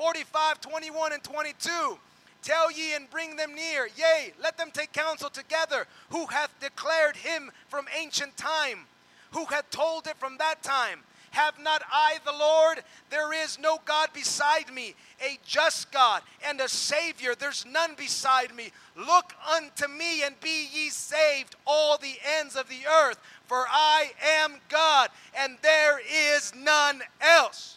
45, 0.00 0.62
21, 0.62 1.12
and 1.12 1.22
22. 1.22 1.98
Tell 2.42 2.72
ye 2.72 2.94
and 2.94 3.10
bring 3.10 3.36
them 3.36 3.54
near. 3.54 3.86
Yea, 3.98 4.32
let 4.42 4.56
them 4.56 4.70
take 4.72 4.94
counsel 4.94 5.28
together. 5.28 5.86
Who 6.08 6.24
hath 6.24 6.58
declared 6.58 7.16
him 7.16 7.50
from 7.68 7.84
ancient 7.94 8.34
time? 8.38 8.86
Who 9.32 9.44
hath 9.44 9.68
told 9.68 10.06
it 10.06 10.16
from 10.16 10.38
that 10.38 10.62
time? 10.62 11.00
Have 11.32 11.62
not 11.62 11.82
I 11.92 12.16
the 12.24 12.32
Lord? 12.32 12.82
There 13.10 13.34
is 13.34 13.58
no 13.58 13.78
God 13.84 14.08
beside 14.14 14.72
me, 14.72 14.94
a 15.20 15.38
just 15.44 15.92
God 15.92 16.22
and 16.48 16.62
a 16.62 16.68
Savior. 16.68 17.34
There's 17.34 17.66
none 17.66 17.94
beside 17.94 18.54
me. 18.54 18.70
Look 18.96 19.34
unto 19.54 19.86
me 19.86 20.22
and 20.22 20.34
be 20.40 20.66
ye 20.72 20.88
saved, 20.88 21.56
all 21.66 21.98
the 21.98 22.14
ends 22.38 22.56
of 22.56 22.70
the 22.70 22.86
earth, 22.90 23.18
for 23.46 23.66
I 23.68 24.12
am 24.40 24.54
God, 24.70 25.10
and 25.36 25.58
there 25.60 26.00
is 26.00 26.54
none 26.54 27.02
else. 27.20 27.76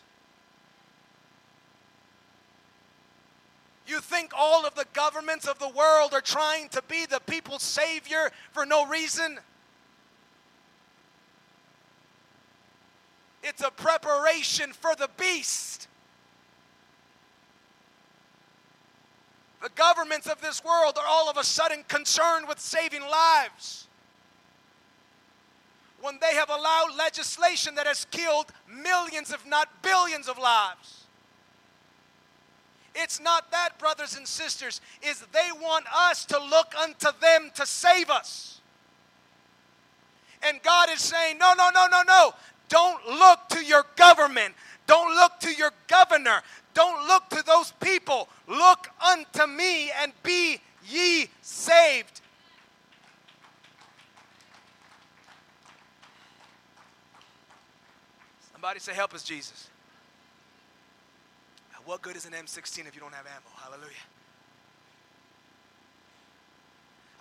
You 3.85 3.99
think 3.99 4.31
all 4.37 4.65
of 4.65 4.75
the 4.75 4.85
governments 4.93 5.47
of 5.47 5.59
the 5.59 5.67
world 5.67 6.13
are 6.13 6.21
trying 6.21 6.69
to 6.69 6.81
be 6.83 7.05
the 7.05 7.19
people's 7.19 7.63
savior 7.63 8.31
for 8.51 8.65
no 8.65 8.85
reason? 8.85 9.39
It's 13.43 13.61
a 13.61 13.71
preparation 13.71 14.71
for 14.71 14.95
the 14.95 15.09
beast. 15.17 15.89
The 19.61 19.69
governments 19.75 20.27
of 20.27 20.41
this 20.41 20.63
world 20.63 20.97
are 20.97 21.07
all 21.07 21.29
of 21.29 21.37
a 21.37 21.43
sudden 21.43 21.83
concerned 21.87 22.47
with 22.47 22.59
saving 22.59 23.01
lives. 23.01 23.87
When 26.01 26.19
they 26.19 26.35
have 26.35 26.49
allowed 26.49 26.97
legislation 26.97 27.75
that 27.75 27.87
has 27.87 28.05
killed 28.11 28.47
millions, 28.69 29.31
if 29.31 29.45
not 29.45 29.69
billions, 29.81 30.27
of 30.27 30.37
lives. 30.37 31.02
It's 32.95 33.19
not 33.19 33.51
that, 33.51 33.79
brothers 33.79 34.15
and 34.15 34.27
sisters, 34.27 34.81
is 35.01 35.19
they 35.31 35.49
want 35.61 35.85
us 35.95 36.25
to 36.25 36.37
look 36.37 36.73
unto 36.79 37.07
them 37.19 37.51
to 37.55 37.65
save 37.65 38.09
us. 38.09 38.61
And 40.43 40.61
God 40.61 40.89
is 40.91 40.99
saying, 40.99 41.37
no, 41.37 41.53
no, 41.57 41.69
no, 41.73 41.87
no, 41.89 42.01
no. 42.05 42.33
Don't 42.69 43.05
look 43.07 43.39
to 43.49 43.63
your 43.63 43.85
government. 43.95 44.53
Don't 44.87 45.15
look 45.15 45.39
to 45.41 45.51
your 45.53 45.71
governor. 45.87 46.41
Don't 46.73 47.07
look 47.07 47.29
to 47.29 47.43
those 47.45 47.71
people. 47.73 48.27
Look 48.47 48.89
unto 49.05 49.47
me 49.47 49.91
and 49.91 50.11
be 50.23 50.59
ye 50.87 51.27
saved. 51.41 52.21
Somebody 58.51 58.79
say, 58.79 58.93
Help 58.93 59.13
us, 59.13 59.23
Jesus. 59.23 59.69
What 61.85 62.01
good 62.01 62.15
is 62.15 62.25
an 62.25 62.31
M16 62.33 62.87
if 62.87 62.95
you 62.95 63.01
don't 63.01 63.13
have 63.13 63.25
ammo? 63.25 63.49
Hallelujah. 63.57 63.91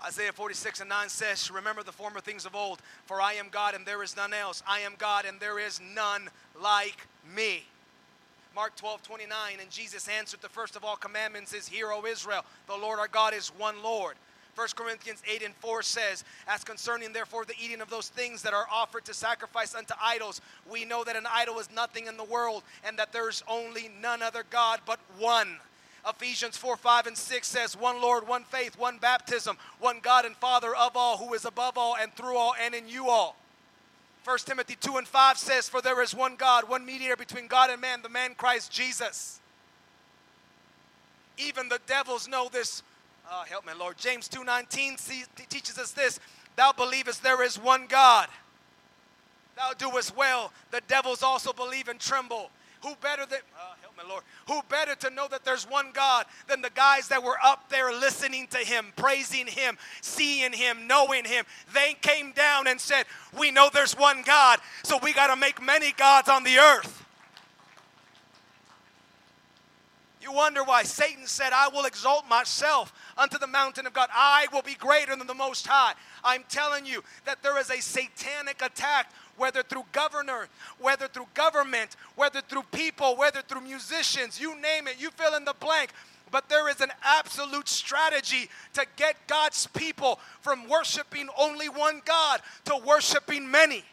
Isaiah 0.05 0.33
46 0.33 0.81
and 0.81 0.89
9 0.89 1.09
says, 1.09 1.51
Remember 1.51 1.83
the 1.83 1.93
former 1.93 2.21
things 2.21 2.45
of 2.45 2.55
old, 2.55 2.81
for 3.07 3.21
I 3.21 3.35
am 3.35 3.49
God 3.51 3.75
and 3.75 3.87
there 3.87 4.03
is 4.03 4.17
none 4.17 4.33
else. 4.33 4.63
I 4.67 4.81
am 4.81 4.95
God 4.99 5.25
and 5.25 5.39
there 5.39 5.59
is 5.59 5.81
none 5.95 6.29
like 6.61 7.07
me. 7.35 7.65
Mark 8.55 8.77
12, 8.77 9.03
29, 9.03 9.59
and 9.61 9.71
Jesus 9.71 10.09
answered, 10.09 10.41
The 10.43 10.49
first 10.49 10.77
of 10.77 10.85
all 10.85 10.97
commandments 10.97 11.55
is, 11.55 11.69
Hear, 11.69 11.91
O 11.93 12.05
Israel, 12.05 12.45
the 12.67 12.77
Lord 12.77 12.99
our 12.99 13.09
God 13.09 13.33
is 13.33 13.49
one 13.49 13.83
Lord. 13.83 14.17
1 14.55 14.69
Corinthians 14.77 15.23
8 15.27 15.43
and 15.43 15.55
4 15.57 15.83
says, 15.83 16.25
As 16.47 16.63
concerning 16.63 17.13
therefore 17.13 17.45
the 17.45 17.55
eating 17.63 17.81
of 17.81 17.89
those 17.89 18.09
things 18.09 18.43
that 18.43 18.53
are 18.53 18.67
offered 18.71 19.05
to 19.07 19.15
sacrifice 19.15 19.75
unto 19.75 19.95
idols, 20.01 20.43
we 20.71 20.85
know 20.85 21.05
that 21.05 21.17
an 21.17 21.27
idol 21.31 21.59
is 21.59 21.71
nothing 21.75 22.07
in 22.07 22.19
the 22.19 22.25
world, 22.25 22.63
and 22.85 22.99
that 22.99 23.13
there 23.13 23.31
is 23.31 23.43
only 23.49 23.91
none 24.01 24.23
other 24.23 24.45
God 24.51 24.81
but 24.85 25.01
one. 25.19 25.57
Ephesians 26.07 26.57
4 26.57 26.77
5 26.77 27.07
and 27.07 27.17
6 27.17 27.49
says, 27.49 27.77
One 27.77 28.03
Lord, 28.03 28.29
one 28.29 28.45
faith, 28.45 28.79
one 28.79 28.99
baptism, 28.99 29.57
one 29.79 30.01
God 30.03 30.25
and 30.25 30.37
Father 30.37 30.75
of 30.75 30.97
all, 30.97 31.17
who 31.17 31.33
is 31.33 31.45
above 31.45 31.79
all 31.79 31.97
and 31.97 32.13
through 32.13 32.37
all 32.37 32.55
and 32.61 32.75
in 32.75 32.89
you 32.89 33.09
all. 33.09 33.37
1 34.25 34.39
Timothy 34.39 34.77
2 34.81 34.99
and 34.99 35.09
5 35.09 35.39
says, 35.39 35.69
For 35.69 35.81
there 35.81 36.03
is 36.03 36.15
one 36.15 36.37
God, 36.37 36.69
one 36.69 36.85
mediator 36.85 37.17
between 37.17 37.47
God 37.47 37.71
and 37.71 37.81
man, 37.81 38.03
the 38.03 38.09
man 38.09 38.35
Christ 38.35 38.71
Jesus. 38.71 39.41
Even 41.39 41.69
the 41.69 41.81
devils 41.87 42.29
know 42.29 42.49
this. 42.53 42.83
Oh, 43.35 43.45
help 43.49 43.67
me, 43.67 43.73
Lord. 43.79 43.97
James 43.97 44.29
2.19 44.29 45.49
teaches 45.49 45.79
us 45.79 45.93
this. 45.93 46.21
Thou 46.57 46.73
believest 46.73 47.23
there 47.23 47.43
is 47.43 47.59
one 47.59 47.87
God. 47.87 48.29
Thou 49.57 49.73
doest 49.73 50.15
well. 50.15 50.53
The 50.71 50.83
devils 50.87 51.23
also 51.23 51.53
believe 51.53 51.89
and 51.89 51.99
tremble. 51.99 52.51
Who 52.83 52.95
better 53.01 53.25
than, 53.25 53.39
uh, 53.57 53.75
help 53.81 53.97
me, 53.97 54.03
Lord, 54.07 54.25
who 54.49 54.61
better 54.69 54.95
to 54.97 55.11
know 55.11 55.29
that 55.29 55.45
there's 55.45 55.65
one 55.65 55.93
God 55.95 56.27
than 56.49 56.61
the 56.61 56.71
guys 56.71 57.09
that 57.09 57.23
were 57.23 57.37
up 57.43 57.71
there 57.71 57.93
listening 57.93 58.49
to 58.49 58.59
Him, 58.59 58.93
praising 58.97 59.47
Him, 59.47 59.79
seeing 60.03 60.53
Him, 60.53 60.87
knowing 60.87 61.25
Him? 61.25 61.47
They 61.73 61.95
came 62.03 62.33
down 62.33 62.67
and 62.67 62.81
said, 62.81 63.07
We 63.39 63.51
know 63.51 63.71
there's 63.73 63.97
one 63.97 64.23
God, 64.23 64.59
so 64.83 64.99
we 65.01 65.13
got 65.13 65.29
to 65.29 65.37
make 65.37 65.63
many 65.63 65.93
gods 65.93 66.29
on 66.29 66.43
the 66.43 66.59
earth. 66.59 67.07
You 70.23 70.33
wonder 70.33 70.63
why 70.63 70.85
Satan 70.85 71.27
said, 71.27 71.51
I 71.53 71.69
will 71.69 71.85
exalt 71.85 72.29
myself 72.29 72.93
unto 73.19 73.39
the 73.39 73.49
mountain 73.49 73.87
of 73.89 73.93
God. 73.93 74.09
I 74.13 74.47
will 74.53 74.63
be 74.63 74.75
greater 74.75 75.17
than 75.17 75.27
the 75.27 75.35
Most 75.35 75.67
High. 75.67 75.95
I'm 76.23 76.45
telling 76.49 76.87
you 76.87 77.03
that 77.25 77.43
there 77.43 77.59
is 77.59 77.71
a 77.71 77.81
satanic 77.81 78.63
attack 78.63 79.13
whether 79.37 79.65
through 79.65 79.85
governor, 79.91 80.47
whether 80.79 81.09
through 81.09 81.27
government, 81.35 81.97
whether 82.15 82.41
through 82.41 82.63
people, 82.71 83.17
whether 83.17 83.43
through 83.43 83.63
musicians, 83.63 84.41
you 84.41 84.55
name 84.61 84.87
it, 84.87 85.01
you 85.01 85.11
fill 85.11 85.35
in 85.35 85.45
the 85.45 85.55
blank. 85.59 85.91
But 86.31 86.49
there 86.49 86.69
is 86.69 86.81
an 86.81 86.93
absolute 87.03 87.69
strategy 87.69 88.49
to 88.75 88.87
get 88.97 89.17
God's 89.27 89.67
people 89.67 90.21
from 90.41 90.69
worshiping 90.69 91.29
only 91.37 91.69
one 91.69 92.01
God 92.05 92.41
to 92.67 92.77
worshiping 92.87 93.51
many. 93.51 93.85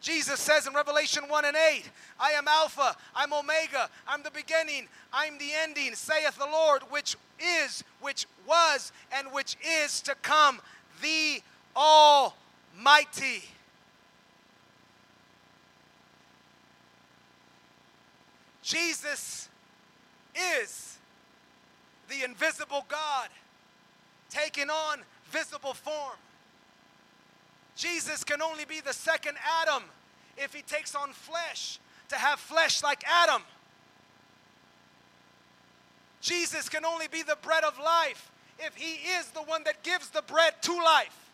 Jesus 0.00 0.38
says 0.38 0.66
in 0.66 0.74
Revelation 0.74 1.24
1 1.28 1.44
and 1.44 1.56
8, 1.56 1.90
I 2.20 2.30
am 2.32 2.46
Alpha, 2.46 2.96
I'm 3.16 3.32
Omega, 3.32 3.90
I'm 4.06 4.22
the 4.22 4.30
beginning, 4.30 4.86
I'm 5.12 5.38
the 5.38 5.50
ending, 5.62 5.94
saith 5.94 6.38
the 6.38 6.46
Lord, 6.46 6.82
which 6.90 7.16
is, 7.40 7.82
which 8.00 8.26
was, 8.46 8.92
and 9.12 9.28
which 9.32 9.56
is 9.84 10.00
to 10.02 10.14
come 10.22 10.60
the 11.02 11.42
Almighty. 11.76 13.42
Jesus 18.62 19.48
is 20.62 20.98
the 22.08 22.22
invisible 22.22 22.84
God 22.88 23.28
taking 24.30 24.70
on 24.70 24.98
visible 25.30 25.74
form. 25.74 26.16
Jesus 27.78 28.24
can 28.24 28.42
only 28.42 28.64
be 28.64 28.80
the 28.80 28.92
second 28.92 29.36
Adam 29.62 29.84
if 30.36 30.52
he 30.52 30.62
takes 30.62 30.96
on 30.96 31.12
flesh 31.12 31.78
to 32.08 32.16
have 32.16 32.40
flesh 32.40 32.82
like 32.82 33.04
Adam. 33.06 33.42
Jesus 36.20 36.68
can 36.68 36.84
only 36.84 37.06
be 37.06 37.22
the 37.22 37.38
bread 37.40 37.62
of 37.62 37.78
life 37.78 38.32
if 38.58 38.74
He 38.74 38.94
is 39.12 39.28
the 39.28 39.42
one 39.42 39.62
that 39.64 39.84
gives 39.84 40.10
the 40.10 40.22
bread 40.22 40.54
to 40.62 40.74
life. 40.74 41.30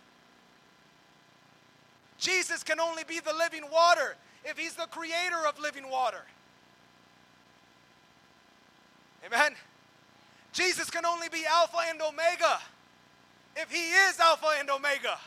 Jesus 2.19 2.63
can 2.63 2.79
only 2.79 3.05
be 3.05 3.21
the 3.21 3.33
living 3.33 3.65
water 3.73 4.17
if 4.45 4.59
He's 4.59 4.75
the 4.75 4.87
creator 4.87 5.47
of 5.49 5.59
living 5.59 5.89
water. 5.89 6.21
Amen. 9.25 9.55
Jesus 10.53 10.91
can 10.91 11.07
only 11.07 11.31
be 11.31 11.45
Alpha 11.51 11.79
and 11.89 12.01
Omega 12.03 12.61
if 13.57 13.71
He 13.71 13.89
is 13.89 14.21
Alpha 14.21 14.49
and 14.59 14.69
Omega. 14.69 15.19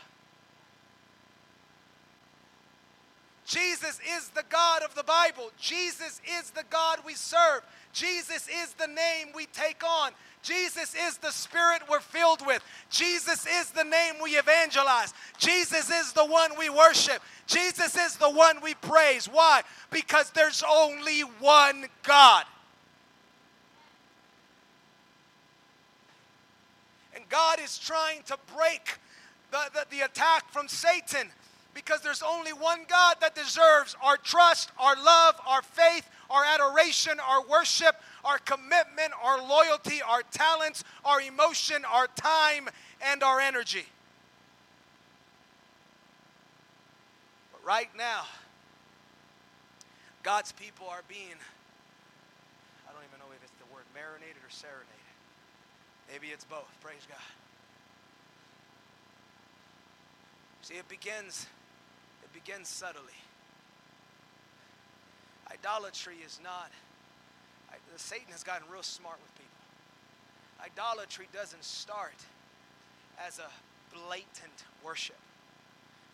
Jesus 3.48 3.98
is 4.14 4.28
the 4.28 4.44
God 4.50 4.82
of 4.82 4.94
the 4.94 5.02
Bible. 5.02 5.50
Jesus 5.58 6.20
is 6.38 6.50
the 6.50 6.64
God 6.68 6.98
we 7.06 7.14
serve. 7.14 7.62
Jesus 7.94 8.46
is 8.46 8.74
the 8.74 8.86
name 8.86 9.28
we 9.34 9.46
take 9.46 9.82
on. 9.82 10.12
Jesus 10.42 10.94
is 10.94 11.16
the 11.16 11.30
spirit 11.30 11.80
we're 11.90 12.00
filled 12.00 12.46
with. 12.46 12.62
Jesus 12.90 13.46
is 13.46 13.70
the 13.70 13.84
name 13.84 14.16
we 14.22 14.32
evangelize. 14.32 15.14
Jesus 15.38 15.90
is 15.90 16.12
the 16.12 16.26
one 16.26 16.50
we 16.58 16.68
worship. 16.68 17.22
Jesus 17.46 17.96
is 17.96 18.16
the 18.16 18.30
one 18.30 18.60
we 18.62 18.74
praise. 18.74 19.26
Why? 19.26 19.62
Because 19.90 20.30
there's 20.32 20.62
only 20.70 21.20
one 21.40 21.86
God. 22.02 22.44
And 27.16 27.26
God 27.30 27.60
is 27.64 27.78
trying 27.78 28.24
to 28.26 28.36
break 28.54 28.98
the, 29.50 29.70
the, 29.72 29.86
the 29.96 30.04
attack 30.04 30.50
from 30.52 30.68
Satan 30.68 31.30
because 31.78 32.00
there's 32.00 32.22
only 32.22 32.52
one 32.52 32.80
God 32.88 33.18
that 33.20 33.36
deserves 33.36 33.94
our 34.02 34.16
trust, 34.16 34.72
our 34.80 34.96
love, 34.96 35.36
our 35.46 35.62
faith, 35.62 36.10
our 36.28 36.44
adoration, 36.44 37.20
our 37.20 37.46
worship, 37.46 37.94
our 38.24 38.38
commitment, 38.38 39.12
our 39.22 39.40
loyalty, 39.40 40.02
our 40.02 40.22
talents, 40.32 40.82
our 41.04 41.20
emotion, 41.20 41.84
our 41.88 42.08
time, 42.08 42.68
and 43.00 43.22
our 43.22 43.38
energy. 43.38 43.86
But 47.52 47.64
right 47.64 47.90
now, 47.96 48.24
God's 50.24 50.50
people 50.50 50.88
are 50.90 51.02
being, 51.08 51.38
I 52.88 52.92
don't 52.92 53.04
even 53.08 53.20
know 53.20 53.32
if 53.36 53.42
it's 53.44 53.52
the 53.60 53.72
word 53.72 53.84
marinated 53.94 54.42
or 54.44 54.50
serenaded. 54.50 54.84
Maybe 56.10 56.26
it's 56.26 56.44
both. 56.44 56.66
Praise 56.80 57.06
God. 57.08 57.18
See, 60.62 60.74
it 60.74 60.88
begins, 60.88 61.46
it 62.28 62.44
begins 62.44 62.68
subtly. 62.68 63.14
Idolatry 65.50 66.16
is 66.24 66.40
not, 66.42 66.70
I, 67.70 67.76
Satan 67.96 68.32
has 68.32 68.42
gotten 68.42 68.68
real 68.70 68.82
smart 68.82 69.18
with 69.22 69.34
people. 69.34 69.48
Idolatry 70.62 71.28
doesn't 71.32 71.64
start 71.64 72.16
as 73.26 73.38
a 73.38 73.48
blatant 73.94 74.64
worship, 74.84 75.18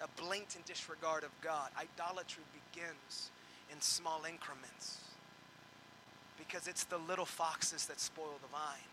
a 0.01 0.09
blatant 0.21 0.67
disregard 0.67 1.25
of 1.25 1.31
God. 1.41 1.71
Idolatry 1.79 2.45
begins 2.73 3.31
in 3.73 3.81
small 3.81 4.23
increments 4.29 4.99
because 6.39 6.69
it's 6.69 6.85
the 6.85 6.99
little 6.99 7.25
foxes 7.25 7.87
that 7.87 8.01
spoil 8.01 8.39
the 8.43 8.49
vine, 8.49 8.91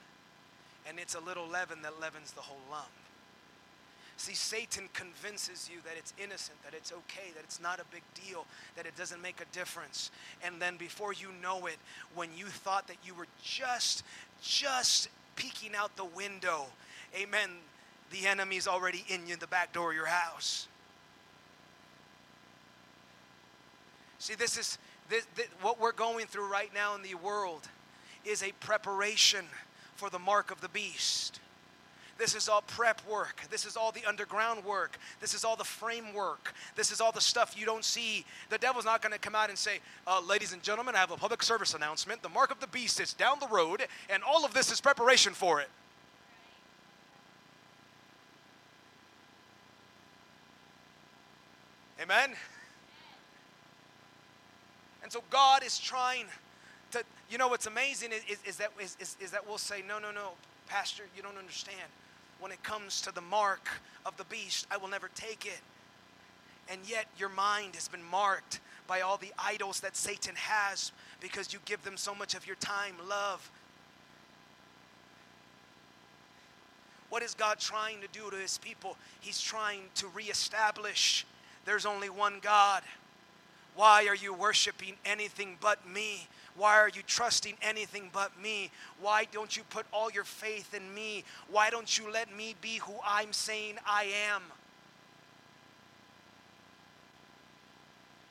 and 0.87 0.99
it's 0.99 1.15
a 1.15 1.19
little 1.19 1.47
leaven 1.47 1.81
that 1.83 1.99
leavens 1.99 2.31
the 2.31 2.41
whole 2.41 2.61
lump. 2.71 2.87
See, 4.21 4.35
Satan 4.35 4.87
convinces 4.93 5.67
you 5.67 5.79
that 5.83 5.93
it's 5.97 6.13
innocent, 6.23 6.61
that 6.63 6.75
it's 6.75 6.91
okay, 6.91 7.31
that 7.33 7.43
it's 7.43 7.59
not 7.59 7.79
a 7.79 7.85
big 7.91 8.03
deal, 8.13 8.45
that 8.75 8.85
it 8.85 8.95
doesn't 8.95 9.19
make 9.19 9.41
a 9.41 9.45
difference. 9.51 10.11
And 10.43 10.61
then 10.61 10.77
before 10.77 11.11
you 11.11 11.29
know 11.41 11.65
it, 11.65 11.77
when 12.13 12.29
you 12.37 12.45
thought 12.45 12.87
that 12.87 12.97
you 13.03 13.15
were 13.15 13.25
just, 13.41 14.03
just 14.39 15.09
peeking 15.35 15.71
out 15.75 15.95
the 15.95 16.05
window, 16.05 16.67
amen, 17.19 17.49
the 18.11 18.27
enemy's 18.27 18.67
already 18.67 19.03
in 19.07 19.25
you, 19.25 19.37
the 19.37 19.47
back 19.47 19.73
door 19.73 19.89
of 19.89 19.95
your 19.95 20.05
house. 20.05 20.67
See, 24.19 24.35
this 24.35 24.55
is 24.55 24.77
this, 25.09 25.25
this, 25.35 25.47
what 25.63 25.79
we're 25.79 25.93
going 25.93 26.27
through 26.27 26.47
right 26.47 26.71
now 26.75 26.93
in 26.93 27.01
the 27.01 27.15
world 27.15 27.67
is 28.23 28.43
a 28.43 28.51
preparation 28.59 29.45
for 29.95 30.11
the 30.11 30.19
mark 30.19 30.51
of 30.51 30.61
the 30.61 30.69
beast. 30.69 31.39
This 32.21 32.35
is 32.35 32.47
all 32.47 32.61
prep 32.61 33.01
work. 33.09 33.41
This 33.49 33.65
is 33.65 33.75
all 33.75 33.91
the 33.91 34.05
underground 34.05 34.63
work. 34.63 34.99
This 35.19 35.33
is 35.33 35.43
all 35.43 35.55
the 35.55 35.63
framework. 35.63 36.53
This 36.75 36.91
is 36.91 37.01
all 37.01 37.11
the 37.11 37.19
stuff 37.19 37.55
you 37.57 37.65
don't 37.65 37.83
see. 37.83 38.25
The 38.51 38.59
devil's 38.59 38.85
not 38.85 39.01
going 39.01 39.11
to 39.11 39.17
come 39.17 39.33
out 39.33 39.49
and 39.49 39.57
say, 39.57 39.79
uh, 40.05 40.21
Ladies 40.21 40.53
and 40.53 40.61
gentlemen, 40.61 40.93
I 40.93 40.99
have 40.99 41.09
a 41.09 41.17
public 41.17 41.41
service 41.41 41.73
announcement. 41.73 42.21
The 42.21 42.29
mark 42.29 42.51
of 42.51 42.59
the 42.59 42.67
beast 42.67 42.99
is 42.99 43.13
down 43.13 43.39
the 43.39 43.47
road, 43.47 43.87
and 44.07 44.21
all 44.21 44.45
of 44.45 44.53
this 44.53 44.71
is 44.71 44.79
preparation 44.79 45.33
for 45.33 45.61
it. 45.61 45.69
Amen? 51.99 52.35
And 55.01 55.11
so 55.11 55.23
God 55.31 55.63
is 55.63 55.79
trying 55.79 56.27
to, 56.91 57.03
you 57.31 57.39
know, 57.39 57.47
what's 57.47 57.65
amazing 57.65 58.11
is, 58.11 58.21
is, 58.29 58.37
is 58.45 58.57
that, 58.57 58.69
is, 58.79 58.95
is, 58.99 59.17
is 59.19 59.31
that 59.31 59.47
we'll 59.47 59.57
say, 59.57 59.81
no, 59.87 59.97
no, 59.97 60.11
no, 60.11 60.33
Pastor, 60.67 61.05
you 61.17 61.23
don't 61.23 61.39
understand 61.39 61.89
when 62.41 62.51
it 62.51 62.61
comes 62.63 63.01
to 63.03 63.13
the 63.13 63.21
mark 63.21 63.69
of 64.05 64.17
the 64.17 64.25
beast, 64.25 64.67
I 64.69 64.77
will 64.77 64.89
never 64.89 65.09
take 65.15 65.45
it. 65.45 65.61
And 66.69 66.81
yet 66.85 67.05
your 67.17 67.29
mind 67.29 67.75
has 67.75 67.87
been 67.87 68.03
marked 68.03 68.59
by 68.87 69.01
all 69.01 69.17
the 69.17 69.31
idols 69.39 69.79
that 69.79 69.95
Satan 69.95 70.35
has 70.35 70.91
because 71.21 71.53
you 71.53 71.59
give 71.65 71.83
them 71.83 71.95
so 71.95 72.13
much 72.13 72.35
of 72.35 72.45
your 72.45 72.57
time, 72.57 72.95
love. 73.07 73.49
What 77.09 77.23
is 77.23 77.33
God 77.33 77.59
trying 77.59 78.01
to 78.01 78.07
do 78.11 78.29
to 78.29 78.35
his 78.35 78.57
people? 78.57 78.97
He's 79.21 79.39
trying 79.39 79.83
to 79.95 80.07
reestablish 80.07 81.25
there's 81.65 81.85
only 81.85 82.09
one 82.09 82.39
God. 82.41 82.83
Why 83.75 84.07
are 84.07 84.15
you 84.15 84.33
worshiping 84.33 84.95
anything 85.05 85.57
but 85.61 85.87
me? 85.87 86.27
Why 86.55 86.77
are 86.77 86.89
you 86.89 87.01
trusting 87.05 87.55
anything 87.61 88.09
but 88.11 88.39
me? 88.41 88.71
Why 88.99 89.25
don't 89.31 89.55
you 89.55 89.63
put 89.69 89.85
all 89.91 90.11
your 90.11 90.23
faith 90.23 90.73
in 90.73 90.93
me? 90.93 91.23
Why 91.49 91.69
don't 91.69 91.97
you 91.97 92.11
let 92.11 92.35
me 92.35 92.55
be 92.61 92.77
who 92.77 92.93
I'm 93.05 93.33
saying 93.33 93.75
I 93.85 94.11
am? 94.33 94.43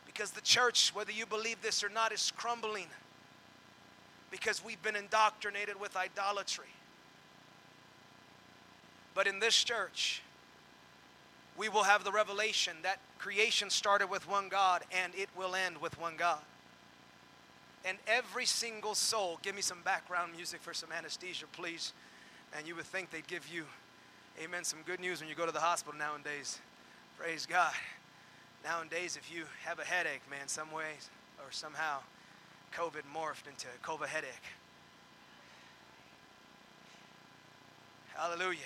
Because 0.06 0.32
the 0.32 0.42
church, 0.42 0.94
whether 0.94 1.12
you 1.12 1.24
believe 1.24 1.62
this 1.62 1.82
or 1.82 1.88
not, 1.88 2.12
is 2.12 2.32
crumbling 2.36 2.88
because 4.30 4.62
we've 4.64 4.82
been 4.82 4.96
indoctrinated 4.96 5.80
with 5.80 5.96
idolatry. 5.96 6.66
But 9.14 9.26
in 9.26 9.40
this 9.40 9.64
church, 9.64 10.22
we 11.56 11.68
will 11.68 11.82
have 11.82 12.04
the 12.04 12.12
revelation 12.12 12.76
that 12.82 12.98
creation 13.18 13.70
started 13.70 14.08
with 14.08 14.28
one 14.28 14.48
God 14.48 14.82
and 14.92 15.14
it 15.14 15.28
will 15.36 15.54
end 15.54 15.78
with 15.78 15.98
one 16.00 16.16
God. 16.16 16.40
And 17.84 17.96
every 18.06 18.44
single 18.44 18.94
soul, 18.94 19.38
give 19.42 19.54
me 19.54 19.62
some 19.62 19.78
background 19.82 20.32
music 20.36 20.60
for 20.60 20.74
some 20.74 20.90
anesthesia, 20.92 21.46
please. 21.52 21.92
And 22.56 22.66
you 22.66 22.76
would 22.76 22.84
think 22.84 23.10
they'd 23.10 23.26
give 23.26 23.48
you, 23.48 23.64
amen, 24.42 24.64
some 24.64 24.80
good 24.84 25.00
news 25.00 25.20
when 25.20 25.28
you 25.28 25.34
go 25.34 25.46
to 25.46 25.52
the 25.52 25.60
hospital 25.60 25.98
nowadays. 25.98 26.58
Praise 27.18 27.46
God. 27.46 27.72
Nowadays, 28.64 29.16
if 29.16 29.34
you 29.34 29.44
have 29.64 29.78
a 29.78 29.84
headache, 29.84 30.20
man, 30.30 30.46
some 30.46 30.70
ways 30.70 31.08
or 31.38 31.50
somehow 31.50 31.98
COVID 32.74 33.02
morphed 33.14 33.48
into 33.48 33.66
a 33.68 33.86
COVID 33.86 34.08
headache. 34.08 34.28
Hallelujah. 38.14 38.58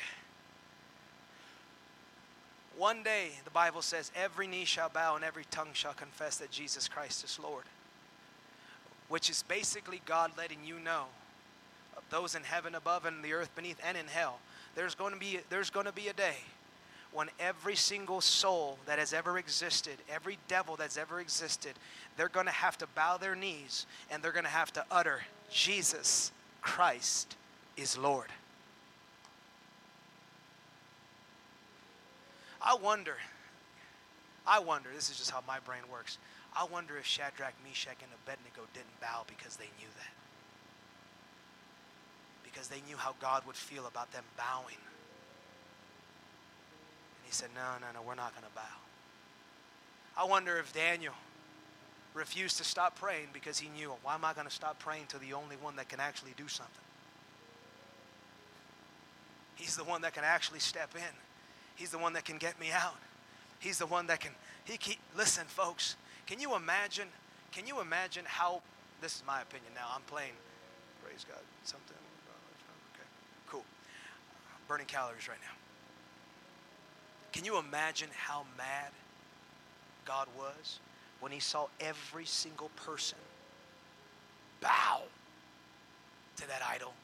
One 2.77 3.05
day, 3.05 3.29
the 3.45 3.53
Bible 3.53 3.83
says, 3.83 4.11
every 4.17 4.49
knee 4.49 4.65
shall 4.65 4.89
bow 4.89 5.15
and 5.15 5.25
every 5.25 5.45
tongue 5.53 5.69
shall 5.75 5.95
confess 5.95 6.39
that 6.39 6.51
Jesus 6.51 6.89
Christ 6.89 7.23
is 7.23 7.39
Lord 7.41 7.65
which 9.09 9.31
is 9.31 9.43
basically 9.45 10.01
God 10.07 10.33
letting 10.37 10.59
you 10.65 10.79
know 10.81 11.05
those 12.11 12.35
in 12.35 12.43
heaven 12.43 12.75
above 12.75 13.05
and 13.07 13.25
the 13.25 13.33
earth 13.33 13.55
beneath 13.55 13.81
and 13.87 13.97
in 13.97 14.07
hell. 14.07 14.39
There's 14.75 14.95
going 14.95 15.13
to 15.13 15.19
be 15.19 15.41
there's 15.51 15.71
going 15.71 15.87
to 15.87 15.93
be 15.93 16.09
a 16.09 16.13
day 16.13 16.37
when 17.13 17.29
every 17.39 17.77
single 17.77 18.21
soul 18.21 18.77
that 18.87 18.99
has 18.99 19.13
ever 19.13 19.39
existed, 19.39 19.95
every 20.13 20.37
devil 20.49 20.75
that's 20.75 20.97
ever 20.97 21.21
existed, 21.21 21.75
they're 22.17 22.29
going 22.29 22.47
to 22.47 22.53
have 22.53 22.77
to 22.79 22.87
bow 22.89 23.17
their 23.17 23.37
knees 23.37 23.87
and 24.11 24.23
they're 24.23 24.33
going 24.33 24.45
to 24.45 24.51
have 24.51 24.73
to 24.73 24.85
utter 24.91 25.21
Jesus 25.51 26.33
Christ 26.61 27.37
is 27.77 27.97
Lord. 27.97 28.29
I 32.61 32.75
wonder 32.75 33.17
I 34.47 34.59
wonder, 34.59 34.89
this 34.95 35.11
is 35.11 35.17
just 35.17 35.31
how 35.31 35.43
my 35.47 35.59
brain 35.61 35.83
works. 35.91 36.19
I 36.57 36.65
wonder 36.65 36.97
if 36.97 37.05
Shadrach, 37.05 37.55
Meshach, 37.67 37.99
and 38.01 38.11
Abednego 38.23 38.63
didn't 38.73 39.01
bow 39.01 39.25
because 39.27 39.57
they 39.57 39.69
knew 39.79 39.91
that. 39.99 40.15
Because 42.45 42.69
they 42.69 42.81
knew 42.87 42.97
how 42.97 43.15
God 43.21 43.45
would 43.47 43.57
feel 43.57 43.87
about 43.87 44.13
them 44.13 44.25
bowing. 44.37 44.79
And 47.19 47.25
he 47.25 47.33
said, 47.33 47.49
No, 47.55 47.79
no, 47.81 47.93
no, 47.93 48.07
we're 48.07 48.15
not 48.15 48.33
going 48.35 48.47
to 48.47 48.55
bow. 48.55 48.63
I 50.17 50.25
wonder 50.25 50.57
if 50.59 50.73
Daniel 50.73 51.15
refused 52.15 52.59
to 52.59 52.65
stop 52.65 52.97
praying 52.97 53.27
because 53.33 53.59
he 53.59 53.69
knew, 53.69 53.93
why 54.03 54.15
am 54.15 54.25
I 54.25 54.33
going 54.33 54.47
to 54.47 54.53
stop 54.53 54.79
praying 54.79 55.07
to 55.09 55.19
the 55.19 55.33
only 55.33 55.57
one 55.57 55.75
that 55.77 55.89
can 55.89 55.99
actually 55.99 56.33
do 56.37 56.47
something? 56.47 56.75
He's 59.57 59.77
the 59.77 59.85
one 59.85 60.03
that 60.03 60.15
can 60.15 60.25
actually 60.25 60.61
step 60.61 60.91
in. 60.95 61.15
He's 61.75 61.91
the 61.91 61.99
one 61.99 62.13
that 62.13 62.25
can 62.25 62.39
get 62.39 62.59
me 62.61 62.71
out. 62.73 62.97
He's 63.59 63.79
the 63.79 63.87
one 63.87 64.07
that 64.07 64.21
can, 64.21 64.33
he 64.65 64.77
keep, 64.77 64.99
listen, 65.17 65.47
folks, 65.47 65.97
can 66.27 66.41
you 66.41 66.57
imagine? 66.57 67.09
Can 67.53 67.67
you 67.67 67.81
imagine 67.81 68.25
how? 68.27 68.63
This 69.01 69.17
is 69.17 69.23
my 69.27 69.43
opinion 69.43 69.73
now. 69.75 69.87
I'm 69.95 70.03
playing. 70.03 70.33
Praise 71.05 71.25
God. 71.29 71.41
Something. 71.65 71.97
Okay. 72.95 73.07
Cool. 73.49 73.65
Burning 74.69 74.87
calories 74.87 75.29
right 75.29 75.39
now. 75.43 75.57
Can 77.33 77.45
you 77.45 77.59
imagine 77.59 78.09
how 78.17 78.45
mad 78.57 78.91
God 80.05 80.29
was 80.39 80.79
when 81.21 81.33
He 81.33 81.41
saw 81.41 81.67
every 81.81 82.25
single 82.25 82.71
person 82.77 83.19
bow 84.61 85.03
to 86.37 86.49
that 86.49 86.63
idol? 86.67 86.95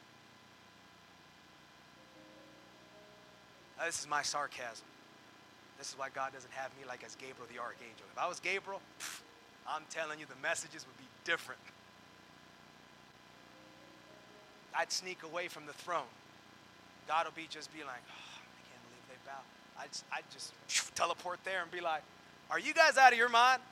This 3.85 3.99
is 3.99 4.07
my 4.07 4.21
sarcasm. 4.21 4.85
This 5.81 5.89
is 5.89 5.97
why 5.97 6.09
God 6.13 6.31
doesn't 6.31 6.53
have 6.53 6.69
me 6.77 6.85
like 6.87 7.03
as 7.03 7.15
Gabriel 7.15 7.47
the 7.51 7.57
archangel. 7.57 8.05
If 8.13 8.19
I 8.19 8.27
was 8.27 8.39
Gabriel, 8.39 8.79
pff, 8.99 9.21
I'm 9.67 9.81
telling 9.89 10.19
you, 10.19 10.27
the 10.27 10.39
messages 10.39 10.85
would 10.85 10.97
be 10.99 11.09
different. 11.23 11.59
I'd 14.77 14.91
sneak 14.91 15.23
away 15.23 15.47
from 15.47 15.65
the 15.65 15.73
throne. 15.73 16.05
God 17.07 17.25
will 17.25 17.33
be 17.33 17.47
just 17.49 17.73
be 17.73 17.79
like, 17.79 18.03
oh, 18.11 18.37
I 18.37 18.61
can't 18.69 18.83
believe 18.85 19.05
they 19.09 19.17
bow. 19.25 19.41
I'd, 19.81 20.19
I'd 20.19 20.29
just 20.31 20.53
teleport 20.93 21.39
there 21.45 21.63
and 21.63 21.71
be 21.71 21.81
like, 21.81 22.03
are 22.51 22.59
you 22.59 22.75
guys 22.75 22.95
out 22.95 23.11
of 23.11 23.17
your 23.17 23.29
mind? 23.29 23.63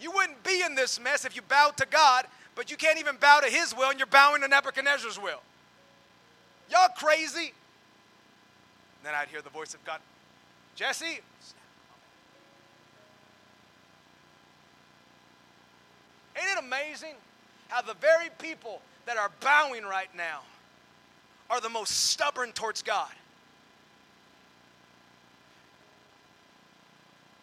You 0.00 0.12
wouldn't 0.12 0.44
be 0.44 0.62
in 0.64 0.76
this 0.76 1.00
mess 1.00 1.24
if 1.24 1.34
you 1.34 1.42
bowed 1.42 1.76
to 1.78 1.86
God, 1.90 2.26
but 2.54 2.70
you 2.70 2.76
can't 2.76 3.00
even 3.00 3.16
bow 3.16 3.40
to 3.40 3.50
his 3.50 3.76
will 3.76 3.90
and 3.90 3.98
you're 3.98 4.06
bowing 4.06 4.42
to 4.42 4.46
Nebuchadnezzar's 4.46 5.18
will. 5.18 5.40
Y'all 6.70 6.90
crazy. 6.96 7.54
Then 9.02 9.14
I'd 9.14 9.28
hear 9.28 9.42
the 9.42 9.50
voice 9.50 9.74
of 9.74 9.84
God, 9.84 10.00
Jesse. 10.74 11.20
Ain't 16.36 16.50
it 16.50 16.58
amazing 16.58 17.14
how 17.68 17.82
the 17.82 17.94
very 17.94 18.28
people 18.38 18.80
that 19.06 19.16
are 19.16 19.30
bowing 19.40 19.84
right 19.84 20.14
now 20.16 20.40
are 21.50 21.60
the 21.60 21.68
most 21.68 22.08
stubborn 22.10 22.52
towards 22.52 22.82
God? 22.82 23.10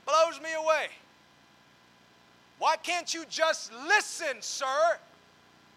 Blows 0.05 0.39
me 0.41 0.53
away. 0.53 0.87
Why 2.59 2.77
can't 2.77 3.13
you 3.13 3.25
just 3.29 3.71
listen, 3.87 4.37
sir? 4.39 4.97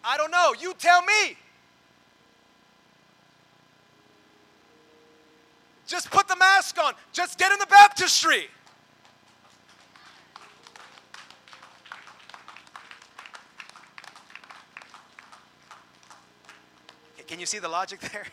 I 0.05 0.16
don't 0.16 0.31
know. 0.31 0.55
You 0.59 0.74
tell 0.74 1.03
me. 1.03 1.37
Just 5.89 6.11
put 6.11 6.28
the 6.28 6.36
mask 6.36 6.78
on. 6.78 6.93
Just 7.12 7.39
get 7.39 7.51
in 7.51 7.59
the 7.59 7.66
baptistry. 7.66 8.49
Can 17.26 17.41
you 17.41 17.47
see 17.47 17.59
the 17.59 17.68
logic 17.68 18.01
there? 18.12 18.26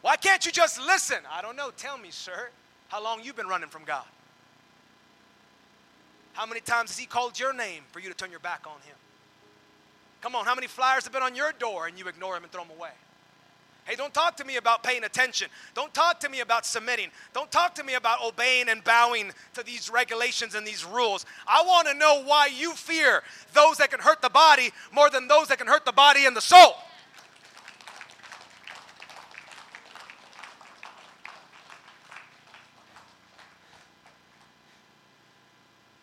Why 0.00 0.16
can't 0.16 0.44
you 0.46 0.52
just 0.52 0.80
listen? 0.80 1.18
I 1.30 1.42
don't 1.42 1.56
know. 1.56 1.70
Tell 1.76 1.98
me, 1.98 2.10
sir, 2.10 2.50
how 2.88 3.02
long 3.02 3.20
you've 3.22 3.36
been 3.36 3.48
running 3.48 3.68
from 3.68 3.84
God? 3.84 4.04
How 6.34 6.46
many 6.46 6.60
times 6.60 6.90
has 6.90 6.98
He 6.98 7.06
called 7.06 7.38
your 7.38 7.52
name 7.52 7.82
for 7.90 7.98
you 7.98 8.08
to 8.08 8.14
turn 8.14 8.30
your 8.30 8.40
back 8.40 8.64
on 8.66 8.80
Him? 8.82 8.94
Come 10.20 10.36
on, 10.36 10.44
how 10.44 10.54
many 10.54 10.66
flyers 10.66 11.04
have 11.04 11.12
been 11.12 11.22
on 11.22 11.34
your 11.34 11.52
door 11.52 11.86
and 11.86 11.98
you 11.98 12.06
ignore 12.06 12.36
Him 12.36 12.44
and 12.44 12.52
throw 12.52 12.62
them 12.62 12.76
away? 12.76 12.90
Hey, 13.88 13.96
don't 13.96 14.12
talk 14.12 14.36
to 14.36 14.44
me 14.44 14.56
about 14.56 14.82
paying 14.82 15.04
attention. 15.04 15.48
Don't 15.72 15.94
talk 15.94 16.20
to 16.20 16.28
me 16.28 16.40
about 16.40 16.66
submitting. 16.66 17.08
Don't 17.32 17.50
talk 17.50 17.74
to 17.76 17.82
me 17.82 17.94
about 17.94 18.22
obeying 18.22 18.68
and 18.68 18.84
bowing 18.84 19.32
to 19.54 19.62
these 19.62 19.88
regulations 19.88 20.54
and 20.54 20.66
these 20.66 20.84
rules. 20.84 21.24
I 21.46 21.62
want 21.62 21.88
to 21.88 21.94
know 21.94 22.22
why 22.22 22.50
you 22.54 22.74
fear 22.74 23.22
those 23.54 23.78
that 23.78 23.90
can 23.90 24.00
hurt 24.00 24.20
the 24.20 24.28
body 24.28 24.72
more 24.92 25.08
than 25.08 25.26
those 25.26 25.48
that 25.48 25.56
can 25.56 25.66
hurt 25.66 25.86
the 25.86 25.92
body 25.92 26.26
and 26.26 26.36
the 26.36 26.42
soul. 26.42 26.74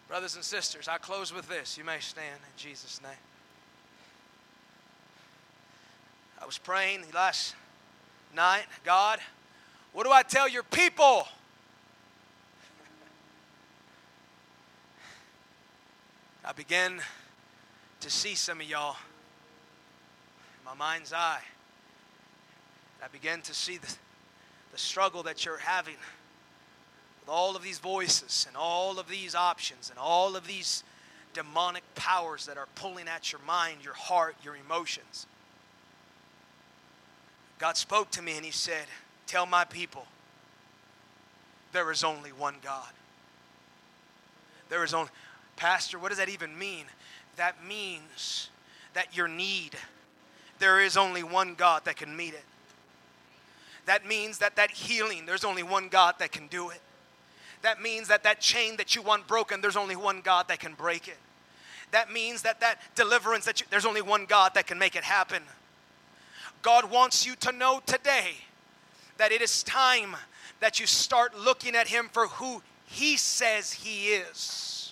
Brothers 0.08 0.34
and 0.34 0.44
sisters, 0.44 0.88
I 0.88 0.98
close 0.98 1.32
with 1.32 1.48
this. 1.48 1.78
You 1.78 1.84
may 1.84 2.00
stand 2.00 2.40
in 2.40 2.58
Jesus' 2.58 3.00
name. 3.04 3.12
I 6.42 6.48
was 6.48 6.58
praying 6.58 7.04
last 7.14 7.54
night, 8.36 8.66
God, 8.84 9.20
what 9.94 10.04
do 10.04 10.12
I 10.12 10.22
tell 10.22 10.48
your 10.48 10.64
people? 10.64 11.28
I 16.44 16.52
began 16.52 17.02
to 18.02 18.10
see 18.10 18.36
some 18.36 18.62
of 18.62 18.70
y'all 18.70 18.98
in 20.60 20.66
my 20.66 20.76
mind's 20.76 21.12
eye. 21.12 21.42
I 23.04 23.08
began 23.08 23.42
to 23.42 23.54
see 23.54 23.78
the, 23.78 23.92
the 24.72 24.78
struggle 24.78 25.24
that 25.24 25.46
you're 25.46 25.58
having 25.58 25.96
with 27.22 27.30
all 27.30 27.56
of 27.56 27.64
these 27.64 27.80
voices 27.80 28.46
and 28.48 28.56
all 28.56 29.00
of 29.00 29.08
these 29.08 29.34
options 29.34 29.90
and 29.90 29.98
all 29.98 30.36
of 30.36 30.46
these 30.46 30.84
demonic 31.34 31.84
powers 31.96 32.46
that 32.46 32.58
are 32.58 32.68
pulling 32.76 33.08
at 33.08 33.32
your 33.32 33.42
mind, 33.48 33.78
your 33.84 33.94
heart, 33.94 34.36
your 34.44 34.56
emotions. 34.56 35.26
God 37.60 37.78
spoke 37.78 38.12
to 38.12 38.22
me 38.22 38.36
and 38.36 38.46
He 38.46 38.52
said, 38.52 38.86
Tell 39.28 39.46
my 39.46 39.64
people, 39.64 40.06
there 41.72 41.92
is 41.92 42.04
only 42.04 42.32
one 42.32 42.56
God. 42.64 42.92
There 44.70 44.84
is 44.84 44.94
only, 44.94 45.10
Pastor, 45.56 46.00
what 46.00 46.10
does 46.10 46.18
that 46.18 46.30
even 46.30 46.58
mean? 46.58 46.86
That 47.38 47.64
means 47.66 48.50
that 48.94 49.16
your 49.16 49.28
need, 49.28 49.76
there 50.60 50.80
is 50.80 50.98
only 50.98 51.24
one 51.24 51.54
God 51.56 51.86
that 51.86 51.98
can 51.98 52.16
meet 52.16 52.34
it. 52.34 52.46
That 53.86 54.06
means 54.06 54.40
that 54.40 54.56
that 54.56 54.72
healing, 54.72 55.26
there's 55.26 55.44
only 55.44 55.64
one 55.64 55.90
God 55.90 56.16
that 56.20 56.32
can 56.32 56.48
do 56.48 56.70
it. 56.70 56.82
That 57.62 57.82
means 57.82 58.08
that 58.08 58.24
that 58.24 58.40
chain 58.42 58.78
that 58.78 58.96
you 58.96 59.02
want 59.02 59.28
broken, 59.28 59.62
there's 59.62 59.78
only 59.78 59.96
one 59.96 60.22
God 60.22 60.48
that 60.48 60.60
can 60.60 60.74
break 60.74 61.08
it. 61.08 61.18
That 61.92 62.12
means 62.12 62.42
that 62.42 62.60
that 62.62 62.80
deliverance 62.96 63.46
that 63.46 63.62
you, 63.62 63.68
there's 63.70 63.86
only 63.86 64.02
one 64.02 64.26
God 64.26 64.54
that 64.56 64.68
can 64.68 64.80
make 64.80 64.96
it 64.96 65.04
happen. 65.04 65.44
God 66.66 66.90
wants 66.90 67.28
you 67.28 67.36
to 67.42 67.52
know 67.52 67.80
today 67.86 68.32
that 69.18 69.32
it 69.32 69.40
is 69.40 69.62
time 69.62 70.16
that 70.62 70.80
you 70.80 70.88
start 70.88 71.38
looking 71.38 71.76
at 71.76 71.88
Him 71.88 72.10
for 72.12 72.26
who 72.26 72.64
He 72.88 73.18
says 73.18 73.72
He 73.72 74.08
is. 74.08 74.92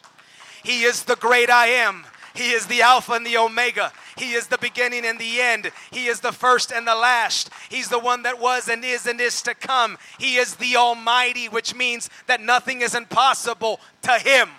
He 0.64 0.84
is 0.84 1.04
the 1.04 1.16
great 1.16 1.50
I 1.50 1.66
am. 1.66 2.06
He 2.36 2.52
is 2.52 2.68
the 2.68 2.84
Alpha 2.84 3.14
and 3.14 3.26
the 3.26 3.38
Omega. 3.38 3.92
He 4.16 4.34
is 4.34 4.46
the 4.46 4.60
beginning 4.60 5.04
and 5.04 5.18
the 5.18 5.42
end. 5.42 5.72
He 5.90 6.06
is 6.06 6.20
the 6.20 6.32
first 6.32 6.72
and 6.72 6.88
the 6.88 6.94
last. 6.94 7.50
He's 7.70 7.90
the 7.90 7.98
one 7.98 8.22
that 8.22 8.40
was 8.40 8.70
and 8.70 8.86
is 8.86 9.08
and 9.08 9.20
is 9.20 9.42
to 9.42 9.56
come. 9.56 9.98
He 10.20 10.36
is 10.36 10.56
the 10.58 10.76
Almighty, 10.76 11.50
which 11.50 11.74
means 11.74 12.08
that 12.28 12.40
nothing 12.40 12.82
is 12.82 12.94
impossible 12.94 13.80
to 14.04 14.20
Him. 14.20 14.50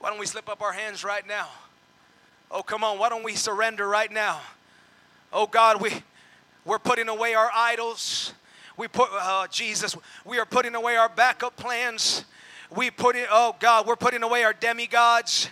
Why 0.00 0.08
don't 0.08 0.18
we 0.18 0.24
slip 0.24 0.48
up 0.48 0.62
our 0.62 0.72
hands 0.72 1.04
right 1.04 1.26
now? 1.28 1.46
Oh, 2.50 2.62
come 2.62 2.82
on. 2.82 2.98
Why 2.98 3.10
don't 3.10 3.22
we 3.22 3.34
surrender 3.34 3.86
right 3.86 4.10
now? 4.10 4.40
Oh, 5.30 5.46
God, 5.46 5.82
we, 5.82 5.92
we're 6.64 6.78
putting 6.78 7.10
away 7.10 7.34
our 7.34 7.50
idols. 7.54 8.32
We 8.78 8.88
put, 8.88 9.10
uh, 9.12 9.46
Jesus, 9.48 9.94
we 10.24 10.38
are 10.38 10.46
putting 10.46 10.74
away 10.74 10.96
our 10.96 11.10
backup 11.10 11.54
plans. 11.56 12.24
We 12.74 12.90
put 12.90 13.14
it, 13.14 13.28
oh, 13.30 13.54
God, 13.60 13.86
we're 13.86 13.94
putting 13.94 14.22
away 14.22 14.42
our 14.42 14.54
demigods. 14.54 15.50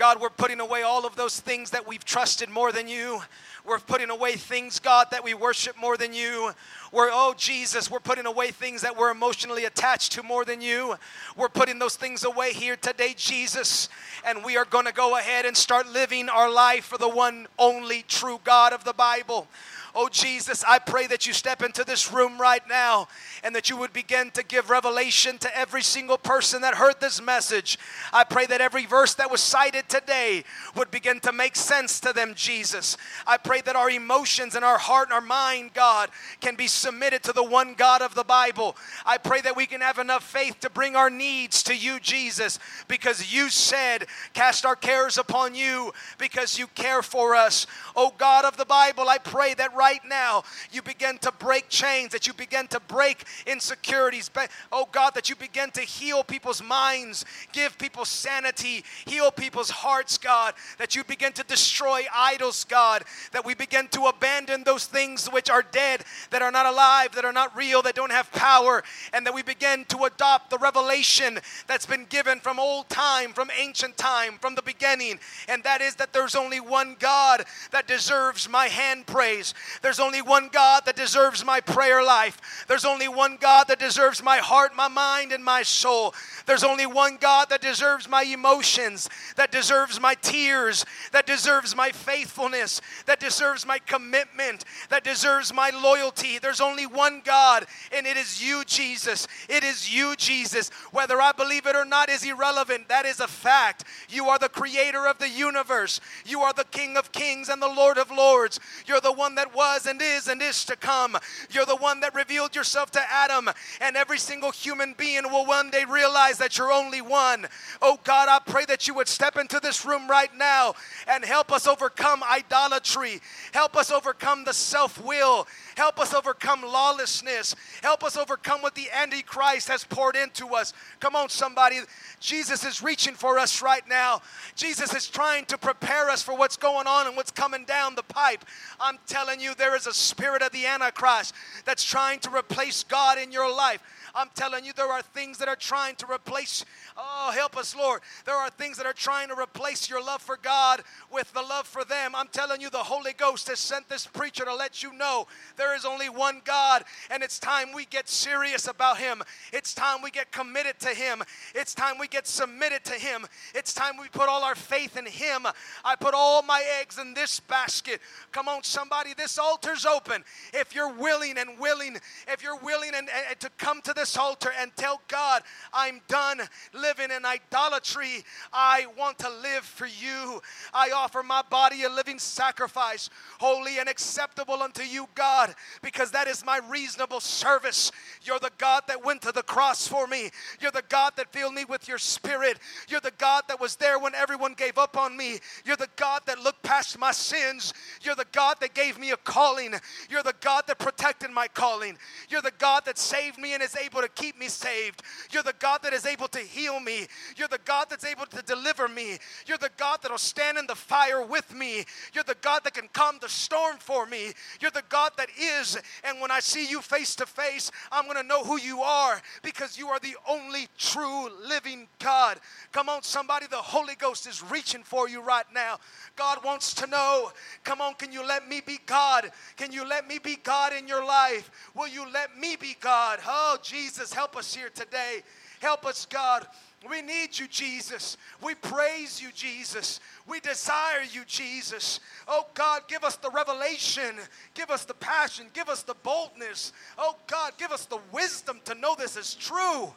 God, 0.00 0.18
we're 0.18 0.30
putting 0.30 0.60
away 0.60 0.80
all 0.80 1.04
of 1.04 1.14
those 1.14 1.38
things 1.40 1.72
that 1.72 1.86
we've 1.86 2.06
trusted 2.06 2.48
more 2.48 2.72
than 2.72 2.88
you. 2.88 3.20
We're 3.66 3.78
putting 3.78 4.08
away 4.08 4.32
things, 4.36 4.78
God, 4.78 5.08
that 5.10 5.22
we 5.22 5.34
worship 5.34 5.76
more 5.78 5.98
than 5.98 6.14
you. 6.14 6.52
We're, 6.90 7.10
oh 7.12 7.34
Jesus, 7.36 7.90
we're 7.90 8.00
putting 8.00 8.24
away 8.24 8.50
things 8.50 8.80
that 8.80 8.96
we're 8.96 9.10
emotionally 9.10 9.66
attached 9.66 10.12
to 10.12 10.22
more 10.22 10.46
than 10.46 10.62
you. 10.62 10.94
We're 11.36 11.50
putting 11.50 11.78
those 11.78 11.96
things 11.96 12.24
away 12.24 12.54
here 12.54 12.76
today, 12.76 13.12
Jesus. 13.14 13.90
And 14.24 14.42
we 14.42 14.56
are 14.56 14.64
going 14.64 14.86
to 14.86 14.92
go 14.94 15.18
ahead 15.18 15.44
and 15.44 15.54
start 15.54 15.86
living 15.86 16.30
our 16.30 16.50
life 16.50 16.86
for 16.86 16.96
the 16.96 17.10
one 17.10 17.46
only 17.58 18.02
true 18.08 18.40
God 18.42 18.72
of 18.72 18.84
the 18.84 18.94
Bible. 18.94 19.48
Oh, 19.94 20.08
Jesus, 20.08 20.64
I 20.66 20.78
pray 20.78 21.06
that 21.08 21.26
you 21.26 21.32
step 21.32 21.62
into 21.62 21.84
this 21.84 22.12
room 22.12 22.40
right 22.40 22.62
now 22.68 23.08
and 23.42 23.54
that 23.54 23.68
you 23.68 23.76
would 23.76 23.92
begin 23.92 24.30
to 24.32 24.42
give 24.42 24.70
revelation 24.70 25.38
to 25.38 25.56
every 25.56 25.82
single 25.82 26.18
person 26.18 26.62
that 26.62 26.74
heard 26.74 27.00
this 27.00 27.20
message. 27.20 27.78
I 28.12 28.24
pray 28.24 28.46
that 28.46 28.60
every 28.60 28.86
verse 28.86 29.14
that 29.14 29.30
was 29.30 29.40
cited 29.40 29.88
today 29.88 30.44
would 30.76 30.90
begin 30.90 31.20
to 31.20 31.32
make 31.32 31.56
sense 31.56 31.98
to 32.00 32.12
them, 32.12 32.34
Jesus. 32.34 32.96
I 33.26 33.36
pray 33.36 33.60
that 33.62 33.76
our 33.76 33.90
emotions 33.90 34.54
and 34.54 34.64
our 34.64 34.78
heart 34.78 35.08
and 35.08 35.14
our 35.14 35.20
mind, 35.20 35.74
God, 35.74 36.10
can 36.40 36.54
be 36.54 36.66
submitted 36.66 37.22
to 37.24 37.32
the 37.32 37.42
one 37.42 37.74
God 37.74 38.02
of 38.02 38.14
the 38.14 38.24
Bible. 38.24 38.76
I 39.04 39.18
pray 39.18 39.40
that 39.40 39.56
we 39.56 39.66
can 39.66 39.80
have 39.80 39.98
enough 39.98 40.24
faith 40.24 40.60
to 40.60 40.70
bring 40.70 40.94
our 40.96 41.10
needs 41.10 41.62
to 41.64 41.76
you, 41.76 41.98
Jesus, 42.00 42.58
because 42.86 43.32
you 43.32 43.50
said, 43.50 44.06
Cast 44.34 44.64
our 44.64 44.76
cares 44.76 45.18
upon 45.18 45.54
you 45.54 45.92
because 46.18 46.58
you 46.58 46.66
care 46.68 47.02
for 47.02 47.34
us. 47.34 47.66
Oh 47.96 48.14
God 48.16 48.44
of 48.44 48.56
the 48.56 48.64
Bible, 48.64 49.08
I 49.08 49.18
pray 49.18 49.54
that 49.54 49.74
right 49.80 50.02
now 50.06 50.42
you 50.70 50.82
begin 50.82 51.16
to 51.16 51.32
break 51.32 51.70
chains, 51.70 52.12
that 52.12 52.26
you 52.26 52.34
begin 52.34 52.66
to 52.68 52.78
break 52.80 53.24
insecurities. 53.46 54.30
Oh 54.70 54.86
God, 54.92 55.14
that 55.14 55.30
you 55.30 55.36
begin 55.36 55.70
to 55.70 55.80
heal 55.80 56.22
people's 56.22 56.62
minds, 56.62 57.24
give 57.52 57.78
people 57.78 58.04
sanity, 58.04 58.84
heal 59.06 59.30
people's 59.30 59.70
hearts, 59.70 60.18
God, 60.18 60.52
that 60.76 60.94
you 60.94 61.02
begin 61.02 61.32
to 61.32 61.42
destroy 61.44 62.02
idols, 62.14 62.64
God, 62.64 63.04
that 63.32 63.46
we 63.46 63.54
begin 63.54 63.88
to 63.88 64.02
abandon 64.04 64.64
those 64.64 64.84
things 64.84 65.26
which 65.28 65.48
are 65.48 65.62
dead, 65.62 66.04
that 66.28 66.42
are 66.42 66.52
not 66.52 66.66
alive, 66.66 67.12
that 67.14 67.24
are 67.24 67.32
not 67.32 67.56
real, 67.56 67.80
that 67.82 67.94
don't 67.94 68.12
have 68.12 68.30
power, 68.32 68.84
and 69.14 69.24
that 69.24 69.34
we 69.34 69.42
begin 69.42 69.86
to 69.86 70.04
adopt 70.04 70.50
the 70.50 70.58
revelation 70.58 71.38
that's 71.66 71.86
been 71.86 72.04
given 72.10 72.38
from 72.38 72.58
old 72.58 72.88
time, 72.90 73.32
from 73.32 73.50
ancient 73.58 73.96
time, 73.96 74.34
from 74.40 74.54
the 74.54 74.62
beginning, 74.62 75.18
and 75.48 75.64
that 75.64 75.80
is 75.80 75.94
that 75.94 76.12
there's 76.12 76.34
only 76.34 76.60
one 76.60 76.96
God 76.98 77.44
that 77.70 77.88
deserves 77.88 78.48
my 78.48 78.66
hand 78.66 79.06
praise. 79.06 79.54
There's 79.82 80.00
only 80.00 80.22
one 80.22 80.48
God 80.52 80.82
that 80.86 80.96
deserves 80.96 81.44
my 81.44 81.60
prayer 81.60 82.02
life. 82.02 82.64
There's 82.68 82.84
only 82.84 83.08
one 83.08 83.36
God 83.40 83.68
that 83.68 83.78
deserves 83.78 84.22
my 84.22 84.38
heart, 84.38 84.74
my 84.74 84.88
mind, 84.88 85.32
and 85.32 85.44
my 85.44 85.62
soul. 85.62 86.14
There's 86.46 86.64
only 86.64 86.86
one 86.86 87.16
God 87.16 87.48
that 87.50 87.60
deserves 87.60 88.08
my 88.08 88.22
emotions, 88.22 89.08
that 89.36 89.52
deserves 89.52 90.00
my 90.00 90.14
tears, 90.14 90.84
that 91.12 91.26
deserves 91.26 91.76
my 91.76 91.90
faithfulness, 91.90 92.80
that 93.06 93.20
deserves 93.20 93.66
my 93.66 93.78
commitment, 93.78 94.64
that 94.88 95.04
deserves 95.04 95.52
my 95.52 95.70
loyalty. 95.70 96.38
There's 96.38 96.60
only 96.60 96.86
one 96.86 97.22
God, 97.24 97.66
and 97.92 98.06
it 98.06 98.16
is 98.16 98.42
you, 98.42 98.64
Jesus. 98.64 99.26
It 99.48 99.64
is 99.64 99.94
you, 99.94 100.16
Jesus. 100.16 100.70
Whether 100.92 101.20
I 101.20 101.32
believe 101.32 101.66
it 101.66 101.76
or 101.76 101.84
not 101.84 102.08
is 102.08 102.24
irrelevant. 102.24 102.88
That 102.88 103.06
is 103.06 103.20
a 103.20 103.28
fact. 103.28 103.84
You 104.08 104.28
are 104.28 104.38
the 104.38 104.48
creator 104.48 105.06
of 105.06 105.18
the 105.18 105.28
universe. 105.28 106.00
You 106.24 106.40
are 106.40 106.52
the 106.52 106.64
King 106.64 106.96
of 106.96 107.12
kings 107.12 107.48
and 107.48 107.60
the 107.60 107.68
Lord 107.68 107.98
of 107.98 108.10
lords. 108.10 108.60
You're 108.86 109.00
the 109.00 109.12
one 109.12 109.34
that 109.36 109.54
was 109.60 109.84
and 109.84 110.00
is 110.00 110.26
and 110.26 110.40
is 110.40 110.64
to 110.64 110.74
come. 110.74 111.14
You're 111.50 111.66
the 111.66 111.76
one 111.76 112.00
that 112.00 112.14
revealed 112.14 112.56
yourself 112.56 112.90
to 112.92 113.00
Adam, 113.12 113.50
and 113.82 113.94
every 113.94 114.16
single 114.16 114.52
human 114.52 114.94
being 114.96 115.24
will 115.24 115.44
one 115.44 115.68
day 115.68 115.84
realize 115.84 116.38
that 116.38 116.56
you're 116.56 116.72
only 116.72 117.02
one. 117.02 117.46
Oh 117.82 117.98
God, 118.02 118.30
I 118.30 118.38
pray 118.50 118.64
that 118.64 118.88
you 118.88 118.94
would 118.94 119.06
step 119.06 119.36
into 119.36 119.60
this 119.60 119.84
room 119.84 120.08
right 120.08 120.34
now 120.34 120.72
and 121.06 121.22
help 121.22 121.52
us 121.52 121.66
overcome 121.66 122.22
idolatry, 122.22 123.20
help 123.52 123.76
us 123.76 123.92
overcome 123.92 124.44
the 124.44 124.54
self 124.54 124.98
will, 125.04 125.46
help 125.76 126.00
us 126.00 126.14
overcome 126.14 126.62
lawlessness, 126.62 127.54
help 127.82 128.02
us 128.02 128.16
overcome 128.16 128.62
what 128.62 128.74
the 128.74 128.88
Antichrist 128.90 129.68
has 129.68 129.84
poured 129.84 130.16
into 130.16 130.54
us. 130.54 130.72
Come 131.00 131.14
on, 131.14 131.28
somebody. 131.28 131.80
Jesus 132.18 132.64
is 132.64 132.82
reaching 132.82 133.14
for 133.14 133.38
us 133.38 133.60
right 133.60 133.86
now. 133.86 134.22
Jesus 134.54 134.94
is 134.94 135.06
trying 135.06 135.44
to 135.46 135.58
prepare 135.58 136.08
us 136.08 136.22
for 136.22 136.34
what's 136.34 136.56
going 136.56 136.86
on 136.86 137.06
and 137.06 137.14
what's 137.14 137.30
coming 137.30 137.66
down 137.66 137.94
the 137.94 138.02
pipe. 138.02 138.42
I'm 138.78 138.98
telling 139.06 139.40
you, 139.40 139.49
there 139.54 139.76
is 139.76 139.86
a 139.86 139.92
spirit 139.92 140.42
of 140.42 140.52
the 140.52 140.66
Antichrist 140.66 141.34
that's 141.64 141.84
trying 141.84 142.18
to 142.20 142.30
replace 142.30 142.84
God 142.84 143.18
in 143.18 143.32
your 143.32 143.54
life. 143.54 143.82
I'm 144.14 144.28
telling 144.34 144.64
you, 144.64 144.72
there 144.72 144.90
are 144.90 145.02
things 145.02 145.38
that 145.38 145.48
are 145.48 145.56
trying 145.56 145.96
to 145.96 146.06
replace. 146.10 146.64
Oh, 146.96 147.32
help 147.34 147.56
us, 147.56 147.74
Lord. 147.76 148.00
There 148.24 148.34
are 148.34 148.50
things 148.50 148.76
that 148.78 148.86
are 148.86 148.92
trying 148.92 149.28
to 149.28 149.38
replace 149.38 149.88
your 149.88 150.02
love 150.02 150.22
for 150.22 150.36
God 150.36 150.82
with 151.12 151.32
the 151.32 151.42
love 151.42 151.66
for 151.66 151.84
them. 151.84 152.14
I'm 152.14 152.28
telling 152.28 152.60
you, 152.60 152.70
the 152.70 152.78
Holy 152.78 153.12
Ghost 153.12 153.48
has 153.48 153.58
sent 153.58 153.88
this 153.88 154.06
preacher 154.06 154.44
to 154.44 154.54
let 154.54 154.82
you 154.82 154.92
know 154.92 155.26
there 155.56 155.76
is 155.76 155.84
only 155.84 156.08
one 156.08 156.40
God, 156.44 156.84
and 157.10 157.22
it's 157.22 157.38
time 157.38 157.68
we 157.74 157.84
get 157.86 158.08
serious 158.08 158.66
about 158.66 158.98
Him. 158.98 159.22
It's 159.52 159.74
time 159.74 160.02
we 160.02 160.10
get 160.10 160.32
committed 160.32 160.78
to 160.80 160.88
Him. 160.88 161.22
It's 161.54 161.74
time 161.74 161.98
we 161.98 162.08
get 162.08 162.26
submitted 162.26 162.84
to 162.84 162.94
Him. 162.94 163.26
It's 163.54 163.74
time 163.74 163.96
we 164.00 164.08
put 164.08 164.28
all 164.28 164.42
our 164.42 164.54
faith 164.54 164.96
in 164.96 165.06
Him. 165.06 165.46
I 165.84 165.96
put 165.96 166.14
all 166.14 166.42
my 166.42 166.62
eggs 166.80 166.98
in 166.98 167.14
this 167.14 167.40
basket. 167.40 168.00
Come 168.32 168.48
on, 168.48 168.62
somebody, 168.62 169.14
this 169.14 169.38
altar's 169.38 169.86
open. 169.86 170.24
If 170.52 170.74
you're 170.74 170.92
willing 170.92 171.38
and 171.38 171.58
willing, 171.58 171.96
if 172.28 172.42
you're 172.42 172.58
willing 172.58 172.90
and, 172.94 173.08
and 173.28 173.40
to 173.40 173.50
come 173.58 173.80
to 173.82 173.92
this 174.00 174.16
altar 174.16 174.50
and 174.58 174.74
tell 174.76 175.02
God, 175.08 175.42
I'm 175.74 176.00
done 176.08 176.40
living 176.72 177.10
in 177.10 177.26
idolatry. 177.26 178.24
I 178.50 178.86
want 178.98 179.18
to 179.18 179.28
live 179.28 179.62
for 179.62 179.86
you. 179.86 180.40
I 180.72 180.90
offer 180.94 181.22
my 181.22 181.42
body 181.50 181.82
a 181.82 181.90
living 181.90 182.18
sacrifice, 182.18 183.10
holy 183.38 183.78
and 183.78 183.90
acceptable 183.90 184.62
unto 184.62 184.82
you, 184.82 185.06
God, 185.14 185.54
because 185.82 186.12
that 186.12 186.28
is 186.28 186.46
my 186.46 186.60
reasonable 186.70 187.20
service. 187.20 187.92
You're 188.22 188.38
the 188.38 188.50
God 188.56 188.84
that 188.88 189.04
went 189.04 189.20
to 189.22 189.32
the 189.32 189.42
cross 189.42 189.86
for 189.86 190.06
me. 190.06 190.30
You're 190.60 190.70
the 190.70 190.84
God 190.88 191.12
that 191.16 191.30
filled 191.30 191.52
me 191.52 191.66
with 191.66 191.86
your 191.86 191.98
spirit. 191.98 192.58
You're 192.88 193.00
the 193.00 193.12
God 193.18 193.44
that 193.48 193.60
was 193.60 193.76
there 193.76 193.98
when 193.98 194.14
everyone 194.14 194.54
gave 194.54 194.78
up 194.78 194.96
on 194.96 195.14
me. 195.14 195.40
You're 195.66 195.76
the 195.76 195.90
God 195.96 196.22
that 196.24 196.42
looked 196.42 196.62
past 196.62 196.98
my 196.98 197.12
sins. 197.12 197.74
You're 198.00 198.14
the 198.14 198.24
God 198.32 198.56
that 198.60 198.72
gave 198.72 198.98
me 198.98 199.10
a 199.10 199.18
calling. 199.18 199.74
You're 200.08 200.22
the 200.22 200.34
God 200.40 200.64
that 200.68 200.78
protected 200.78 201.30
my 201.30 201.48
calling. 201.48 201.98
You're 202.30 202.40
the 202.40 202.52
God 202.58 202.86
that 202.86 202.96
saved 202.96 203.36
me 203.36 203.52
and 203.52 203.62
is 203.62 203.76
able 203.76 203.89
to 203.98 204.08
keep 204.08 204.38
me 204.38 204.48
saved. 204.48 205.02
You're 205.32 205.42
the 205.42 205.54
God 205.58 205.80
that 205.82 205.92
is 205.92 206.06
able 206.06 206.28
to 206.28 206.38
heal 206.38 206.78
me. 206.78 207.06
You're 207.36 207.48
the 207.48 207.60
God 207.64 207.86
that's 207.90 208.04
able 208.04 208.26
to 208.26 208.42
deliver 208.42 208.88
me. 208.88 209.18
You're 209.46 209.58
the 209.58 209.70
God 209.76 209.98
that'll 210.02 210.18
stand 210.18 210.58
in 210.58 210.66
the 210.66 210.74
fire 210.74 211.24
with 211.24 211.54
me. 211.54 211.84
You're 212.12 212.24
the 212.24 212.36
God 212.40 212.62
that 212.64 212.74
can 212.74 212.88
calm 212.92 213.18
the 213.20 213.28
storm 213.28 213.76
for 213.78 214.06
me. 214.06 214.32
You're 214.60 214.70
the 214.70 214.84
God 214.88 215.12
that 215.16 215.28
is. 215.38 215.78
And 216.04 216.20
when 216.20 216.30
I 216.30 216.40
see 216.40 216.68
you 216.68 216.80
face 216.80 217.14
to 217.16 217.26
face, 217.26 217.70
I'm 217.90 218.04
going 218.04 218.16
to 218.16 218.22
know 218.22 218.44
who 218.44 218.58
you 218.60 218.82
are 218.82 219.20
because 219.42 219.78
you 219.78 219.88
are 219.88 219.98
the 219.98 220.16
only 220.28 220.68
true 220.78 221.28
living 221.48 221.88
God. 221.98 222.38
Come 222.72 222.88
on, 222.88 223.02
somebody. 223.02 223.46
The 223.46 223.56
Holy 223.56 223.94
Ghost 223.96 224.26
is 224.26 224.42
reaching 224.42 224.82
for 224.82 225.08
you 225.08 225.22
right 225.22 225.46
now. 225.52 225.78
God 226.16 226.44
wants 226.44 226.74
to 226.74 226.86
know. 226.86 227.32
Come 227.64 227.80
on, 227.80 227.94
can 227.94 228.12
you 228.12 228.26
let 228.26 228.48
me 228.48 228.60
be 228.64 228.78
God? 228.86 229.30
Can 229.56 229.72
you 229.72 229.86
let 229.86 230.06
me 230.06 230.18
be 230.18 230.36
God 230.36 230.72
in 230.72 230.86
your 230.86 231.04
life? 231.04 231.50
Will 231.74 231.88
you 231.88 232.10
let 232.12 232.36
me 232.38 232.56
be 232.56 232.76
God? 232.80 233.18
Oh, 233.26 233.58
Jesus, 233.62 233.79
help 234.12 234.36
us 234.36 234.54
here 234.54 234.70
today. 234.74 235.22
Help 235.60 235.86
us, 235.86 236.06
God. 236.06 236.46
We 236.88 237.02
need 237.02 237.38
you, 237.38 237.46
Jesus. 237.46 238.16
We 238.42 238.54
praise 238.54 239.20
you, 239.20 239.28
Jesus. 239.34 240.00
We 240.26 240.40
desire 240.40 241.02
you, 241.12 241.24
Jesus. 241.26 242.00
Oh 242.26 242.46
God, 242.54 242.82
give 242.88 243.04
us 243.04 243.16
the 243.16 243.30
revelation. 243.30 244.14
Give 244.54 244.70
us 244.70 244.86
the 244.86 244.94
passion. 244.94 245.46
Give 245.52 245.68
us 245.68 245.82
the 245.82 245.94
boldness. 246.02 246.72
Oh 246.96 247.16
God, 247.26 247.52
give 247.58 247.70
us 247.70 247.84
the 247.84 247.98
wisdom 248.12 248.60
to 248.64 248.74
know 248.74 248.94
this 248.94 249.16
is 249.16 249.34
true. 249.34 249.92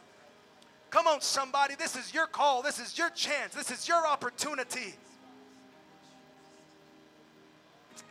Come 0.90 1.06
on, 1.06 1.22
somebody. 1.22 1.74
This 1.74 1.96
is 1.96 2.12
your 2.12 2.26
call. 2.26 2.60
This 2.62 2.78
is 2.78 2.98
your 2.98 3.10
chance. 3.10 3.54
This 3.54 3.70
is 3.70 3.88
your 3.88 4.06
opportunity. 4.06 4.94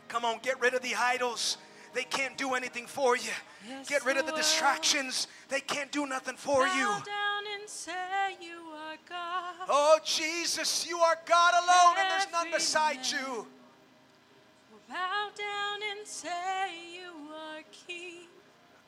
Come 0.08 0.24
on, 0.24 0.38
get 0.42 0.60
rid 0.60 0.74
of 0.74 0.82
the 0.82 0.94
idols. 0.96 1.58
They 1.94 2.04
can't 2.04 2.36
do 2.36 2.54
anything 2.54 2.86
for 2.86 3.16
you. 3.16 3.30
Yes, 3.68 3.88
Get 3.88 4.04
rid 4.04 4.16
of 4.16 4.26
the 4.26 4.32
distractions. 4.32 5.28
They 5.48 5.60
can't 5.60 5.90
do 5.92 6.06
nothing 6.06 6.36
for 6.36 6.66
you. 6.66 6.86
Down 6.86 7.44
and 7.58 7.68
say 7.68 8.36
you 8.40 8.58
are 8.74 8.96
God. 9.08 9.66
Oh, 9.68 9.98
Jesus, 10.04 10.86
you 10.86 10.98
are 10.98 11.16
God 11.24 11.54
alone 11.54 11.96
and 12.00 12.10
there's 12.10 12.32
none 12.32 12.50
beside 12.50 13.06
you. 13.06 13.46
Bow 14.88 15.28
down 15.36 15.96
and 15.96 16.06
say 16.06 16.70
you 16.94 17.10
are 17.32 17.62
King. 17.86 18.26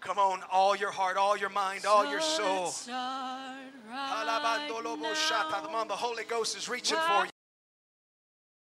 Come 0.01 0.19
on, 0.19 0.41
all 0.53 0.77
your 0.77 0.91
heart, 0.91 1.17
all 1.17 1.37
your 1.37 1.49
mind, 1.49 1.87
all 1.87 2.09
your 2.09 2.21
soul. 2.21 2.73
right 2.89 3.57
Alabando 3.91 4.85
lobo 4.85 5.15
shata. 5.15 5.51
now. 5.51 5.61
Come 5.63 5.75
on, 5.75 5.89
the 5.89 5.97
Holy 5.97 6.25
Ghost 6.25 6.57
is 6.57 6.69
reaching 6.69 6.99
for 6.99 7.25
you. 7.25 7.36